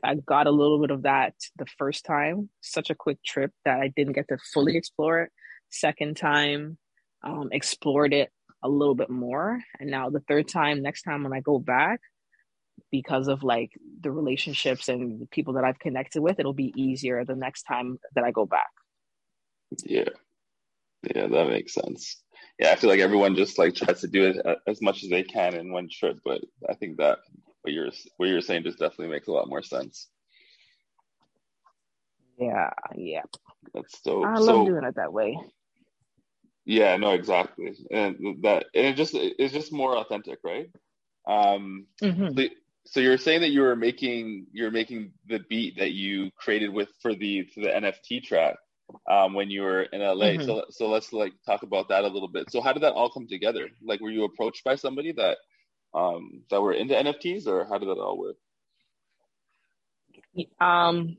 i 0.03 0.15
got 0.15 0.47
a 0.47 0.51
little 0.51 0.81
bit 0.81 0.91
of 0.91 1.03
that 1.03 1.33
the 1.57 1.67
first 1.77 2.05
time 2.05 2.49
such 2.61 2.89
a 2.89 2.95
quick 2.95 3.19
trip 3.23 3.51
that 3.65 3.79
i 3.79 3.87
didn't 3.95 4.13
get 4.13 4.27
to 4.27 4.37
fully 4.53 4.75
explore 4.75 5.21
it 5.21 5.31
second 5.69 6.17
time 6.17 6.77
um 7.23 7.49
explored 7.51 8.13
it 8.13 8.31
a 8.63 8.69
little 8.69 8.95
bit 8.95 9.09
more 9.09 9.59
and 9.79 9.91
now 9.91 10.09
the 10.09 10.23
third 10.27 10.47
time 10.47 10.81
next 10.81 11.03
time 11.03 11.23
when 11.23 11.33
i 11.33 11.39
go 11.39 11.59
back 11.59 11.99
because 12.91 13.27
of 13.27 13.43
like 13.43 13.71
the 14.01 14.11
relationships 14.11 14.87
and 14.87 15.21
the 15.21 15.25
people 15.27 15.53
that 15.53 15.63
I've 15.63 15.79
connected 15.79 16.21
with, 16.21 16.39
it'll 16.39 16.53
be 16.53 16.73
easier 16.75 17.23
the 17.25 17.35
next 17.35 17.63
time 17.63 17.99
that 18.15 18.23
I 18.23 18.31
go 18.31 18.45
back. 18.45 18.69
Yeah. 19.83 20.09
Yeah, 21.03 21.27
that 21.27 21.47
makes 21.47 21.73
sense. 21.73 22.21
Yeah, 22.59 22.71
I 22.71 22.75
feel 22.75 22.89
like 22.89 22.99
everyone 22.99 23.35
just 23.35 23.57
like 23.57 23.75
tries 23.75 24.01
to 24.01 24.07
do 24.07 24.25
it 24.25 24.59
as 24.67 24.81
much 24.81 25.03
as 25.03 25.09
they 25.09 25.23
can 25.23 25.55
in 25.55 25.71
one 25.71 25.89
trip, 25.91 26.19
but 26.25 26.41
I 26.67 26.73
think 26.73 26.97
that 26.97 27.19
what 27.61 27.73
you're 27.73 27.91
what 28.17 28.29
you're 28.29 28.41
saying 28.41 28.63
just 28.63 28.79
definitely 28.79 29.09
makes 29.09 29.27
a 29.27 29.31
lot 29.31 29.49
more 29.49 29.61
sense. 29.61 30.07
Yeah, 32.39 32.71
yeah. 32.95 33.23
That's 33.73 34.01
so. 34.03 34.23
I 34.23 34.37
love 34.37 34.45
so, 34.45 34.65
doing 34.65 34.83
it 34.83 34.95
that 34.95 35.13
way. 35.13 35.37
Yeah, 36.65 36.97
no, 36.97 37.11
exactly, 37.11 37.77
and 37.91 38.43
that 38.43 38.65
and 38.73 38.87
it 38.87 38.95
just 38.95 39.13
it's 39.13 39.53
just 39.53 39.71
more 39.71 39.97
authentic, 39.97 40.39
right? 40.43 40.69
Um, 41.27 41.87
mm-hmm 42.01 42.45
so 42.87 42.99
you're 43.01 43.17
saying 43.17 43.41
that 43.41 43.51
you 43.51 43.61
were 43.61 43.75
making 43.75 44.47
you're 44.53 44.71
making 44.71 45.11
the 45.27 45.39
beat 45.49 45.77
that 45.77 45.91
you 45.91 46.31
created 46.37 46.69
with 46.69 46.89
for 47.01 47.13
the 47.13 47.43
for 47.53 47.59
the 47.61 47.67
NFT 47.67 48.23
track 48.23 48.55
um, 49.09 49.33
when 49.33 49.49
you 49.49 49.61
were 49.61 49.83
in 49.83 50.01
LA. 50.01 50.25
Mm-hmm. 50.25 50.45
So 50.45 50.65
so 50.69 50.89
let's 50.89 51.13
like 51.13 51.33
talk 51.45 51.63
about 51.63 51.89
that 51.89 52.03
a 52.03 52.07
little 52.07 52.27
bit. 52.27 52.51
So 52.51 52.61
how 52.61 52.73
did 52.73 52.83
that 52.83 52.93
all 52.93 53.09
come 53.09 53.27
together? 53.27 53.69
Like, 53.83 54.01
were 54.01 54.11
you 54.11 54.23
approached 54.23 54.63
by 54.63 54.75
somebody 54.75 55.11
that 55.13 55.37
um, 55.93 56.43
that 56.49 56.61
were 56.61 56.73
into 56.73 56.93
NFTs, 56.93 57.47
or 57.47 57.65
how 57.65 57.77
did 57.77 57.89
that 57.89 57.97
all 57.97 58.17
work? 58.17 58.35
Um, 60.59 61.17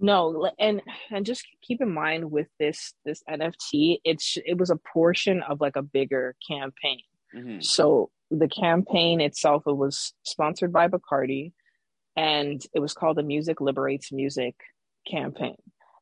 No, 0.00 0.50
and 0.58 0.82
and 1.10 1.24
just 1.24 1.46
keep 1.62 1.80
in 1.80 1.92
mind 1.92 2.30
with 2.30 2.48
this 2.58 2.92
this 3.04 3.22
NFT, 3.28 4.00
it's 4.04 4.36
it 4.44 4.58
was 4.58 4.70
a 4.70 4.76
portion 4.76 5.42
of 5.42 5.60
like 5.60 5.76
a 5.76 5.82
bigger 5.82 6.34
campaign. 6.46 7.00
Mm-hmm. 7.34 7.60
So 7.60 8.10
the 8.30 8.48
campaign 8.48 9.20
itself, 9.20 9.62
it 9.66 9.76
was 9.76 10.12
sponsored 10.22 10.72
by 10.72 10.88
Bacardi, 10.88 11.52
and 12.14 12.62
it 12.74 12.80
was 12.80 12.92
called 12.92 13.16
the 13.16 13.22
Music 13.22 13.60
Liberates 13.60 14.12
Music 14.12 14.54
campaign. 15.06 15.56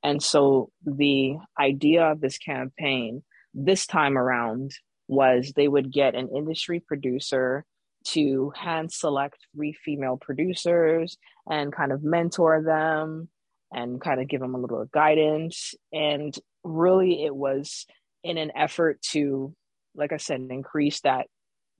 And 0.05 0.23
so 0.23 0.71
the 0.85 1.37
idea 1.59 2.05
of 2.05 2.21
this 2.21 2.39
campaign 2.39 3.23
this 3.55 3.87
time 3.87 4.19
around 4.19 4.73
was 5.09 5.53
they 5.57 5.67
would 5.67 5.93
get 5.93 6.15
an 6.15 6.29
industry 6.35 6.81
producer 6.81 7.65
to 8.05 8.53
hand 8.55 8.93
select 8.93 9.39
three 9.55 9.73
female 9.73 10.19
producers 10.21 11.17
and 11.49 11.73
kind 11.73 11.91
of 11.91 12.05
mentor 12.05 12.63
them 12.63 13.29
and 13.73 14.01
kind 14.01 14.21
of 14.21 14.29
give 14.29 14.41
them 14.41 14.55
a 14.55 14.59
little 14.59 14.85
guidance. 14.93 15.75
And 15.93 16.37
really, 16.63 17.25
it 17.25 17.35
was 17.35 17.87
in 18.23 18.37
an 18.37 18.53
effort 18.55 19.01
to, 19.13 19.55
like 19.95 20.13
I 20.13 20.19
said, 20.19 20.47
increase 20.51 21.01
that 21.01 21.27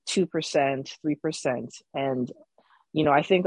2%, 0.09 0.27
3%. 1.07 1.69
And, 1.93 2.33
you 2.93 3.05
know, 3.05 3.13
I 3.13 3.23
think 3.23 3.47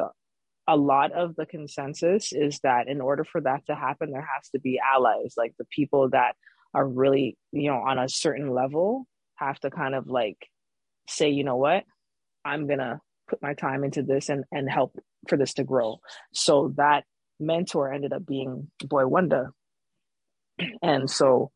a 0.67 0.75
lot 0.75 1.11
of 1.13 1.35
the 1.35 1.45
consensus 1.45 2.33
is 2.33 2.59
that 2.59 2.87
in 2.87 2.99
order 2.99 3.23
for 3.23 3.41
that 3.41 3.65
to 3.67 3.75
happen, 3.75 4.11
there 4.11 4.27
has 4.35 4.49
to 4.49 4.59
be 4.59 4.79
allies, 4.79 5.33
like 5.37 5.53
the 5.57 5.65
people 5.71 6.09
that 6.09 6.35
are 6.73 6.85
really, 6.85 7.37
you 7.51 7.71
know, 7.71 7.77
on 7.77 7.97
a 7.97 8.09
certain 8.09 8.53
level 8.53 9.07
have 9.35 9.59
to 9.61 9.71
kind 9.71 9.95
of 9.95 10.07
like 10.07 10.37
say, 11.07 11.29
you 11.29 11.43
know 11.43 11.55
what, 11.55 11.83
I'm 12.43 12.67
going 12.67 12.79
to 12.79 12.99
put 13.29 13.41
my 13.41 13.53
time 13.53 13.83
into 13.83 14.03
this 14.03 14.29
and, 14.29 14.43
and 14.51 14.69
help 14.69 14.97
for 15.29 15.37
this 15.37 15.53
to 15.55 15.63
grow. 15.63 15.99
So 16.33 16.73
that 16.77 17.03
mentor 17.39 17.91
ended 17.91 18.13
up 18.13 18.25
being 18.25 18.69
Boi-1da. 18.85 19.47
And 20.81 21.07
so 21.09 21.51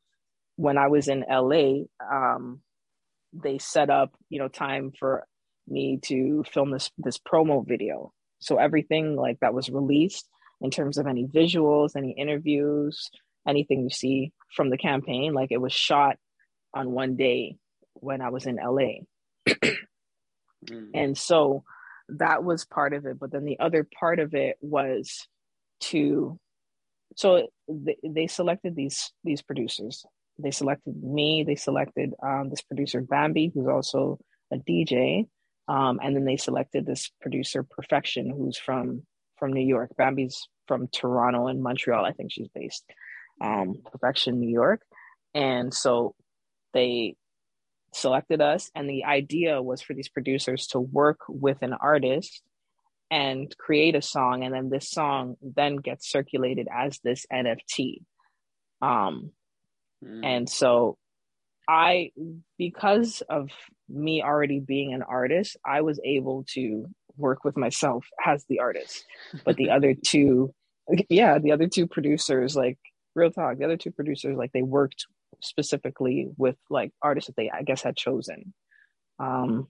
when 0.57 0.77
I 0.77 0.87
was 0.87 1.07
in 1.07 1.25
LA, 1.27 1.85
um, 2.07 2.61
they 3.33 3.57
set 3.57 3.89
up, 3.89 4.13
you 4.29 4.37
know, 4.37 4.47
time 4.47 4.91
for 4.97 5.25
me 5.67 5.99
to 6.03 6.43
film 6.51 6.71
this 6.71 6.91
this 6.97 7.17
promo 7.17 7.67
video. 7.67 8.13
So 8.41 8.57
everything 8.57 9.15
like 9.15 9.39
that 9.39 9.53
was 9.53 9.69
released 9.69 10.27
in 10.59 10.71
terms 10.71 10.97
of 10.97 11.07
any 11.07 11.25
visuals, 11.25 11.95
any 11.95 12.11
interviews, 12.11 13.09
anything 13.47 13.83
you 13.83 13.89
see 13.89 14.31
from 14.55 14.69
the 14.69 14.77
campaign, 14.77 15.33
like 15.33 15.51
it 15.51 15.61
was 15.61 15.73
shot 15.73 16.17
on 16.73 16.91
one 16.91 17.15
day 17.15 17.57
when 17.93 18.21
I 18.21 18.29
was 18.29 18.45
in 18.45 18.57
LA. 18.57 19.01
mm. 19.47 20.89
And 20.93 21.17
so 21.17 21.63
that 22.09 22.43
was 22.43 22.65
part 22.65 22.93
of 22.93 23.05
it. 23.05 23.19
But 23.19 23.31
then 23.31 23.45
the 23.45 23.59
other 23.59 23.87
part 23.99 24.19
of 24.19 24.33
it 24.33 24.57
was 24.61 25.27
to 25.81 26.39
so 27.15 27.47
they, 27.67 27.97
they 28.03 28.27
selected 28.27 28.75
these 28.75 29.11
these 29.23 29.41
producers 29.41 30.05
they 30.39 30.51
selected 30.51 30.95
me 31.03 31.43
they 31.45 31.55
selected 31.55 32.13
um, 32.23 32.49
this 32.49 32.61
producer 32.61 33.01
bambi 33.01 33.51
who's 33.53 33.67
also 33.67 34.19
a 34.51 34.57
dj 34.57 35.27
um, 35.71 35.99
and 36.03 36.15
then 36.15 36.25
they 36.25 36.37
selected 36.37 36.85
this 36.85 37.11
producer 37.21 37.63
perfection 37.63 38.29
who's 38.29 38.57
from 38.57 39.03
from 39.37 39.53
new 39.53 39.65
york. 39.65 39.91
Bambi's 39.97 40.47
from 40.67 40.87
toronto 40.87 41.47
and 41.47 41.61
montreal 41.63 42.05
i 42.05 42.11
think 42.11 42.31
she's 42.31 42.47
based 42.53 42.85
um, 43.41 43.75
perfection 43.91 44.39
new 44.39 44.49
york. 44.49 44.81
And 45.33 45.73
so 45.73 46.15
they 46.73 47.15
selected 47.93 48.41
us 48.41 48.71
and 48.73 48.89
the 48.89 49.05
idea 49.05 49.61
was 49.61 49.81
for 49.81 49.93
these 49.93 50.09
producers 50.09 50.67
to 50.67 50.79
work 50.79 51.19
with 51.27 51.57
an 51.61 51.73
artist 51.73 52.41
and 53.09 53.53
create 53.57 53.95
a 53.95 54.01
song 54.01 54.45
and 54.45 54.53
then 54.53 54.69
this 54.69 54.89
song 54.89 55.35
then 55.41 55.75
gets 55.75 56.09
circulated 56.09 56.69
as 56.73 56.99
this 57.03 57.25
nft 57.33 58.01
um 58.81 59.31
mm. 60.01 60.21
and 60.23 60.49
so 60.49 60.97
i 61.67 62.11
because 62.57 63.21
of 63.29 63.49
me 63.91 64.23
already 64.23 64.59
being 64.59 64.93
an 64.93 65.03
artist 65.03 65.57
i 65.65 65.81
was 65.81 65.99
able 66.03 66.45
to 66.47 66.87
work 67.17 67.43
with 67.43 67.57
myself 67.57 68.05
as 68.25 68.45
the 68.49 68.59
artist. 68.59 69.05
But 69.45 69.55
the 69.57 69.69
other 69.75 69.93
two 69.93 70.53
yeah 71.09 71.37
the 71.37 71.51
other 71.51 71.67
two 71.67 71.87
producers 71.87 72.55
like 72.55 72.77
real 73.15 73.31
talk 73.31 73.57
the 73.57 73.63
other 73.63 73.77
two 73.77 73.91
producers 73.91 74.35
like 74.35 74.51
they 74.51 74.63
worked 74.63 75.05
specifically 75.41 76.27
with 76.37 76.57
like 76.69 76.91
artists 77.01 77.27
that 77.27 77.35
they 77.37 77.49
i 77.49 77.61
guess 77.61 77.81
had 77.81 77.95
chosen. 77.95 78.53
Um 79.19 79.67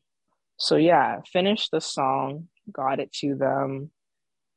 so 0.58 0.78
yeah 0.78 1.20
finished 1.32 1.70
the 1.72 1.82
song 1.82 2.48
got 2.72 3.00
it 3.00 3.12
to 3.14 3.36
them. 3.36 3.92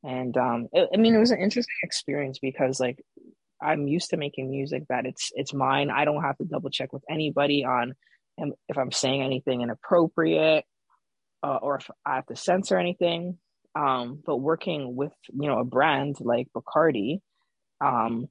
And 0.03 0.37
um 0.37 0.69
it, 0.73 0.89
i 0.95 0.97
mean 0.97 1.15
it 1.15 1.19
was 1.19 1.33
an 1.33 1.41
interesting 1.41 1.77
experience 1.83 2.39
because 2.39 2.79
like 2.81 3.03
i'm 3.61 3.89
used 3.89 4.11
to 4.11 4.17
making 4.17 4.51
music 4.51 4.85
that 4.89 5.07
it's 5.07 5.33
it's 5.35 5.53
mine. 5.53 5.91
I 5.91 6.05
don't 6.05 6.23
have 6.23 6.39
to 6.39 6.45
double 6.45 6.71
check 6.71 6.93
with 6.93 7.03
anybody 7.11 7.65
on 7.65 7.95
if 8.39 8.79
i'm 8.79 8.93
saying 8.93 9.23
anything 9.23 9.63
inappropriate 9.63 10.65
uh, 11.43 11.59
or 11.63 11.77
if 11.77 11.91
i 12.05 12.17
have 12.17 12.27
to 12.27 12.37
censor 12.37 12.79
anything 12.79 13.39
um 13.75 14.21
but 14.25 14.37
working 14.37 14.95
with 14.97 15.13
you 15.33 15.49
know 15.49 15.59
a 15.59 15.65
brand 15.65 16.17
like 16.21 16.49
bacardi 16.57 17.21
um 17.81 18.27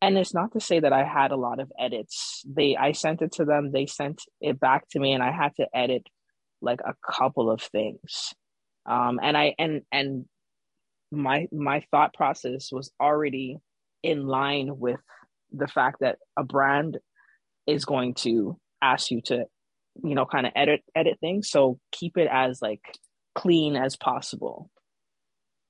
and 0.00 0.16
it's 0.16 0.34
not 0.34 0.52
to 0.52 0.60
say 0.60 0.80
that 0.80 0.92
i 0.92 1.02
had 1.02 1.32
a 1.32 1.36
lot 1.36 1.58
of 1.58 1.72
edits. 1.78 2.44
They 2.46 2.76
i 2.76 2.92
sent 2.92 3.20
it 3.20 3.32
to 3.32 3.44
them 3.44 3.72
they 3.72 3.86
sent 3.86 4.22
it 4.40 4.60
back 4.60 4.88
to 4.90 5.00
me 5.00 5.12
and 5.12 5.22
i 5.22 5.32
had 5.32 5.56
to 5.56 5.66
edit 5.74 6.06
like 6.60 6.80
a 6.84 6.94
couple 7.10 7.50
of 7.50 7.60
things. 7.60 8.34
Um, 8.86 9.20
and 9.22 9.36
I 9.36 9.54
and 9.58 9.82
and 9.92 10.24
my 11.10 11.46
my 11.52 11.82
thought 11.90 12.14
process 12.14 12.70
was 12.72 12.90
already 13.00 13.58
in 14.02 14.26
line 14.26 14.78
with 14.78 15.00
the 15.52 15.66
fact 15.66 15.98
that 16.00 16.18
a 16.36 16.44
brand 16.44 16.98
is 17.66 17.84
going 17.84 18.14
to 18.14 18.58
ask 18.82 19.10
you 19.10 19.20
to 19.22 19.44
you 20.02 20.14
know 20.14 20.26
kind 20.26 20.46
of 20.46 20.52
edit 20.56 20.82
edit 20.94 21.18
things. 21.20 21.50
So 21.50 21.78
keep 21.92 22.16
it 22.16 22.28
as 22.30 22.60
like 22.62 22.82
clean 23.34 23.76
as 23.76 23.96
possible. 23.96 24.70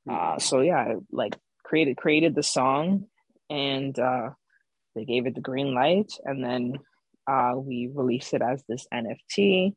Uh 0.08 0.38
so 0.38 0.60
yeah 0.60 0.94
like 1.10 1.36
created 1.64 1.96
created 1.96 2.34
the 2.34 2.42
song 2.42 3.04
and 3.50 3.98
uh 3.98 4.30
they 4.94 5.04
gave 5.04 5.26
it 5.26 5.34
the 5.34 5.40
green 5.40 5.74
light 5.74 6.10
and 6.24 6.42
then 6.42 6.74
uh 7.30 7.52
we 7.56 7.90
released 7.92 8.32
it 8.32 8.40
as 8.40 8.62
this 8.68 8.86
nft 8.92 9.74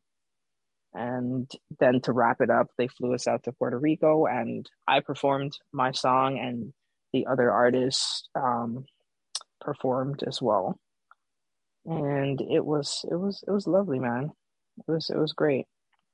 and 0.93 1.49
then 1.79 2.01
to 2.01 2.11
wrap 2.11 2.41
it 2.41 2.49
up, 2.49 2.67
they 2.77 2.87
flew 2.87 3.13
us 3.13 3.27
out 3.27 3.43
to 3.43 3.53
Puerto 3.53 3.79
Rico, 3.79 4.25
and 4.25 4.69
I 4.87 4.99
performed 4.99 5.57
my 5.71 5.91
song, 5.91 6.37
and 6.37 6.73
the 7.13 7.27
other 7.31 7.49
artists 7.49 8.27
um, 8.35 8.85
performed 9.61 10.23
as 10.27 10.41
well. 10.41 10.79
And 11.85 12.39
it 12.41 12.63
was 12.63 13.03
it 13.09 13.15
was 13.15 13.43
it 13.47 13.51
was 13.51 13.67
lovely, 13.67 13.99
man. 13.99 14.31
It 14.87 14.91
was 14.91 15.09
it 15.09 15.17
was 15.17 15.33
great. 15.33 15.65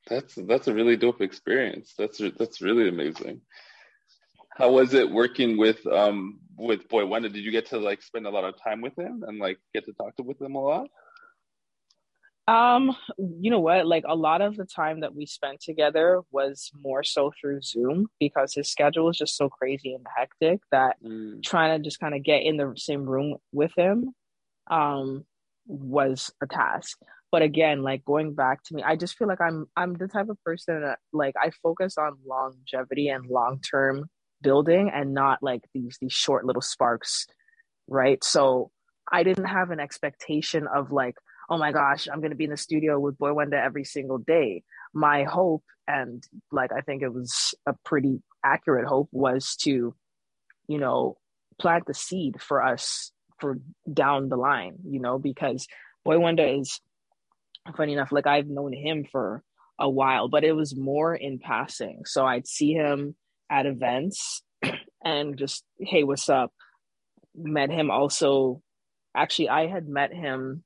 That's 0.07 0.35
that's 0.35 0.67
a 0.67 0.73
really 0.73 0.95
dope 0.95 1.21
experience. 1.21 1.93
That's 1.97 2.21
that's 2.37 2.61
really 2.61 2.87
amazing. 2.87 3.41
How 4.55 4.71
was 4.71 4.93
it 4.93 5.11
working 5.11 5.57
with 5.57 5.85
um 5.85 6.39
with 6.57 6.87
Boi-1da? 6.87 7.33
Did 7.33 7.43
you 7.43 7.51
get 7.51 7.67
to 7.67 7.79
like 7.79 8.01
spend 8.01 8.25
a 8.25 8.31
lot 8.31 8.45
of 8.45 8.61
time 8.61 8.81
with 8.81 8.97
him 8.97 9.23
and 9.27 9.39
like 9.39 9.59
get 9.73 9.85
to 9.85 9.93
talk 9.93 10.15
to 10.17 10.23
with 10.23 10.41
him 10.41 10.55
a 10.55 10.61
lot? 10.61 10.87
Um, 12.47 12.95
you 13.17 13.51
know 13.51 13.59
what? 13.59 13.85
Like 13.85 14.05
a 14.07 14.15
lot 14.15 14.41
of 14.41 14.55
the 14.55 14.63
time 14.63 15.01
that 15.01 15.13
we 15.13 15.25
spent 15.25 15.59
together 15.59 16.21
was 16.31 16.71
more 16.81 17.03
so 17.03 17.33
through 17.39 17.61
Zoom 17.61 18.07
because 18.21 18.53
his 18.53 18.71
schedule 18.71 19.05
was 19.05 19.17
just 19.17 19.35
so 19.35 19.49
crazy 19.49 19.93
and 19.93 20.05
hectic 20.15 20.61
that 20.71 20.95
mm. 21.03 21.43
trying 21.43 21.77
to 21.77 21.83
just 21.83 21.99
kind 21.99 22.15
of 22.15 22.23
get 22.23 22.43
in 22.43 22.55
the 22.55 22.73
same 22.77 23.03
room 23.03 23.35
with 23.51 23.71
him 23.75 24.13
um 24.69 25.25
was 25.67 26.31
a 26.41 26.47
task. 26.47 26.97
But 27.31 27.41
again, 27.41 27.83
like 27.83 28.05
going 28.05 28.33
back 28.33 28.63
to 28.63 28.75
me, 28.75 28.83
I 28.83 28.95
just 28.95 29.17
feel 29.17 29.27
like 29.27 29.41
I'm 29.41 29.67
I'm 29.75 29.93
the 29.93 30.07
type 30.07 30.29
of 30.29 30.41
person 30.43 30.81
that 30.81 30.99
like 31.11 31.35
I 31.41 31.51
focus 31.61 31.97
on 31.97 32.17
longevity 32.25 33.09
and 33.09 33.25
long-term 33.25 34.09
building 34.41 34.89
and 34.93 35.13
not 35.13 35.43
like 35.43 35.63
these 35.73 35.97
these 35.99 36.13
short 36.13 36.45
little 36.45 36.61
sparks, 36.61 37.27
right? 37.87 38.23
So 38.23 38.71
I 39.11 39.23
didn't 39.23 39.45
have 39.45 39.71
an 39.71 39.79
expectation 39.79 40.67
of 40.67 40.91
like 40.91 41.15
oh 41.49 41.57
my 41.57 41.71
gosh, 41.71 42.07
I'm 42.11 42.19
going 42.19 42.31
to 42.31 42.37
be 42.37 42.43
in 42.43 42.49
the 42.49 42.57
studio 42.57 42.99
with 42.99 43.17
Boi-1da 43.17 43.53
every 43.53 43.85
single 43.85 44.17
day. 44.17 44.63
My 44.93 45.23
hope, 45.23 45.63
and 45.87 46.23
like 46.51 46.71
I 46.71 46.81
think 46.81 47.03
it 47.03 47.13
was 47.13 47.53
a 47.65 47.73
pretty 47.85 48.21
accurate 48.43 48.87
hope, 48.87 49.09
was 49.11 49.55
to, 49.61 49.95
you 50.67 50.77
know, 50.77 51.17
plant 51.59 51.85
the 51.87 51.93
seed 51.93 52.41
for 52.41 52.63
us 52.63 53.11
for 53.39 53.59
down 53.91 54.29
the 54.29 54.37
line, 54.37 54.77
you 54.85 54.99
know, 54.99 55.19
because 55.19 55.67
Boi-1da 56.05 56.61
is 56.61 56.79
funny 57.75 57.93
enough, 57.93 58.11
like 58.11 58.27
I've 58.27 58.47
known 58.47 58.73
him 58.73 59.05
for 59.11 59.43
a 59.79 59.89
while, 59.89 60.27
but 60.27 60.43
it 60.43 60.53
was 60.53 60.75
more 60.75 61.15
in 61.15 61.39
passing. 61.39 62.03
So 62.05 62.25
I'd 62.25 62.47
see 62.47 62.73
him 62.73 63.15
at 63.49 63.65
events 63.65 64.41
and 65.03 65.37
just, 65.37 65.63
hey, 65.79 66.03
what's 66.03 66.29
up? 66.29 66.51
Met 67.35 67.69
him 67.69 67.91
also. 67.91 68.61
Actually, 69.15 69.49
I 69.49 69.67
had 69.67 69.87
met 69.87 70.13
him 70.13 70.63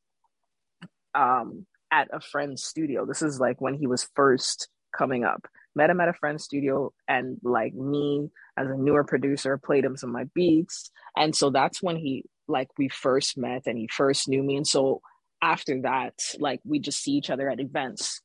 um, 1.13 1.65
at 1.91 2.09
a 2.13 2.21
friend's 2.21 2.63
studio. 2.63 3.05
This 3.05 3.21
is 3.21 3.39
like 3.39 3.59
when 3.59 3.73
he 3.73 3.87
was 3.87 4.07
first 4.15 4.69
coming 4.97 5.23
up. 5.23 5.45
Met 5.75 5.89
him 5.89 6.01
at 6.01 6.09
a 6.09 6.13
friend's 6.13 6.43
studio, 6.43 6.91
and 7.07 7.37
like 7.43 7.73
me 7.73 8.29
as 8.57 8.67
a 8.67 8.75
newer 8.75 9.05
producer, 9.05 9.57
played 9.57 9.85
him 9.85 9.95
some 9.95 10.09
of 10.09 10.13
my 10.13 10.25
beats. 10.35 10.91
And 11.15 11.33
so 11.33 11.49
that's 11.49 11.81
when 11.81 11.95
he, 11.95 12.25
like, 12.51 12.67
we 12.77 12.89
first 12.89 13.37
met 13.37 13.63
and 13.65 13.77
he 13.77 13.87
first 13.87 14.27
knew 14.27 14.43
me. 14.43 14.57
And 14.57 14.67
so 14.67 15.01
after 15.41 15.81
that, 15.81 16.13
like, 16.39 16.59
we 16.63 16.79
just 16.79 17.01
see 17.01 17.13
each 17.13 17.29
other 17.29 17.49
at 17.49 17.59
events, 17.59 18.21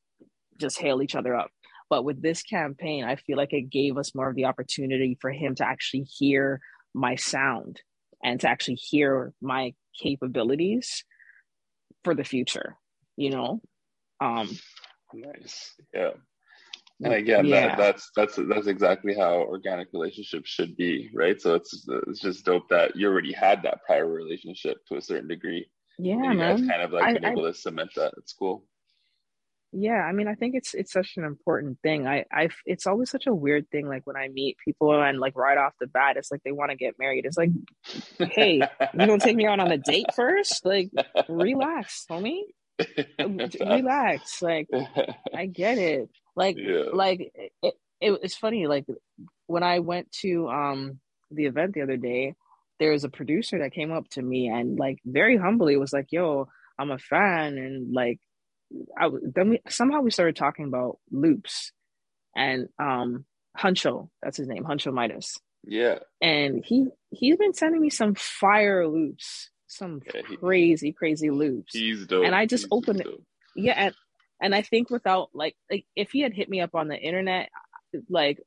just 0.58 0.78
hail 0.78 1.02
each 1.02 1.14
other 1.14 1.34
up. 1.34 1.50
But 1.88 2.04
with 2.04 2.20
this 2.20 2.42
campaign, 2.42 3.04
I 3.04 3.16
feel 3.16 3.36
like 3.36 3.52
it 3.52 3.70
gave 3.70 3.96
us 3.96 4.14
more 4.14 4.28
of 4.28 4.34
the 4.34 4.46
opportunity 4.46 5.16
for 5.20 5.30
him 5.30 5.54
to 5.56 5.66
actually 5.66 6.02
hear 6.02 6.60
my 6.94 7.14
sound 7.14 7.80
and 8.24 8.40
to 8.40 8.48
actually 8.48 8.74
hear 8.74 9.32
my 9.40 9.74
capabilities 10.02 11.04
for 12.04 12.14
the 12.14 12.24
future, 12.24 12.76
you 13.16 13.30
know? 13.30 13.60
Um 14.20 14.48
nice. 15.14 15.74
Yeah. 15.94 16.10
And 17.04 17.12
again, 17.12 17.44
yeah. 17.44 17.68
that, 17.68 17.78
that's 17.78 18.10
that's 18.16 18.38
that's 18.48 18.66
exactly 18.66 19.14
how 19.14 19.34
organic 19.34 19.88
relationships 19.92 20.48
should 20.48 20.76
be, 20.76 21.10
right? 21.12 21.40
So 21.40 21.54
it's 21.54 21.86
it's 22.06 22.20
just 22.20 22.46
dope 22.46 22.68
that 22.70 22.96
you 22.96 23.06
already 23.08 23.32
had 23.32 23.62
that 23.64 23.84
prior 23.84 24.06
relationship 24.06 24.78
to 24.88 24.96
a 24.96 25.02
certain 25.02 25.28
degree. 25.28 25.68
Yeah, 25.98 26.14
you 26.14 26.34
man. 26.34 26.38
guys 26.38 26.66
kind 26.66 26.82
of 26.82 26.92
like 26.92 27.04
I, 27.04 27.12
been 27.12 27.24
able 27.26 27.44
I, 27.44 27.50
to 27.50 27.54
cement 27.54 27.90
that. 27.96 28.14
It's 28.16 28.32
cool 28.32 28.64
yeah 29.72 30.02
i 30.02 30.12
mean 30.12 30.28
i 30.28 30.34
think 30.34 30.54
it's 30.54 30.74
it's 30.74 30.92
such 30.92 31.14
an 31.16 31.24
important 31.24 31.78
thing 31.82 32.06
i 32.06 32.24
i 32.32 32.48
it's 32.64 32.86
always 32.86 33.10
such 33.10 33.26
a 33.26 33.34
weird 33.34 33.68
thing 33.70 33.88
like 33.88 34.06
when 34.06 34.16
i 34.16 34.28
meet 34.28 34.56
people 34.64 35.02
and 35.02 35.18
like 35.18 35.36
right 35.36 35.58
off 35.58 35.74
the 35.80 35.86
bat 35.86 36.16
it's 36.16 36.30
like 36.30 36.40
they 36.44 36.52
want 36.52 36.70
to 36.70 36.76
get 36.76 36.94
married 36.98 37.26
it's 37.26 37.36
like 37.36 37.50
hey 38.32 38.62
you 38.94 39.06
don't 39.06 39.20
take 39.20 39.36
me 39.36 39.46
out 39.46 39.60
on 39.60 39.70
a 39.70 39.78
date 39.78 40.06
first 40.14 40.64
like 40.64 40.90
relax 41.28 42.06
homie 42.10 42.42
relax 43.60 44.40
like 44.40 44.68
i 45.34 45.46
get 45.46 45.78
it 45.78 46.08
like 46.36 46.56
yeah. 46.58 46.84
like 46.92 47.32
it, 47.34 47.74
it, 48.00 48.20
it's 48.22 48.36
funny 48.36 48.66
like 48.66 48.84
when 49.46 49.62
i 49.62 49.78
went 49.78 50.10
to 50.12 50.48
um 50.48 51.00
the 51.30 51.46
event 51.46 51.74
the 51.74 51.82
other 51.82 51.96
day 51.96 52.34
there 52.78 52.92
was 52.92 53.04
a 53.04 53.08
producer 53.08 53.58
that 53.58 53.72
came 53.72 53.90
up 53.90 54.08
to 54.08 54.22
me 54.22 54.48
and 54.48 54.78
like 54.78 54.98
very 55.04 55.36
humbly 55.36 55.76
was 55.76 55.92
like 55.92 56.08
yo 56.10 56.46
i'm 56.78 56.90
a 56.90 56.98
fan 56.98 57.58
and 57.58 57.92
like 57.92 58.20
I 58.98 59.08
then 59.22 59.50
we 59.50 59.60
somehow 59.68 60.00
we 60.00 60.10
started 60.10 60.34
talking 60.34 60.64
about 60.64 60.98
loops 61.10 61.70
and 62.34 62.68
um 62.80 63.24
Huncho, 63.56 64.10
that's 64.22 64.36
his 64.36 64.48
name, 64.48 64.64
Huncho 64.64 64.92
Midas. 64.92 65.38
Yeah. 65.64 65.98
And 66.20 66.64
he 66.64 66.88
he's 67.10 67.36
been 67.36 67.54
sending 67.54 67.80
me 67.80 67.90
some 67.90 68.14
fire 68.14 68.86
loops, 68.86 69.50
some 69.66 70.00
yeah, 70.14 70.22
he, 70.28 70.36
crazy, 70.36 70.92
crazy 70.92 71.30
loops. 71.30 71.72
He's 71.74 72.06
dope. 72.06 72.24
And 72.24 72.34
I 72.34 72.46
just 72.46 72.64
he's 72.64 72.68
opened 72.70 73.00
it. 73.00 73.06
Yeah, 73.56 73.72
and, 73.76 73.94
and 74.40 74.54
I 74.54 74.62
think 74.62 74.90
without 74.90 75.30
like 75.34 75.56
like 75.70 75.86
if 75.94 76.10
he 76.10 76.20
had 76.20 76.34
hit 76.34 76.48
me 76.48 76.60
up 76.60 76.74
on 76.74 76.88
the 76.88 76.96
internet, 76.96 77.50
like 78.08 78.38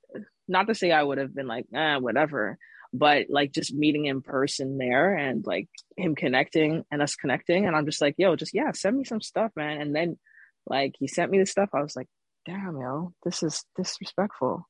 not 0.47 0.67
to 0.67 0.75
say 0.75 0.91
I 0.91 1.03
would 1.03 1.17
have 1.17 1.35
been 1.35 1.47
like, 1.47 1.65
ah, 1.75 1.99
whatever 1.99 2.57
but 2.93 3.27
like 3.29 3.51
just 3.51 3.73
meeting 3.73 4.05
in 4.05 4.21
person 4.21 4.77
there 4.77 5.15
and 5.15 5.45
like 5.45 5.67
him 5.95 6.15
connecting 6.15 6.83
and 6.91 7.01
us 7.01 7.15
connecting. 7.15 7.65
And 7.65 7.75
i'm 7.75 7.85
just 7.85 8.01
like 8.01 8.15
yo 8.17 8.35
just 8.35 8.53
yeah 8.53 8.71
send 8.73 8.97
me 8.97 9.03
some 9.03 9.21
stuff 9.21 9.51
man. 9.55 9.81
And 9.81 9.95
then 9.95 10.17
like 10.65 10.95
he 10.99 11.07
sent 11.07 11.31
me 11.31 11.39
the 11.39 11.45
stuff. 11.45 11.69
I 11.73 11.81
was 11.81 11.95
like 11.95 12.07
damn 12.45 12.77
yo 12.77 13.13
this 13.23 13.43
is 13.43 13.63
disrespectful. 13.75 14.67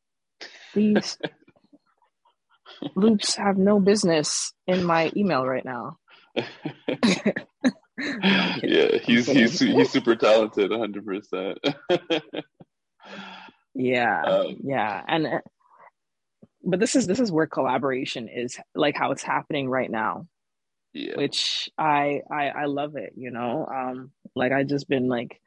These 0.74 1.18
loops 2.96 3.36
have 3.36 3.58
no 3.58 3.80
business 3.80 4.54
in 4.68 4.84
my 4.84 5.12
email 5.16 5.46
right 5.46 5.66
now 5.66 5.98
yeah 8.64 8.98
he's 9.04 9.28
he's 9.28 9.60
he's 9.60 9.90
super 9.92 10.16
talented 10.16 10.72
100% 10.72 12.44
yeah 13.76 14.22
um, 14.24 14.58
yeah 14.64 15.04
and 15.08 15.28
but 16.64 16.80
this 16.80 16.96
is 16.96 17.08
this 17.08 17.20
is 17.20 17.32
where 17.32 17.48
collaboration 17.48 18.28
is 18.28 18.58
like 18.76 18.96
how 18.96 19.12
it's 19.12 19.24
happening 19.24 19.70
right 19.70 19.90
now 19.90 20.26
yeah. 20.94 21.16
which 21.16 21.70
I, 21.78 22.22
I 22.32 22.48
i 22.50 22.66
love 22.66 22.96
it 22.96 23.14
you 23.16 23.32
know? 23.32 23.66
Um 23.66 24.12
like 24.36 24.52
i 24.52 24.64
just 24.64 24.90
been 24.90 25.08
like 25.08 25.40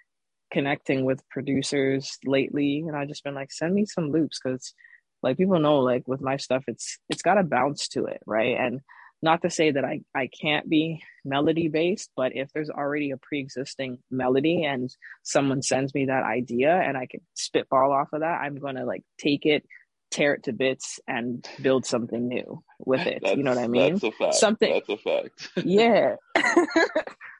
connecting 0.52 1.04
with 1.04 1.26
producers 1.30 2.18
lately 2.24 2.84
and 2.86 2.96
i 2.96 3.06
just 3.06 3.24
been 3.24 3.34
like 3.34 3.52
send 3.52 3.74
me 3.74 3.86
some 3.86 4.10
loops 4.10 4.38
because 4.42 4.74
like 5.22 5.36
people 5.36 5.58
know 5.58 5.78
like 5.78 6.06
with 6.06 6.20
my 6.20 6.36
stuff 6.36 6.64
it's 6.66 6.98
it's 7.08 7.22
got 7.22 7.38
a 7.38 7.42
bounce 7.42 7.88
to 7.88 8.06
it 8.06 8.20
right? 8.26 8.56
And 8.58 8.80
not 9.22 9.42
to 9.42 9.50
say 9.50 9.70
that 9.70 9.84
i 9.84 10.00
i 10.14 10.28
can't 10.28 10.68
be 10.68 11.02
melody 11.24 11.68
based 11.68 12.10
but 12.16 12.34
if 12.34 12.52
there's 12.52 12.70
already 12.70 13.10
a 13.10 13.16
pre-existing 13.16 13.98
melody 14.10 14.64
and 14.64 14.94
someone 15.22 15.62
sends 15.62 15.94
me 15.94 16.06
that 16.06 16.24
idea 16.24 16.74
and 16.74 16.96
i 16.96 17.06
can 17.06 17.20
spitball 17.34 17.92
off 17.92 18.08
of 18.12 18.20
that 18.20 18.40
i'm 18.40 18.56
gonna 18.56 18.84
like 18.84 19.02
take 19.18 19.46
it 19.46 19.64
tear 20.12 20.34
it 20.34 20.44
to 20.44 20.52
bits 20.52 21.00
and 21.08 21.48
build 21.60 21.86
something 21.86 22.28
new 22.28 22.62
with 22.78 23.00
it. 23.06 23.20
That's, 23.22 23.36
you 23.36 23.42
know 23.42 23.54
what 23.54 23.64
I 23.64 23.66
mean? 23.66 23.94
That's 23.94 24.04
a 24.04 24.12
fact. 24.12 24.34
Something. 24.34 24.72
That's 24.74 24.88
a 24.88 24.96
fact. 24.98 25.48
yeah. 25.64 26.16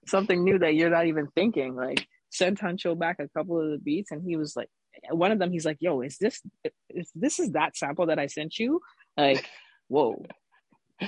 something 0.06 0.42
new 0.42 0.58
that 0.58 0.74
you're 0.74 0.90
not 0.90 1.06
even 1.06 1.28
thinking. 1.34 1.76
Like 1.76 2.06
sent 2.30 2.60
Huncho 2.60 2.98
back 2.98 3.16
a 3.20 3.28
couple 3.28 3.60
of 3.60 3.70
the 3.70 3.78
beats, 3.78 4.10
and 4.10 4.22
he 4.26 4.36
was 4.36 4.56
like, 4.56 4.68
one 5.10 5.32
of 5.32 5.38
them, 5.38 5.52
he's 5.52 5.64
like, 5.64 5.78
"Yo, 5.80 6.00
is 6.00 6.18
this 6.18 6.40
is 6.90 7.10
this 7.14 7.38
is 7.38 7.52
that 7.52 7.76
sample 7.76 8.06
that 8.06 8.18
I 8.18 8.26
sent 8.26 8.58
you?" 8.58 8.80
Like, 9.16 9.48
whoa. 9.88 10.24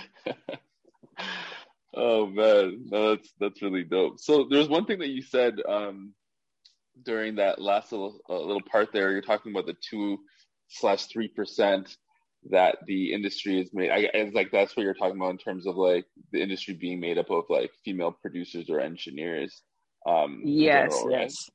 oh 1.94 2.26
man, 2.26 2.84
no, 2.86 3.10
that's 3.10 3.32
that's 3.40 3.62
really 3.62 3.84
dope. 3.84 4.20
So 4.20 4.46
there's 4.50 4.68
one 4.68 4.86
thing 4.86 4.98
that 5.00 5.08
you 5.08 5.22
said 5.22 5.54
um, 5.68 6.12
during 7.02 7.36
that 7.36 7.60
last 7.60 7.92
little 7.92 8.18
uh, 8.28 8.40
little 8.40 8.62
part 8.62 8.90
there. 8.92 9.12
You're 9.12 9.22
talking 9.22 9.52
about 9.52 9.66
the 9.66 9.76
two 9.88 10.18
slash 10.68 11.06
three 11.06 11.28
percent 11.28 11.96
that 12.50 12.78
the 12.86 13.12
industry 13.12 13.60
is 13.60 13.70
made. 13.72 13.90
I 13.90 14.08
it's 14.12 14.34
like 14.34 14.50
that's 14.50 14.76
what 14.76 14.82
you're 14.82 14.94
talking 14.94 15.16
about 15.16 15.30
in 15.30 15.38
terms 15.38 15.66
of 15.66 15.76
like 15.76 16.06
the 16.32 16.42
industry 16.42 16.74
being 16.74 17.00
made 17.00 17.18
up 17.18 17.30
of 17.30 17.44
like 17.48 17.70
female 17.84 18.12
producers 18.12 18.68
or 18.68 18.80
engineers. 18.80 19.62
Um, 20.06 20.42
yes, 20.44 20.94
general, 20.94 21.10
yes. 21.10 21.50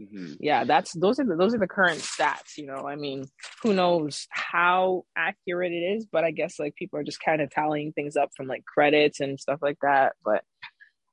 Mm-hmm. 0.00 0.34
Yeah, 0.40 0.64
that's 0.64 0.92
those 0.92 1.20
are 1.20 1.24
the 1.24 1.36
those 1.36 1.54
are 1.54 1.58
the 1.58 1.68
current 1.68 2.00
stats. 2.00 2.56
You 2.56 2.66
know, 2.66 2.86
I 2.86 2.96
mean, 2.96 3.26
who 3.62 3.74
knows 3.74 4.26
how 4.30 5.04
accurate 5.16 5.72
it 5.72 5.96
is, 5.96 6.06
but 6.10 6.24
I 6.24 6.32
guess 6.32 6.58
like 6.58 6.74
people 6.74 6.98
are 6.98 7.04
just 7.04 7.20
kind 7.20 7.40
of 7.40 7.50
tallying 7.50 7.92
things 7.92 8.16
up 8.16 8.30
from 8.36 8.46
like 8.46 8.64
credits 8.64 9.20
and 9.20 9.38
stuff 9.38 9.60
like 9.62 9.78
that. 9.82 10.14
But 10.24 10.42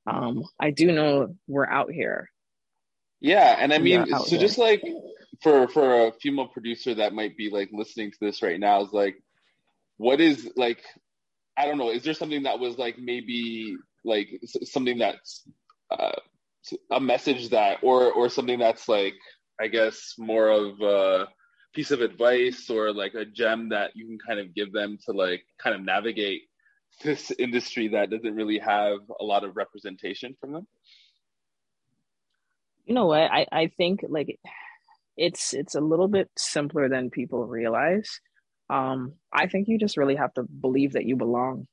um, 0.06 0.42
I 0.60 0.70
do 0.70 0.90
know 0.90 1.36
we're 1.46 1.68
out 1.68 1.92
here. 1.92 2.28
Yeah, 3.20 3.56
and 3.58 3.72
I 3.72 3.78
mean, 3.78 4.06
so 4.06 4.24
here. 4.24 4.40
just 4.40 4.58
like 4.58 4.82
for 5.42 5.68
for 5.68 6.06
a 6.06 6.12
female 6.12 6.48
producer 6.48 6.94
that 6.94 7.12
might 7.12 7.36
be 7.36 7.50
like 7.50 7.70
listening 7.72 8.10
to 8.10 8.18
this 8.20 8.42
right 8.42 8.60
now 8.60 8.82
is 8.82 8.92
like 8.92 9.16
what 9.96 10.20
is 10.20 10.50
like 10.56 10.82
i 11.56 11.66
don't 11.66 11.78
know 11.78 11.90
is 11.90 12.02
there 12.02 12.14
something 12.14 12.44
that 12.44 12.60
was 12.60 12.78
like 12.78 12.96
maybe 12.98 13.76
like 14.04 14.28
something 14.64 14.98
that's 14.98 15.44
uh, 15.90 16.12
a 16.90 17.00
message 17.00 17.50
that 17.50 17.78
or 17.82 18.12
or 18.12 18.28
something 18.28 18.58
that's 18.58 18.88
like 18.88 19.14
i 19.60 19.66
guess 19.66 20.14
more 20.18 20.48
of 20.48 20.80
a 20.80 21.28
piece 21.74 21.90
of 21.90 22.00
advice 22.00 22.68
or 22.70 22.92
like 22.92 23.14
a 23.14 23.24
gem 23.24 23.70
that 23.70 23.90
you 23.94 24.06
can 24.06 24.18
kind 24.18 24.38
of 24.38 24.54
give 24.54 24.72
them 24.72 24.98
to 25.04 25.12
like 25.12 25.42
kind 25.58 25.74
of 25.74 25.82
navigate 25.82 26.42
this 27.02 27.30
industry 27.38 27.88
that 27.88 28.10
doesn't 28.10 28.34
really 28.34 28.58
have 28.58 28.98
a 29.20 29.24
lot 29.24 29.44
of 29.44 29.56
representation 29.56 30.36
from 30.40 30.52
them 30.52 30.66
you 32.84 32.94
know 32.94 33.06
what 33.06 33.30
i 33.30 33.46
i 33.50 33.66
think 33.66 34.04
like 34.08 34.38
it's 35.16 35.52
it's 35.52 35.74
a 35.74 35.80
little 35.80 36.08
bit 36.08 36.30
simpler 36.36 36.88
than 36.88 37.10
people 37.10 37.46
realize. 37.46 38.20
Um, 38.70 39.14
I 39.32 39.46
think 39.46 39.68
you 39.68 39.78
just 39.78 39.96
really 39.96 40.16
have 40.16 40.32
to 40.34 40.42
believe 40.42 40.92
that 40.92 41.04
you 41.04 41.16
belong. 41.16 41.66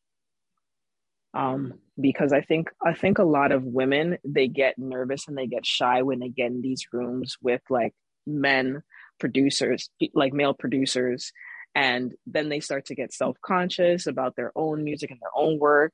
Um, 1.34 1.80
because 2.00 2.32
I 2.34 2.42
think 2.42 2.70
I 2.86 2.94
think 2.94 3.18
a 3.20 3.24
lot 3.24 3.52
of 3.52 3.64
women 3.64 4.18
they 4.24 4.48
get 4.48 4.78
nervous 4.78 5.28
and 5.28 5.38
they 5.38 5.48
get 5.48 5.66
shy 5.66 6.02
when 6.02 6.20
they 6.20 6.30
get 6.30 6.48
in 6.48 6.62
these 6.62 6.88
rooms 6.92 7.38
with 7.42 7.62
like 7.70 7.94
men 8.26 8.82
producers, 9.20 9.90
like 10.14 10.34
male 10.34 10.54
producers, 10.54 11.32
and 11.76 12.14
then 12.26 12.50
they 12.50 12.60
start 12.60 12.86
to 12.86 12.96
get 12.96 13.14
self 13.14 13.38
conscious 13.44 14.08
about 14.08 14.36
their 14.36 14.52
own 14.56 14.84
music 14.84 15.12
and 15.12 15.20
their 15.22 15.36
own 15.36 15.60
work, 15.60 15.94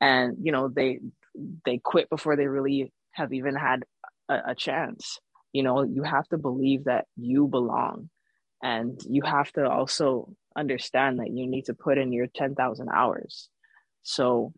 and 0.00 0.36
you 0.42 0.52
know 0.52 0.68
they 0.68 1.00
they 1.64 1.78
quit 1.78 2.08
before 2.10 2.36
they 2.36 2.46
really 2.46 2.92
have 3.12 3.32
even 3.32 3.54
had 3.54 3.84
a, 4.28 4.38
a 4.48 4.54
chance. 4.54 5.18
You 5.52 5.62
know 5.62 5.82
you 5.82 6.02
have 6.02 6.26
to 6.28 6.38
believe 6.38 6.84
that 6.84 7.06
you 7.16 7.46
belong 7.46 8.10
and 8.62 9.00
you 9.08 9.22
have 9.22 9.52
to 9.52 9.68
also 9.68 10.34
understand 10.56 11.18
that 11.18 11.30
you 11.30 11.46
need 11.46 11.66
to 11.66 11.74
put 11.74 11.98
in 11.98 12.12
your 12.12 12.26
10,000 12.26 12.88
hours. 12.88 13.48
So 14.02 14.52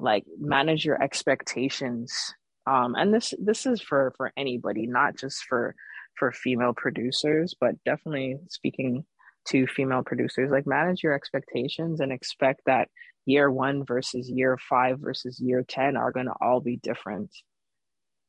like 0.00 0.24
manage 0.38 0.84
your 0.84 1.02
expectations 1.02 2.34
um 2.66 2.94
and 2.94 3.12
this 3.12 3.34
this 3.38 3.66
is 3.66 3.80
for 3.80 4.12
for 4.16 4.32
anybody 4.36 4.86
not 4.86 5.16
just 5.16 5.42
for 5.44 5.74
for 6.16 6.32
female 6.32 6.72
producers 6.74 7.54
but 7.60 7.82
definitely 7.84 8.36
speaking 8.48 9.04
to 9.46 9.66
female 9.66 10.02
producers 10.02 10.50
like 10.50 10.66
manage 10.66 11.02
your 11.02 11.14
expectations 11.14 12.00
and 12.00 12.12
expect 12.12 12.60
that 12.66 12.88
year 13.26 13.50
1 13.50 13.84
versus 13.84 14.28
year 14.28 14.58
5 14.68 14.98
versus 15.00 15.38
year 15.40 15.64
10 15.66 15.96
are 15.96 16.12
going 16.12 16.26
to 16.26 16.34
all 16.40 16.60
be 16.60 16.76
different 16.76 17.30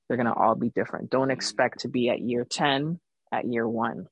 they're 0.09 0.17
going 0.17 0.27
to 0.27 0.33
all 0.33 0.55
be 0.55 0.69
different. 0.71 1.11
Don't 1.11 1.31
expect 1.31 1.81
to 1.81 1.87
be 1.87 2.09
at 2.09 2.19
year 2.19 2.43
10 2.43 2.99
at 3.31 3.45
year 3.45 3.67
one. 3.69 4.07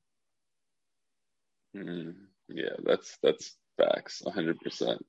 Mm, 1.76 2.14
yeah, 2.50 2.76
that's 2.84 3.18
that's 3.24 3.56
facts, 3.78 4.22
hundred 4.32 4.60
percent. 4.60 5.04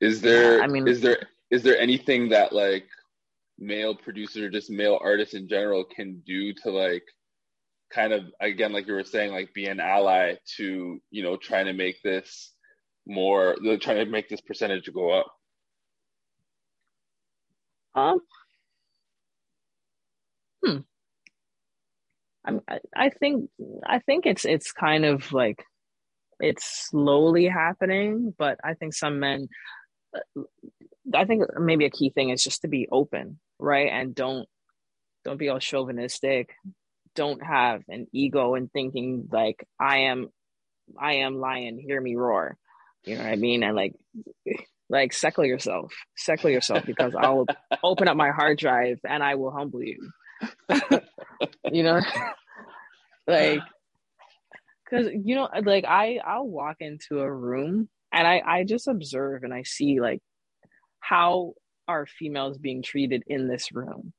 Is 0.00 0.20
there? 0.20 0.58
Yeah, 0.58 0.64
I 0.64 0.66
mean- 0.66 0.88
is 0.88 1.00
there 1.00 1.18
is 1.50 1.62
there 1.62 1.78
anything 1.78 2.28
that 2.30 2.52
like 2.52 2.84
male 3.58 3.94
producers 3.94 4.42
or 4.42 4.50
just 4.50 4.70
male 4.70 4.98
artists 5.02 5.34
in 5.34 5.48
general 5.48 5.84
can 5.84 6.22
do 6.26 6.52
to 6.52 6.70
like 6.70 7.02
kind 7.92 8.12
of 8.12 8.24
again 8.40 8.72
like 8.72 8.86
you 8.86 8.92
were 8.92 9.02
saying 9.02 9.32
like 9.32 9.52
be 9.54 9.66
an 9.66 9.80
ally 9.80 10.34
to 10.56 11.00
you 11.10 11.22
know 11.22 11.36
trying 11.36 11.66
to 11.66 11.72
make 11.72 12.00
this 12.02 12.52
more 13.06 13.56
trying 13.80 13.96
to 13.96 14.04
make 14.04 14.28
this 14.28 14.42
percentage 14.42 14.88
go 14.92 15.10
up 15.10 15.26
Um, 17.98 18.20
hmm. 20.64 20.76
I, 22.44 22.52
I 22.68 22.78
I 22.94 23.10
think 23.10 23.50
I 23.84 23.98
think 23.98 24.24
it's 24.26 24.44
it's 24.44 24.70
kind 24.70 25.04
of 25.04 25.32
like 25.32 25.64
it's 26.40 26.86
slowly 26.88 27.46
happening, 27.46 28.34
but 28.38 28.58
I 28.62 28.74
think 28.74 28.94
some 28.94 29.18
men. 29.18 29.48
I 31.14 31.24
think 31.24 31.44
maybe 31.58 31.84
a 31.86 31.90
key 31.90 32.10
thing 32.10 32.30
is 32.30 32.42
just 32.42 32.62
to 32.62 32.68
be 32.68 32.88
open, 32.90 33.38
right, 33.58 33.90
and 33.90 34.14
don't 34.14 34.48
don't 35.24 35.38
be 35.38 35.48
all 35.48 35.58
chauvinistic. 35.58 36.54
Don't 37.14 37.44
have 37.44 37.82
an 37.88 38.06
ego 38.12 38.54
and 38.54 38.70
thinking 38.72 39.28
like 39.30 39.66
I 39.80 39.98
am, 39.98 40.28
I 40.98 41.14
am 41.14 41.38
lion. 41.38 41.78
Hear 41.78 42.00
me 42.00 42.16
roar. 42.16 42.56
You 43.04 43.16
know 43.16 43.24
what 43.24 43.32
I 43.32 43.36
mean? 43.36 43.62
And 43.62 43.74
like, 43.74 43.94
like 44.88 45.12
seckle 45.12 45.44
yourself, 45.44 45.92
seckle 46.16 46.50
yourself, 46.50 46.84
because 46.86 47.14
I'll 47.14 47.46
open 47.82 48.08
up 48.08 48.16
my 48.16 48.30
hard 48.30 48.58
drive 48.58 49.00
and 49.04 49.22
I 49.22 49.34
will 49.34 49.50
humble 49.50 49.82
you. 49.82 50.10
you 51.70 51.82
know, 51.82 52.00
like, 53.26 53.60
because 54.84 55.08
you 55.12 55.34
know, 55.34 55.48
like 55.62 55.84
I 55.84 56.20
I'll 56.24 56.46
walk 56.46 56.76
into 56.80 57.20
a 57.20 57.30
room 57.30 57.88
and 58.12 58.26
I 58.26 58.42
I 58.44 58.64
just 58.64 58.88
observe 58.88 59.44
and 59.44 59.52
I 59.54 59.62
see 59.62 60.00
like 60.00 60.20
how 61.00 61.54
are 61.86 62.06
females 62.06 62.58
being 62.58 62.82
treated 62.82 63.22
in 63.26 63.48
this 63.48 63.72
room. 63.72 64.12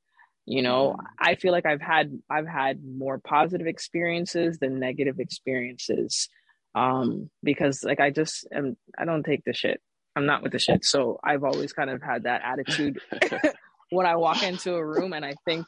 You 0.45 0.63
know, 0.63 0.97
I 1.19 1.35
feel 1.35 1.51
like 1.51 1.67
I've 1.67 1.81
had 1.81 2.11
I've 2.29 2.47
had 2.47 2.83
more 2.83 3.19
positive 3.19 3.67
experiences 3.67 4.57
than 4.57 4.79
negative 4.79 5.19
experiences 5.19 6.29
um 6.75 7.31
because 7.41 7.83
like 7.83 7.99
i 7.99 8.11
just 8.11 8.47
am 8.53 8.77
i 8.97 9.05
don't 9.05 9.23
take 9.23 9.43
the 9.43 9.53
shit. 9.53 9.81
I'm 10.15 10.25
not 10.25 10.43
with 10.43 10.51
the 10.51 10.59
shit. 10.59 10.85
So 10.85 11.19
i've 11.23 11.43
always 11.43 11.73
kind 11.73 11.89
of 11.89 12.01
had 12.01 12.23
that 12.23 12.41
attitude 12.43 12.99
when 13.89 14.05
i 14.05 14.15
walk 14.15 14.43
into 14.43 14.73
a 14.75 14.85
room 14.85 15.13
and 15.13 15.25
i 15.25 15.33
think 15.45 15.65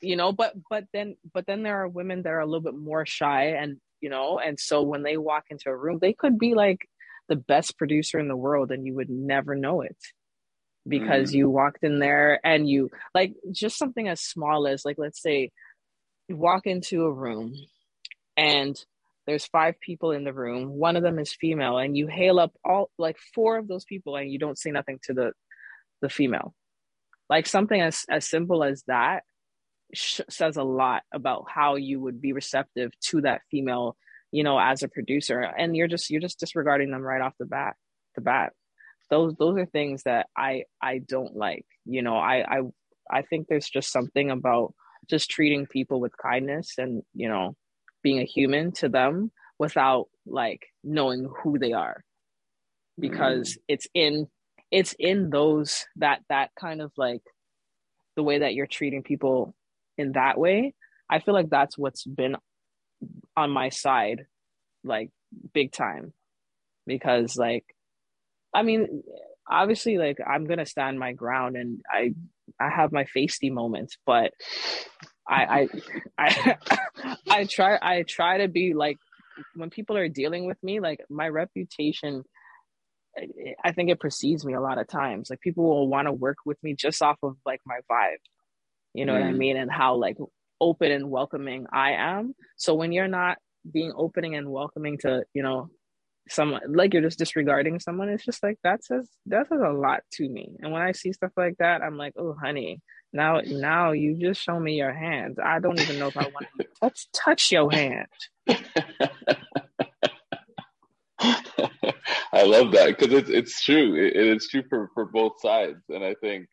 you 0.00 0.16
know 0.16 0.32
but 0.32 0.54
but 0.70 0.84
then 0.92 1.16
but 1.32 1.46
then 1.46 1.62
there 1.62 1.82
are 1.82 1.88
women 1.88 2.22
that 2.22 2.30
are 2.30 2.40
a 2.40 2.46
little 2.46 2.60
bit 2.60 2.74
more 2.74 3.06
shy 3.06 3.48
and 3.60 3.78
you 4.00 4.10
know 4.10 4.38
and 4.38 4.58
so 4.58 4.82
when 4.82 5.02
they 5.02 5.16
walk 5.16 5.44
into 5.50 5.68
a 5.68 5.76
room 5.76 5.98
they 6.00 6.12
could 6.12 6.38
be 6.38 6.54
like 6.54 6.88
the 7.32 7.36
best 7.36 7.78
producer 7.78 8.18
in 8.18 8.28
the 8.28 8.36
world 8.36 8.70
and 8.70 8.84
you 8.86 8.94
would 8.94 9.08
never 9.08 9.54
know 9.54 9.80
it 9.80 9.96
because 10.86 11.30
Mm. 11.30 11.34
you 11.38 11.50
walked 11.50 11.82
in 11.82 11.98
there 11.98 12.38
and 12.44 12.68
you 12.68 12.90
like 13.14 13.32
just 13.62 13.78
something 13.78 14.06
as 14.06 14.20
small 14.20 14.66
as 14.66 14.84
like 14.84 14.98
let's 14.98 15.22
say 15.22 15.50
you 16.28 16.36
walk 16.36 16.66
into 16.66 17.04
a 17.04 17.12
room 17.24 17.54
and 18.36 18.74
there's 19.26 19.46
five 19.46 19.80
people 19.80 20.10
in 20.10 20.24
the 20.24 20.32
room 20.34 20.68
one 20.86 20.96
of 20.96 21.02
them 21.02 21.18
is 21.18 21.32
female 21.32 21.78
and 21.78 21.96
you 21.96 22.06
hail 22.06 22.38
up 22.38 22.52
all 22.68 22.90
like 22.98 23.16
four 23.34 23.56
of 23.56 23.66
those 23.66 23.86
people 23.86 24.16
and 24.16 24.30
you 24.30 24.38
don't 24.38 24.58
say 24.58 24.70
nothing 24.70 24.98
to 25.04 25.14
the 25.14 25.32
the 26.02 26.10
female 26.10 26.52
like 27.30 27.46
something 27.46 27.80
as 27.80 28.04
as 28.10 28.28
simple 28.28 28.62
as 28.62 28.82
that 28.88 29.22
sh- 29.94 30.20
says 30.28 30.56
a 30.58 30.64
lot 30.82 31.02
about 31.14 31.46
how 31.48 31.76
you 31.76 31.98
would 32.00 32.20
be 32.20 32.32
receptive 32.34 32.90
to 33.08 33.20
that 33.22 33.40
female 33.50 33.96
you 34.32 34.42
know 34.42 34.58
as 34.58 34.82
a 34.82 34.88
producer 34.88 35.40
and 35.40 35.76
you're 35.76 35.88
just 35.88 36.10
you're 36.10 36.20
just 36.20 36.40
disregarding 36.40 36.90
them 36.90 37.02
right 37.02 37.20
off 37.20 37.34
the 37.38 37.46
bat 37.46 37.76
the 38.14 38.20
bat. 38.20 38.52
Those 39.10 39.34
those 39.38 39.58
are 39.58 39.66
things 39.66 40.04
that 40.04 40.28
i 40.36 40.64
i 40.80 40.98
don't 40.98 41.36
like 41.36 41.66
you 41.84 42.00
know 42.00 42.16
i 42.16 42.58
i 42.58 42.60
i 43.10 43.22
think 43.22 43.46
there's 43.46 43.68
just 43.68 43.92
something 43.92 44.30
about 44.30 44.72
just 45.10 45.30
treating 45.30 45.66
people 45.66 46.00
with 46.00 46.16
kindness 46.16 46.74
and 46.78 47.02
you 47.12 47.28
know 47.28 47.54
being 48.02 48.20
a 48.20 48.24
human 48.24 48.72
to 48.72 48.88
them 48.88 49.30
without 49.58 50.08
like 50.26 50.66
knowing 50.82 51.28
who 51.42 51.58
they 51.58 51.72
are. 51.72 52.02
Because 52.98 53.54
mm. 53.54 53.58
it's 53.68 53.86
in 53.94 54.28
it's 54.70 54.94
in 54.98 55.30
those 55.30 55.84
that 55.96 56.20
that 56.28 56.50
kind 56.58 56.80
of 56.80 56.90
like 56.96 57.22
the 58.16 58.22
way 58.22 58.38
that 58.38 58.54
you're 58.54 58.66
treating 58.66 59.02
people 59.02 59.54
in 59.98 60.12
that 60.12 60.38
way 60.38 60.74
i 61.08 61.18
feel 61.18 61.34
like 61.34 61.50
that's 61.50 61.76
what's 61.78 62.04
been 62.04 62.36
on 63.36 63.50
my 63.50 63.68
side 63.70 64.26
like 64.84 65.10
big 65.52 65.72
time. 65.72 66.12
Because 66.86 67.36
like 67.36 67.64
i 68.54 68.62
mean 68.62 69.02
obviously 69.48 69.98
like 69.98 70.18
i'm 70.26 70.44
gonna 70.46 70.66
stand 70.66 70.98
my 70.98 71.12
ground 71.12 71.56
and 71.56 71.80
i 71.90 72.12
i 72.60 72.68
have 72.68 72.92
my 72.92 73.04
feisty 73.04 73.50
moments 73.50 73.96
but 74.04 74.32
i 75.28 75.68
i 76.18 76.26
i 76.26 76.56
i 77.30 77.44
try 77.44 77.78
i 77.80 78.02
try 78.02 78.38
to 78.38 78.48
be 78.48 78.74
like 78.74 78.98
when 79.54 79.70
people 79.70 79.96
are 79.96 80.08
dealing 80.08 80.46
with 80.46 80.58
me 80.62 80.80
like 80.80 81.00
my 81.08 81.28
reputation 81.28 82.24
i 83.64 83.72
think 83.72 83.90
it 83.90 84.00
precedes 84.00 84.44
me 84.44 84.54
a 84.54 84.60
lot 84.60 84.78
of 84.78 84.88
times. 84.88 85.30
Like 85.30 85.40
people 85.40 85.64
will 85.64 85.88
want 85.88 86.06
to 86.08 86.12
work 86.12 86.38
with 86.44 86.58
me 86.62 86.74
just 86.74 87.02
off 87.02 87.18
of 87.22 87.36
like 87.44 87.60
my 87.66 87.80
vibe. 87.90 88.22
You 88.94 89.06
know 89.06 89.12
what 89.12 89.22
i 89.22 89.32
Mm. 89.32 89.38
mean? 89.38 89.56
And 89.56 89.70
how 89.70 89.96
like 89.96 90.16
open 90.62 90.90
and 90.92 91.10
welcoming 91.10 91.66
i 91.72 91.92
am. 91.92 92.34
So 92.56 92.74
when 92.74 92.92
you're 92.92 93.08
not 93.08 93.38
being 93.70 93.92
opening 93.94 94.34
and 94.36 94.48
welcoming 94.50 94.98
to 94.98 95.24
you 95.34 95.42
know 95.42 95.68
someone 96.28 96.62
like 96.68 96.92
you're 96.92 97.02
just 97.02 97.18
disregarding 97.18 97.80
someone 97.80 98.08
it's 98.08 98.24
just 98.24 98.42
like 98.44 98.58
that 98.62 98.84
says 98.84 99.08
that 99.26 99.48
says 99.48 99.60
a 99.60 99.72
lot 99.72 100.00
to 100.12 100.28
me. 100.28 100.56
And 100.60 100.72
when 100.72 100.82
i 100.82 100.92
see 100.92 101.12
stuff 101.12 101.32
like 101.36 101.56
that 101.58 101.82
i'm 101.82 101.98
like 101.98 102.14
oh 102.16 102.34
honey 102.40 102.80
now 103.12 103.40
now 103.44 103.92
you 103.92 104.16
just 104.18 104.40
show 104.40 104.58
me 104.58 104.74
your 104.74 104.94
hands. 104.94 105.38
I 105.42 105.58
don't 105.58 105.80
even 105.80 105.98
know 105.98 106.08
if 106.08 106.16
i 106.16 106.22
want 106.22 106.46
to 106.58 106.66
touch 106.80 107.08
touch 107.12 107.52
your 107.52 107.70
hand. 107.70 108.06
I 112.32 112.44
love 112.44 112.72
that 112.72 112.86
because 112.86 113.12
it's 113.12 113.30
it's 113.30 113.62
true. 113.62 113.94
It, 113.94 114.16
it's 114.16 114.48
true 114.48 114.64
for, 114.68 114.90
for 114.94 115.04
both 115.04 115.40
sides, 115.40 115.78
and 115.90 116.02
I 116.02 116.14
think, 116.20 116.48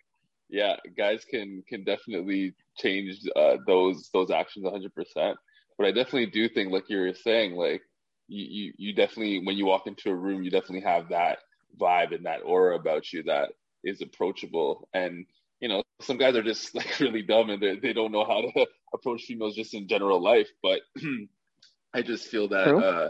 yeah, 0.49 0.75
guys 0.97 1.23
can 1.25 1.63
can 1.67 1.83
definitely 1.83 2.53
change 2.77 3.19
uh, 3.35 3.57
those 3.67 4.09
those 4.13 4.31
actions 4.31 4.63
100. 4.63 4.93
percent 4.93 5.37
But 5.77 5.87
I 5.87 5.91
definitely 5.91 6.27
do 6.27 6.49
think, 6.49 6.71
like 6.71 6.89
you 6.89 6.99
were 6.99 7.13
saying, 7.13 7.55
like 7.55 7.81
you, 8.27 8.45
you 8.45 8.73
you 8.77 8.93
definitely 8.93 9.45
when 9.45 9.57
you 9.57 9.65
walk 9.65 9.85
into 9.87 10.09
a 10.09 10.15
room, 10.15 10.43
you 10.43 10.49
definitely 10.51 10.81
have 10.81 11.09
that 11.09 11.39
vibe 11.79 12.15
and 12.15 12.25
that 12.25 12.41
aura 12.43 12.75
about 12.75 13.13
you 13.13 13.23
that 13.23 13.49
is 13.83 14.01
approachable. 14.01 14.87
And 14.93 15.25
you 15.59 15.69
know, 15.69 15.83
some 16.01 16.17
guys 16.17 16.35
are 16.35 16.43
just 16.43 16.73
like 16.75 16.99
really 16.99 17.21
dumb 17.21 17.49
and 17.51 17.61
they 17.61 17.77
they 17.77 17.93
don't 17.93 18.11
know 18.11 18.25
how 18.25 18.41
to 18.41 18.65
approach 18.93 19.23
females 19.23 19.55
just 19.55 19.73
in 19.75 19.87
general 19.87 20.21
life. 20.21 20.49
But 20.63 20.81
I 21.93 22.01
just 22.01 22.27
feel 22.27 22.47
that. 22.49 22.65
True. 22.67 22.83
uh 22.83 23.09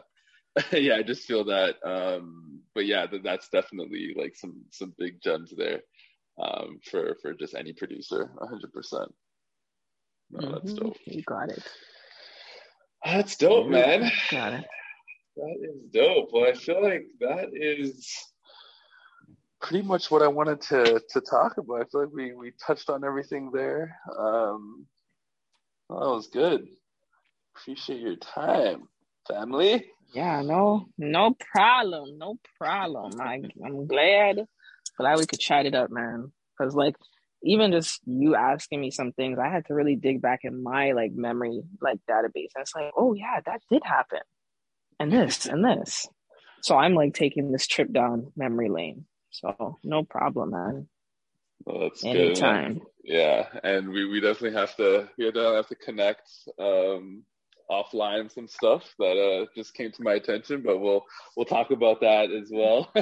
yeah, 0.73 0.95
I 0.95 1.03
just 1.03 1.25
feel 1.27 1.45
that. 1.45 1.75
Um, 1.85 2.61
but 2.73 2.85
yeah, 2.85 3.05
that, 3.05 3.23
that's 3.23 3.49
definitely 3.49 4.15
like 4.17 4.35
some 4.35 4.63
some 4.71 4.93
big 4.97 5.21
gems 5.21 5.53
there 5.55 5.81
um, 6.39 6.79
for 6.89 7.15
for 7.21 7.33
just 7.33 7.55
any 7.55 7.73
producer, 7.73 8.31
hundred 8.41 8.73
percent. 8.73 9.13
No, 10.31 10.53
that's 10.53 10.73
Mhm. 10.73 10.75
dope. 10.75 10.97
you 11.05 11.23
got 11.23 11.49
it 11.49 11.63
That's 13.05 13.37
dope, 13.37 13.69
man. 13.69 14.11
got 14.29 14.53
it 14.53 14.65
That 15.37 15.57
is 15.61 15.91
dope. 15.91 16.29
Well, 16.33 16.45
I 16.49 16.53
feel 16.53 16.83
like 16.83 17.05
that 17.21 17.49
is 17.53 18.07
pretty 19.61 19.85
much 19.85 20.11
what 20.11 20.21
I 20.21 20.27
wanted 20.27 20.61
to 20.61 21.01
to 21.09 21.21
talk 21.21 21.57
about. 21.57 21.81
I 21.81 21.85
feel 21.85 22.01
like 22.03 22.13
we 22.13 22.33
we 22.33 22.51
touched 22.65 22.89
on 22.89 23.03
everything 23.05 23.51
there. 23.51 23.97
Um, 24.17 24.87
well, 25.89 26.01
that 26.01 26.15
was 26.15 26.27
good. 26.27 26.67
Appreciate 27.55 28.01
your 28.01 28.17
time, 28.17 28.87
family. 29.27 29.85
Yeah, 30.13 30.41
no, 30.41 30.87
no 30.97 31.35
problem, 31.53 32.17
no 32.17 32.37
problem. 32.57 33.21
I, 33.21 33.43
I'm 33.65 33.87
glad, 33.87 34.47
glad 34.99 35.17
we 35.17 35.25
could 35.25 35.39
chat 35.39 35.65
it 35.65 35.75
up, 35.75 35.89
man. 35.89 36.31
Because 36.57 36.75
like, 36.75 36.95
even 37.41 37.71
just 37.71 38.01
you 38.05 38.35
asking 38.35 38.81
me 38.81 38.91
some 38.91 39.13
things, 39.13 39.39
I 39.39 39.49
had 39.49 39.65
to 39.67 39.73
really 39.73 39.95
dig 39.95 40.21
back 40.21 40.41
in 40.43 40.61
my 40.61 40.91
like 40.91 41.13
memory 41.13 41.61
like 41.81 41.99
database. 42.09 42.51
And 42.55 42.61
it's 42.61 42.75
like, 42.75 42.91
oh 42.97 43.13
yeah, 43.13 43.39
that 43.45 43.61
did 43.71 43.83
happen, 43.85 44.19
and 44.99 45.11
this 45.11 45.45
and 45.45 45.63
this. 45.63 46.07
So 46.61 46.77
I'm 46.77 46.93
like 46.93 47.13
taking 47.13 47.51
this 47.51 47.67
trip 47.67 47.91
down 47.93 48.31
memory 48.35 48.69
lane. 48.69 49.05
So 49.31 49.77
no 49.83 50.03
problem, 50.03 50.51
man. 50.51 50.87
Well, 51.65 51.81
that's 51.81 52.03
good. 52.03 52.15
Anytime. 52.15 52.81
Yeah, 53.03 53.47
and 53.63 53.89
we, 53.89 54.05
we 54.05 54.19
definitely 54.19 54.59
have 54.59 54.75
to 54.77 55.09
we 55.17 55.25
definitely 55.25 55.55
have 55.55 55.67
to 55.67 55.75
connect 55.75 56.29
um, 56.59 57.23
offline 57.69 58.31
some 58.31 58.47
stuff 58.47 58.83
that 58.99 59.17
uh, 59.17 59.45
just 59.55 59.73
came 59.73 59.91
to 59.91 60.03
my 60.03 60.13
attention, 60.13 60.61
but 60.65 60.79
we'll 60.79 61.05
we'll 61.35 61.45
talk 61.45 61.71
about 61.71 62.01
that 62.01 62.31
as 62.31 62.49
well. 62.51 62.91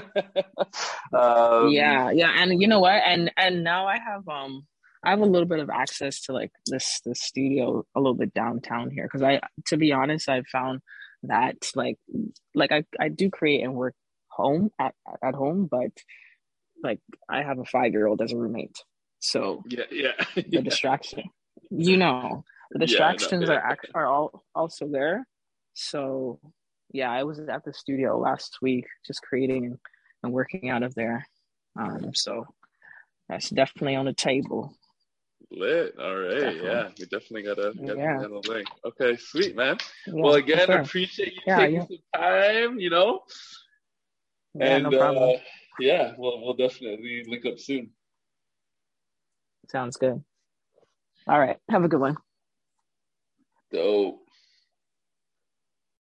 um, 1.13 1.69
yeah 1.69 2.11
yeah 2.11 2.31
and 2.37 2.61
you 2.61 2.67
know 2.67 2.79
what? 2.79 3.01
And 3.05 3.31
and 3.37 3.63
now 3.63 3.87
i 3.87 3.97
have 3.99 4.27
um 4.27 4.65
i 5.03 5.09
have 5.11 5.19
a 5.19 5.25
little 5.25 5.47
bit 5.47 5.59
of 5.59 5.69
access 5.69 6.21
to 6.21 6.33
like 6.33 6.51
this 6.65 7.01
this 7.05 7.21
studio 7.21 7.85
a 7.95 7.99
little 7.99 8.15
bit 8.15 8.33
downtown 8.33 8.89
here 8.89 9.03
because 9.03 9.21
i 9.21 9.39
to 9.67 9.77
be 9.77 9.91
honest 9.91 10.27
i've 10.27 10.47
found 10.47 10.81
that 11.23 11.55
like 11.75 11.97
like 12.55 12.71
I, 12.71 12.83
I 12.99 13.09
do 13.09 13.29
create 13.29 13.63
and 13.63 13.73
work 13.73 13.95
home 14.27 14.71
at, 14.79 14.93
at 15.23 15.35
home 15.35 15.67
but 15.69 15.91
like 16.83 16.99
I 17.27 17.41
have 17.41 17.59
a 17.59 17.65
five 17.65 17.91
year 17.91 18.07
old 18.07 18.21
as 18.21 18.31
a 18.31 18.37
roommate 18.37 18.77
so 19.19 19.63
yeah 19.67 19.85
yeah. 19.91 20.11
the 20.35 20.61
distraction 20.61 21.23
you 21.71 21.97
know 21.97 22.43
the 22.71 22.79
distractions 22.79 23.47
yeah, 23.47 23.55
no, 23.55 23.55
are 23.55 23.77
are 23.93 24.05
all 24.07 24.43
also 24.55 24.87
there 24.87 25.27
so 25.73 26.39
yeah 26.91 27.11
I 27.11 27.23
was 27.23 27.39
at 27.39 27.63
the 27.63 27.73
studio 27.73 28.17
last 28.17 28.57
week 28.61 28.85
just 29.05 29.21
creating 29.21 29.77
and 30.23 30.33
working 30.33 30.69
out 30.69 30.83
of 30.83 30.95
there 30.95 31.25
um 31.79 32.13
so 32.13 32.45
that's 33.29 33.49
definitely 33.49 33.95
on 33.95 34.05
the 34.05 34.13
table 34.13 34.75
Lit. 35.51 35.95
All 35.97 36.15
right. 36.15 36.39
Definitely. 36.39 36.67
Yeah. 36.67 36.89
We 36.99 37.05
definitely 37.05 37.43
gotta 37.43 37.73
get 37.73 37.97
yeah. 37.97 38.17
the 38.19 38.51
link. 38.51 38.67
Okay, 38.83 39.15
sweet 39.15 39.55
man. 39.55 39.77
Yeah, 40.05 40.13
well 40.15 40.33
again, 40.33 40.65
sure. 40.65 40.79
appreciate 40.79 41.33
you 41.33 41.41
yeah, 41.47 41.57
taking 41.57 41.87
some 41.87 41.97
time, 42.21 42.79
you 42.79 42.89
know. 42.89 43.21
and 44.59 44.83
no 44.83 44.99
uh, 44.99 45.39
yeah, 45.79 46.13
we'll 46.17 46.43
we'll 46.43 46.55
definitely 46.55 47.23
link 47.27 47.45
up 47.45 47.59
soon. 47.59 47.91
Sounds 49.69 49.97
good. 49.97 50.21
All 51.27 51.39
right. 51.39 51.57
Have 51.69 51.83
a 51.83 51.87
good 51.87 51.99
one. 51.99 52.17
Dope. 53.71 54.26